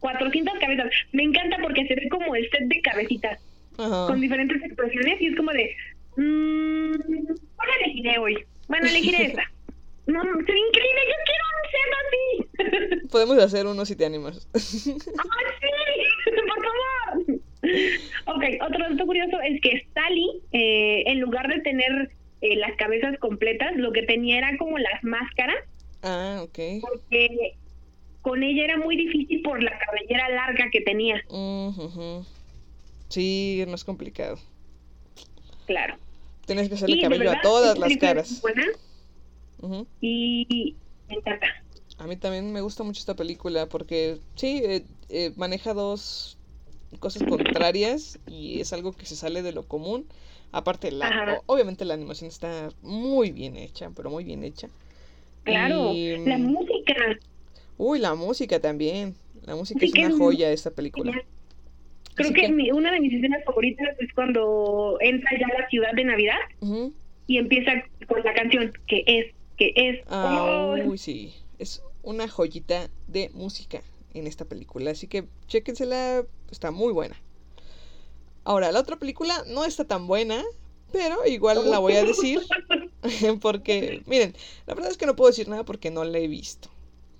[0.00, 0.90] 400 cabezas.
[1.12, 3.38] Me encanta porque se ve como el set de cabecitas
[3.78, 4.06] Ajá.
[4.08, 5.74] con diferentes expresiones y es como de,
[6.16, 6.92] mmm,
[7.56, 8.38] ¿cuál elegiré hoy?
[8.68, 9.42] Bueno, elegiré esta.
[10.06, 13.08] No, se ve increíble, yo quiero un set así.
[13.08, 14.48] Podemos hacer uno si te animas.
[14.54, 14.94] ¡Ay, sí!
[16.24, 17.40] ¡Por favor!
[18.26, 22.10] Ok, otro dato curioso es que Sally, eh, en lugar de tener
[22.40, 25.56] eh, las cabezas completas, lo que tenía era como las máscaras,
[26.02, 26.58] ah, ok.
[26.80, 27.54] porque
[28.22, 31.22] con ella era muy difícil por la cabellera larga que tenía.
[31.28, 32.24] Ujú.
[33.08, 34.38] Sí, es más complicado.
[35.66, 35.96] Claro.
[36.46, 38.40] Tienes que hacerle cabello a todas las caras.
[38.40, 38.64] buena
[40.00, 40.74] y
[41.08, 41.46] me encanta.
[42.00, 46.38] A mí también me gusta mucho esta película porque sí, eh, eh, maneja dos
[46.98, 50.06] cosas contrarias y es algo que se sale de lo común.
[50.50, 51.40] Aparte, la, Ajá.
[51.46, 54.68] obviamente la animación está muy bien hecha, pero muy bien hecha.
[55.44, 56.94] Claro, Y, la mm, música.
[57.76, 59.14] Uy, la música también.
[59.46, 61.12] La música Sí es una joya de esta película.
[62.14, 65.68] Creo que, que- mi- una de mis escenas favoritas es cuando entra ya a la
[65.68, 66.38] ciudad de Navidad
[67.26, 67.72] y empieza
[68.08, 70.00] con la canción que es, que es.
[70.08, 70.88] Ah, ¡Oh!
[70.88, 71.34] uy, sí.
[71.58, 73.82] Es una joyita de música
[74.14, 74.90] en esta película.
[74.90, 76.24] Así que chéquensela.
[76.50, 77.16] Está muy buena.
[78.44, 80.42] Ahora, la otra película no está tan buena.
[80.92, 82.40] Pero igual la voy a decir.
[83.40, 84.34] Porque, miren,
[84.66, 86.68] la verdad es que no puedo decir nada porque no la he visto.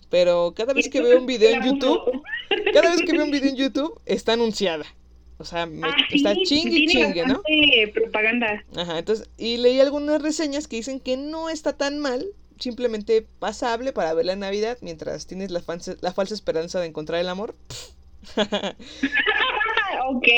[0.09, 2.20] Pero cada vez que veo un video en YouTube,
[2.74, 4.85] cada vez que veo un video en YouTube, está anunciada.
[5.39, 7.43] O sea, me- Ah, está sí, chingue y chingue, ¿no?
[7.94, 8.65] propaganda.
[8.77, 12.27] Ajá, entonces, y leí algunas reseñas que dicen que no está tan mal,
[12.60, 17.20] simplemente pasable para ver la Navidad mientras tienes la, falsa- la falsa esperanza de encontrar
[17.20, 17.56] el amor.
[20.08, 20.28] ok.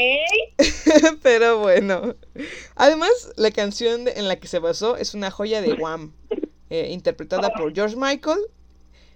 [1.22, 2.14] Pero bueno.
[2.76, 6.12] Además, la canción en la que se basó es una joya de Wham,
[6.70, 8.38] eh, interpretada por George Michael,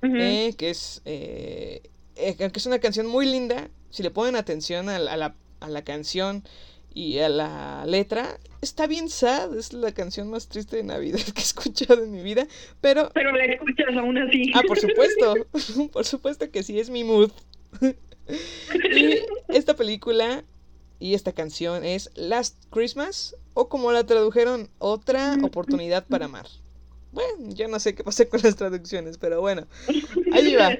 [0.02, 1.82] eh, que es, eh,
[2.16, 3.68] eh, que es una canción muy linda.
[3.90, 6.44] Si le ponen atención a la- a la canción
[6.96, 9.54] y a la letra, está bien sad.
[9.54, 12.46] Es la canción más triste de Navidad que he escuchado en mi vida.
[12.80, 14.50] Pero, Pero la escuchas aún así.
[14.54, 15.34] ah, por supuesto,
[15.92, 17.30] por supuesto que sí, es mi mood.
[18.96, 19.18] y
[19.48, 20.42] esta película
[20.98, 26.46] y esta canción es Last Christmas, o como la tradujeron, Otra oportunidad para amar.
[27.12, 29.66] Bueno, yo no sé qué pasa con las traducciones, pero bueno,
[30.32, 30.70] ahí va.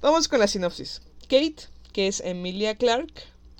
[0.00, 1.02] Vamos con la sinopsis.
[1.22, 1.56] Kate,
[1.92, 3.12] que es Emilia Clark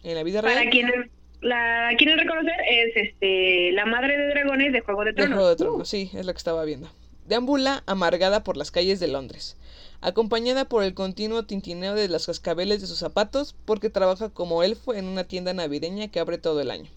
[0.05, 0.70] en la vida Para real.
[0.70, 1.11] quienes
[1.41, 5.35] la quieren reconocer, es este la madre de dragones de Juego de De Tronos.
[5.35, 6.91] Juego de Tronos, sí, es lo que estaba viendo.
[7.27, 9.57] Deambula amargada por las calles de Londres,
[10.01, 14.95] acompañada por el continuo tintineo de los cascabeles de sus zapatos porque trabaja como elfo
[14.95, 16.91] en una tienda navideña que abre todo el año.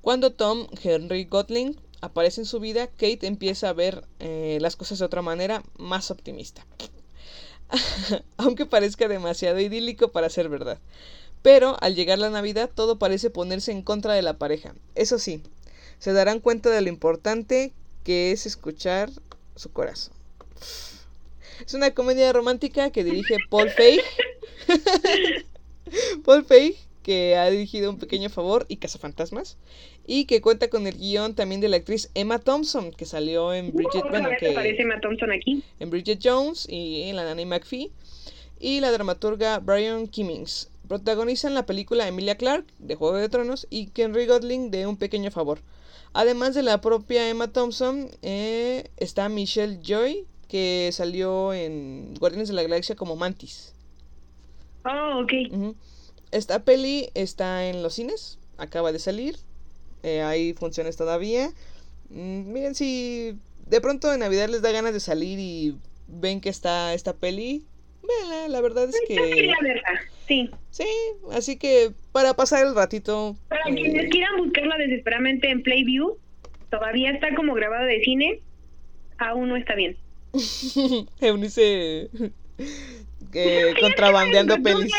[0.00, 4.98] Cuando Tom Henry Gotling aparece en su vida, Kate empieza a ver eh, las cosas
[5.00, 6.64] de otra manera, más optimista.
[8.38, 10.78] Aunque parezca demasiado idílico para ser verdad.
[11.42, 14.74] Pero al llegar la Navidad todo parece ponerse en contra de la pareja.
[14.94, 15.42] Eso sí,
[15.98, 17.72] se darán cuenta de lo importante
[18.04, 19.10] que es escuchar
[19.54, 20.14] su corazón.
[21.64, 24.00] Es una comedia romántica que dirige Paul Feig.
[26.24, 29.56] Paul Feig, que ha dirigido Un Pequeño Favor y Cazafantasmas.
[30.06, 33.74] Y que cuenta con el guion también de la actriz Emma Thompson, que salió en
[33.74, 35.62] Bridget, Otra bueno, que, aparece Emma Thompson aquí.
[35.80, 37.90] en Bridget Jones y en la Nanny McPhee.
[38.60, 40.70] Y la dramaturga Brian Kimmings.
[40.88, 45.30] Protagonizan la película Emilia Clarke de Juego de Tronos y Henry Godling de Un Pequeño
[45.30, 45.60] Favor.
[46.14, 52.54] Además de la propia Emma Thompson, eh, está Michelle Joy, que salió en Guardianes de
[52.54, 53.74] la Galaxia como Mantis.
[54.86, 55.74] Oh, ok.
[56.30, 59.36] Esta peli está en los cines, acaba de salir,
[60.02, 61.52] eh, hay funciones todavía.
[62.08, 66.48] Mm, miren, si de pronto en Navidad les da ganas de salir y ven que
[66.48, 67.66] está esta peli,
[68.02, 69.52] véanla, la verdad es que...
[70.28, 70.50] sí.
[70.70, 70.86] Sí,
[71.32, 73.34] así que para pasar el ratito...
[73.48, 76.16] Para eh, quienes quieran buscarla desesperadamente en Playview,
[76.70, 78.40] todavía está como grabada de cine,
[79.18, 79.96] aún no está bien.
[81.20, 82.10] Eunice
[83.32, 84.92] eh, contrabandeando pelis.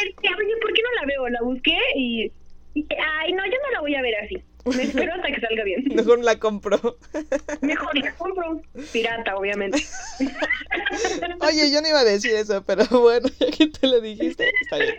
[0.62, 1.30] ¿por qué no la veo?
[1.30, 2.26] La busqué y...
[2.74, 4.38] y dije, Ay, no, yo no la voy a ver así.
[4.66, 5.84] Me espero hasta que salga bien.
[5.94, 6.98] Mejor la compro.
[7.62, 8.62] Mejor la compro.
[8.92, 9.84] Pirata, obviamente.
[11.42, 14.78] Oye, yo no iba a decir eso, pero bueno, ya que te lo dijiste, está
[14.78, 14.96] bien.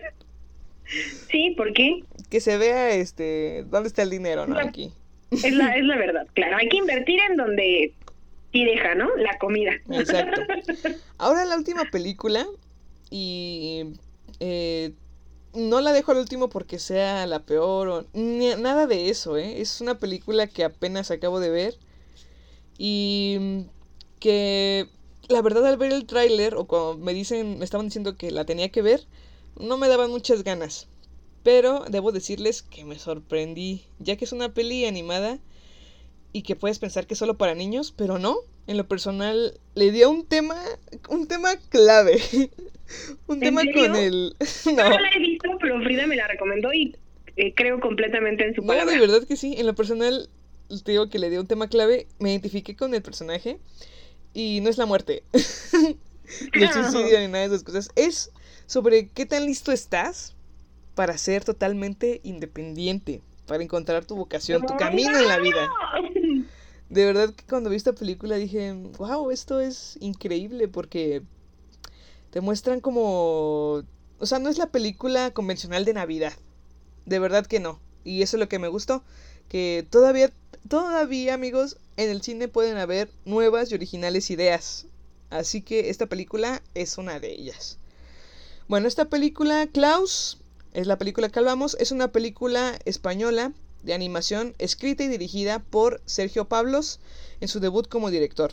[1.31, 2.03] Sí, ¿por qué?
[2.31, 4.59] Que se vea este dónde está el dinero, ¿no?
[4.59, 4.93] Aquí.
[5.31, 6.57] Es la, es la verdad, claro.
[6.57, 7.95] Hay que invertir en donde
[8.53, 9.09] sí deja, ¿no?
[9.17, 9.73] La comida.
[9.91, 10.43] Exacto.
[11.19, 12.47] Ahora la última película
[13.11, 13.85] y
[14.41, 14.93] eh,
[15.55, 19.61] no la dejo al último porque sea la peor o nada de eso, ¿eh?
[19.61, 21.79] Es una película que apenas acabo de ver
[22.79, 23.67] y
[24.21, 24.89] que
[25.29, 28.45] la verdad al ver el tráiler o cuando me dicen, me estaban diciendo que la
[28.45, 29.07] tenía que ver,
[29.59, 30.89] no me daban muchas ganas.
[31.43, 35.39] Pero debo decirles que me sorprendí, ya que es una peli animada
[36.33, 38.39] y que puedes pensar que es solo para niños, pero no.
[38.67, 40.57] En lo personal le dio un tema,
[41.09, 42.21] un tema clave.
[43.27, 43.87] un ¿En tema serio?
[43.87, 44.37] con el
[44.67, 44.91] No no.
[44.99, 46.97] la he visto, pero Frida me la recomendó y
[47.37, 48.93] eh, creo completamente en su No, palabra.
[48.93, 49.55] de verdad que sí.
[49.59, 50.29] En lo personal,
[50.85, 52.07] te digo que le dio un tema clave.
[52.19, 53.59] Me identifiqué con el personaje.
[54.35, 55.23] Y no es la muerte.
[56.55, 57.91] ni el suicidio ni nada de esas cosas.
[57.97, 58.31] Es
[58.67, 60.37] sobre qué tan listo estás
[60.95, 63.23] para ser totalmente independiente.
[63.47, 65.69] Para encontrar tu vocación, tu ¡Ay, camino en la vida.
[66.89, 71.23] De verdad que cuando vi esta película dije, wow, esto es increíble porque
[72.31, 73.83] te muestran como...
[74.19, 76.33] O sea, no es la película convencional de Navidad.
[77.07, 77.81] De verdad que no.
[78.05, 79.03] Y eso es lo que me gustó.
[79.49, 80.31] Que todavía,
[80.69, 84.87] todavía amigos, en el cine pueden haber nuevas y originales ideas.
[85.31, 87.79] Así que esta película es una de ellas.
[88.69, 90.39] Bueno, esta película, Klaus,
[90.73, 93.53] es la película que hablamos, es una película española
[93.83, 97.01] de animación escrita y dirigida por Sergio Pablos
[97.41, 98.53] en su debut como director.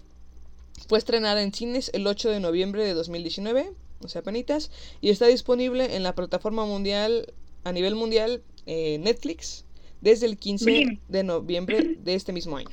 [0.86, 4.70] Fue estrenada en cines el 8 de noviembre de 2019, o sea, penitas,
[5.02, 7.34] y está disponible en la plataforma mundial,
[7.64, 9.66] a nivel mundial, eh, Netflix,
[10.02, 11.02] desde el 15 Bien.
[11.10, 12.70] de noviembre de este mismo año.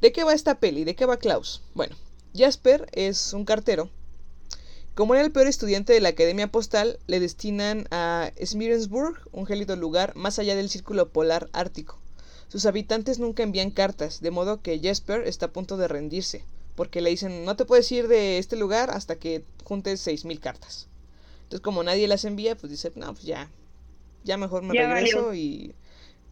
[0.00, 0.84] ¿De qué va esta peli?
[0.84, 1.62] ¿De qué va Klaus?
[1.74, 1.94] Bueno,
[2.34, 3.90] Jasper es un cartero.
[4.94, 9.76] Como era el peor estudiante de la Academia Postal, le destinan a Smirensburg, un gélido
[9.76, 12.00] lugar más allá del círculo polar ártico.
[12.48, 16.44] Sus habitantes nunca envían cartas, de modo que Jasper está a punto de rendirse,
[16.78, 20.86] porque le dicen no te puedes ir de este lugar hasta que juntes 6.000 cartas.
[21.42, 23.50] Entonces como nadie las envía, pues dice, no, pues ya,
[24.22, 25.34] ya mejor me Ya regreso valió.
[25.34, 25.74] y,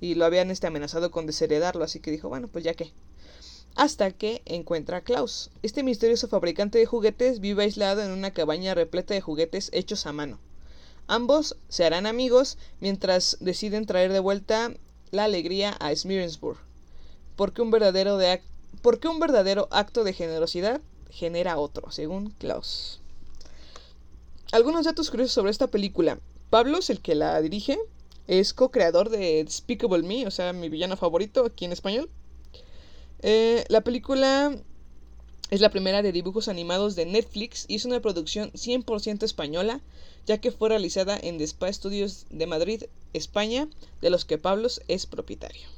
[0.01, 2.93] y lo habían este, amenazado con desheredarlo, así que dijo, bueno, pues ya que
[3.75, 5.51] hasta que encuentra a Klaus.
[5.65, 10.13] Este misterioso fabricante de juguetes vive aislado en una cabaña repleta de juguetes hechos a
[10.13, 10.39] mano.
[11.09, 14.71] Ambos se harán amigos mientras deciden traer de vuelta
[15.11, 16.59] la alegría a Smirensburg.
[17.35, 18.31] Porque un verdadero, de
[18.83, 20.81] porque un verdadero acto de generosidad
[21.11, 23.01] genera otro, según Klaus.
[24.53, 26.19] Algunos datos curiosos sobre esta película.
[26.51, 27.79] Pablos, el que la dirige,
[28.27, 32.11] es co-creador de Despicable Me, o sea, mi villano favorito aquí en español.
[33.23, 34.57] Eh, la película
[35.51, 39.81] es la primera de dibujos animados de Netflix y es una producción 100% española,
[40.27, 43.69] ya que fue realizada en Despa Studios de Madrid, España,
[44.01, 45.69] de los que Pablos es propietario.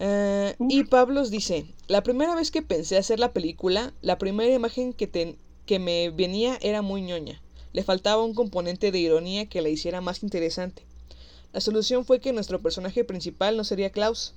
[0.00, 4.92] Eh, y Pablos dice, la primera vez que pensé hacer la película, la primera imagen
[4.92, 7.40] que, me venía era muy ñoña.
[7.72, 10.84] Le faltaba un componente de ironía que la hiciera más interesante.
[11.52, 14.34] La solución fue que nuestro personaje principal no sería Klaus,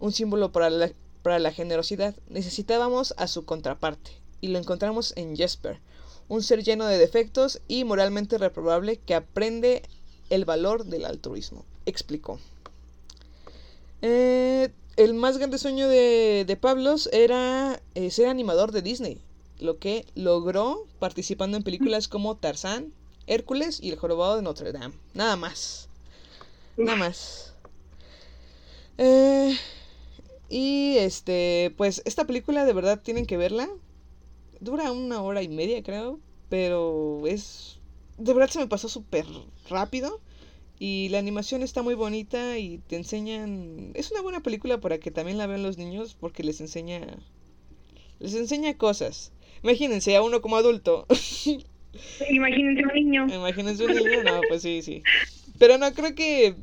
[0.00, 0.90] un símbolo para la,
[1.22, 2.14] para la generosidad.
[2.28, 4.10] Necesitábamos a su contraparte,
[4.40, 5.78] y lo encontramos en Jesper,
[6.28, 9.82] un ser lleno de defectos y moralmente reprobable que aprende
[10.30, 12.40] el valor del altruismo, explicó.
[14.02, 19.22] Eh, el más grande sueño de, de Pablos era eh, ser animador de Disney,
[19.58, 22.92] lo que logró participando en películas como Tarzán,
[23.26, 24.94] Hércules y El Jorobado de Notre Dame.
[25.14, 25.88] Nada más.
[26.76, 27.54] Nada más.
[28.98, 29.56] Eh,
[30.48, 33.68] y este, pues esta película de verdad tienen que verla.
[34.60, 36.20] Dura una hora y media, creo.
[36.48, 37.78] Pero es...
[38.18, 39.24] De verdad se me pasó súper
[39.70, 40.20] rápido.
[40.84, 43.92] Y la animación está muy bonita y te enseñan...
[43.94, 47.06] Es una buena película para que también la vean los niños porque les enseña...
[48.18, 49.30] Les enseña cosas.
[49.62, 51.06] Imagínense a uno como adulto.
[52.28, 53.26] Imagínense un niño.
[53.32, 55.04] Imagínense un niño, no, pues sí, sí.
[55.56, 56.56] Pero no, creo que...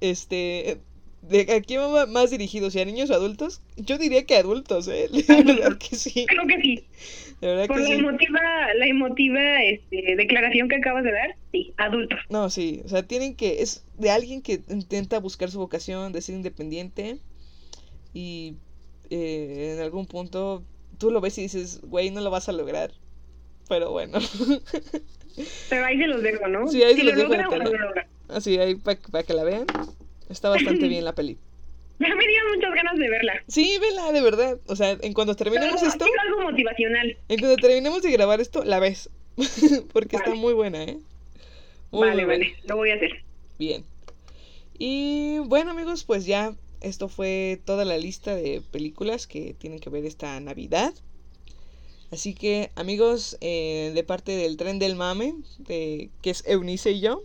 [0.00, 0.78] Este...
[1.22, 3.60] De aquí va más dirigido, si a niños o adultos.
[3.76, 5.08] Yo diría que adultos, ¿eh?
[5.28, 6.26] Verdad que sí.
[6.28, 6.84] Creo que sí.
[7.42, 7.92] De verdad Por que la sí.
[7.94, 8.40] emotiva,
[8.76, 12.20] la emotiva este, declaración que acabas de dar, sí, adultos.
[12.30, 16.22] No, sí, o sea, tienen que, es de alguien que intenta buscar su vocación, de
[16.22, 17.18] ser independiente
[18.14, 18.54] y
[19.10, 20.64] eh, en algún punto
[20.98, 22.92] tú lo ves y dices, güey, no lo vas a lograr,
[23.68, 24.18] pero bueno,
[25.68, 26.68] Pero ahí se los dejo, ¿no?
[26.68, 27.70] Sí, ahí si se los lo dejo de logra o no tarea.
[27.70, 28.08] lo logra.
[28.28, 29.66] así ahí para que la vean,
[30.28, 31.38] está bastante bien la peli.
[32.02, 33.44] Ya me dieron muchas ganas de verla.
[33.48, 37.16] Sí, vela, de verdad, o sea, en cuando Pero terminemos esto, quiero algo motivacional.
[37.28, 39.10] en cuando terminemos de grabar esto, la ves,
[39.92, 40.98] porque está muy buena, ¿eh?
[41.90, 42.44] Muy, vale, muy buena.
[42.46, 43.22] vale, lo voy a hacer.
[43.58, 43.84] Bien.
[44.78, 49.90] Y bueno amigos, pues ya esto fue toda la lista de películas que tienen que
[49.90, 50.92] ver esta Navidad.
[52.10, 57.00] Así que amigos, eh, de parte del tren del mame, de, que es Eunice y
[57.00, 57.22] yo.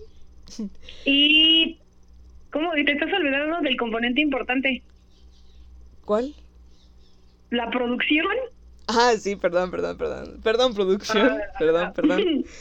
[1.05, 1.79] Y...
[2.57, 2.75] ¿Cómo?
[2.75, 4.81] Y te estás olvidando del componente importante.
[6.05, 6.33] ¿Cuál?
[7.51, 8.25] La producción.
[8.87, 10.39] Ah, sí, perdón, perdón, perdón.
[10.41, 11.29] Perdón, producción.
[11.29, 12.45] Ah, Perdón, perdón.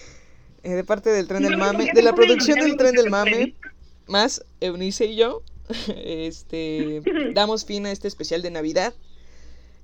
[0.63, 3.55] Eh, de parte del tren No, del mame, de la producción del tren del mame,
[4.09, 5.43] más Eunice y yo,
[5.97, 7.03] este,
[7.35, 8.93] damos fin a este especial de Navidad,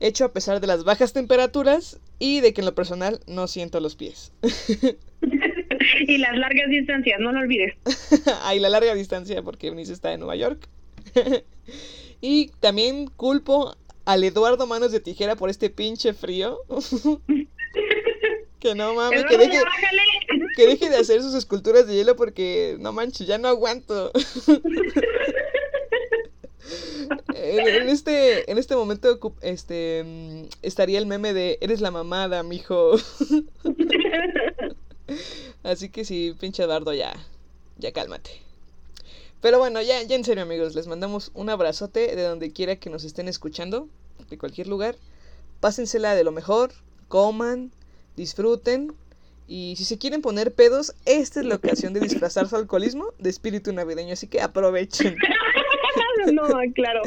[0.00, 3.78] hecho a pesar de las bajas temperaturas y de que en lo personal no siento
[3.78, 4.32] los pies.
[6.06, 7.74] y las largas distancias, no lo olvides.
[8.42, 10.68] Hay la larga distancia porque Eunice está en Nueva York.
[12.20, 16.58] y también culpo al Eduardo Manos de Tijera por este pinche frío.
[18.58, 19.60] que no mames, que deje,
[20.56, 24.12] que deje de hacer sus esculturas de hielo porque no manches, ya no aguanto.
[27.34, 32.42] en, en este, en este momento este, mm, estaría el meme de eres la mamada,
[32.42, 32.92] mijo.
[35.62, 37.12] Así que sí, pinche Eduardo, ya,
[37.78, 38.30] ya cálmate.
[39.40, 42.90] Pero bueno, ya, ya en serio amigos, les mandamos un abrazote de donde quiera que
[42.90, 43.88] nos estén escuchando,
[44.30, 44.96] de cualquier lugar.
[45.60, 46.72] Pásensela de lo mejor,
[47.08, 47.72] coman,
[48.16, 48.94] disfruten.
[49.48, 53.30] Y si se quieren poner pedos, esta es la ocasión de disfrazar su alcoholismo de
[53.30, 55.16] espíritu navideño, así que aprovechen.
[56.32, 57.02] no, claro.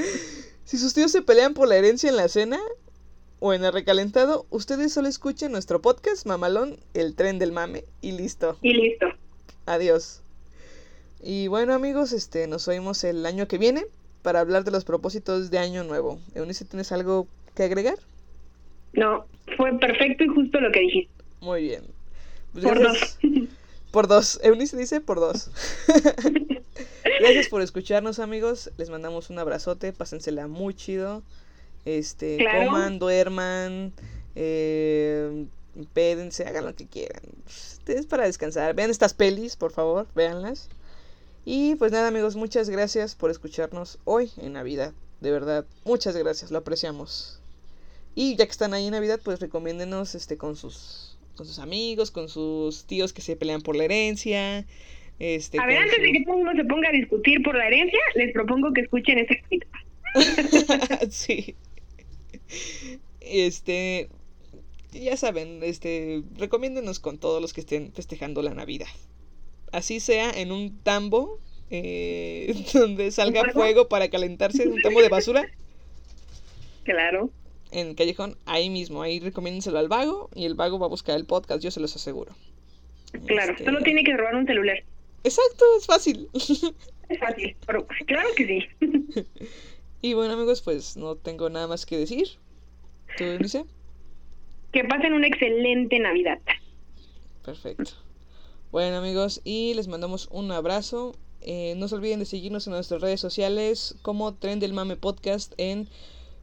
[0.65, 2.60] Si sus tíos se pelean por la herencia en la cena
[3.40, 8.14] o en el recalentado, ustedes solo escuchen nuestro podcast Mamalón, el tren del mame, y
[8.14, 8.57] listo.
[8.62, 9.07] Y listo.
[9.66, 10.22] Adiós.
[11.22, 13.86] Y bueno amigos, este, nos oímos el año que viene
[14.22, 16.20] para hablar de los propósitos de año nuevo.
[16.34, 17.98] Eunice, ¿tienes algo que agregar?
[18.94, 19.26] No,
[19.57, 21.14] fue perfecto y justo lo que dijiste.
[21.41, 21.84] Muy bien.
[22.53, 23.49] Pues Por gracias- dos.
[23.91, 24.40] Por dos.
[24.44, 25.49] Eunice dice por dos.
[27.22, 28.70] gracias por escucharnos amigos.
[28.78, 29.94] Les mandamos un abrazote.
[29.94, 31.24] Pásensela muy chido.
[31.86, 32.68] Este, Claro.
[32.68, 33.94] coman, duerman,
[34.36, 35.45] eh,
[35.94, 37.22] pédense, hagan lo que quieran.
[37.88, 38.76] Es para descansar.
[38.76, 40.70] Vean estas pelis, por favor, véanlas.
[41.45, 44.94] Y pues nada amigos, muchas gracias por escucharnos hoy en Navidad.
[45.22, 47.40] De verdad, muchas gracias, lo apreciamos.
[48.16, 52.12] Y ya que están ahí en Navidad, pues recomiéndenos este con sus con sus amigos,
[52.12, 54.66] con sus tíos que se pelean por la herencia.
[55.20, 57.99] Este, A ver, antes de que todo mundo se ponga a discutir por la herencia,
[58.16, 59.72] les propongo que escuchen este capítulo.
[61.10, 61.56] sí.
[63.22, 64.10] Este,
[64.92, 68.88] ya saben, este, recomiéndenos con todos los que estén festejando la Navidad.
[69.72, 71.40] Así sea en un tambo
[71.70, 73.54] eh, donde salga fuego?
[73.60, 75.46] fuego para calentarse, un tambo de basura
[76.84, 77.32] Claro.
[77.72, 81.16] en el callejón, ahí mismo, ahí recomiéndenselo al vago y el vago va a buscar
[81.18, 82.36] el podcast, yo se los aseguro.
[83.26, 84.78] Claro, Este, solo tiene que robar un celular.
[85.24, 86.30] Exacto, es fácil.
[87.08, 88.66] Es fácil, pero claro que sí.
[90.06, 92.27] y bueno amigos, pues no tengo nada más que decir.
[93.18, 93.65] ¿Tú, Eunice?
[94.72, 96.40] Que pasen una excelente Navidad.
[97.44, 97.94] Perfecto.
[98.72, 101.15] Bueno amigos, y les mandamos un abrazo.
[101.41, 105.53] Eh, no se olviden de seguirnos en nuestras redes sociales como Tren del Mame Podcast
[105.57, 105.90] en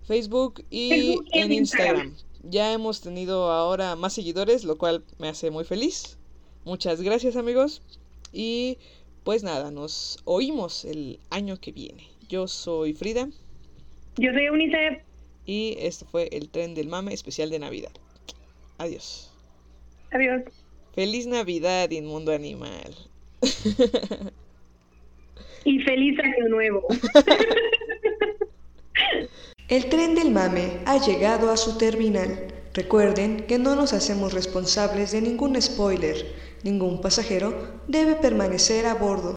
[0.09, 2.07] Facebook y Facebook en Instagram.
[2.09, 2.51] Instagram.
[2.51, 6.19] Ya hemos tenido ahora más seguidores, lo cual me hace muy feliz.
[6.65, 7.81] Muchas gracias amigos.
[8.33, 8.79] Y
[9.23, 12.09] pues nada, nos oímos el año que viene.
[12.29, 13.29] Yo soy Frida
[14.17, 14.99] Yo soy UNICEF.
[15.47, 17.91] y esto fue el Tren del Mame especial de Navidad.
[18.79, 19.33] Adiós.
[20.13, 20.43] Adiós.
[20.95, 22.95] Feliz Navidad, inmundo animal.
[25.65, 26.85] Y feliz año nuevo.
[29.69, 32.49] El tren del mame ha llegado a su terminal.
[32.75, 36.35] Recuerden que no nos hacemos responsables de ningún spoiler.
[36.65, 37.55] Ningún pasajero
[37.87, 39.31] debe permanecer a bordo.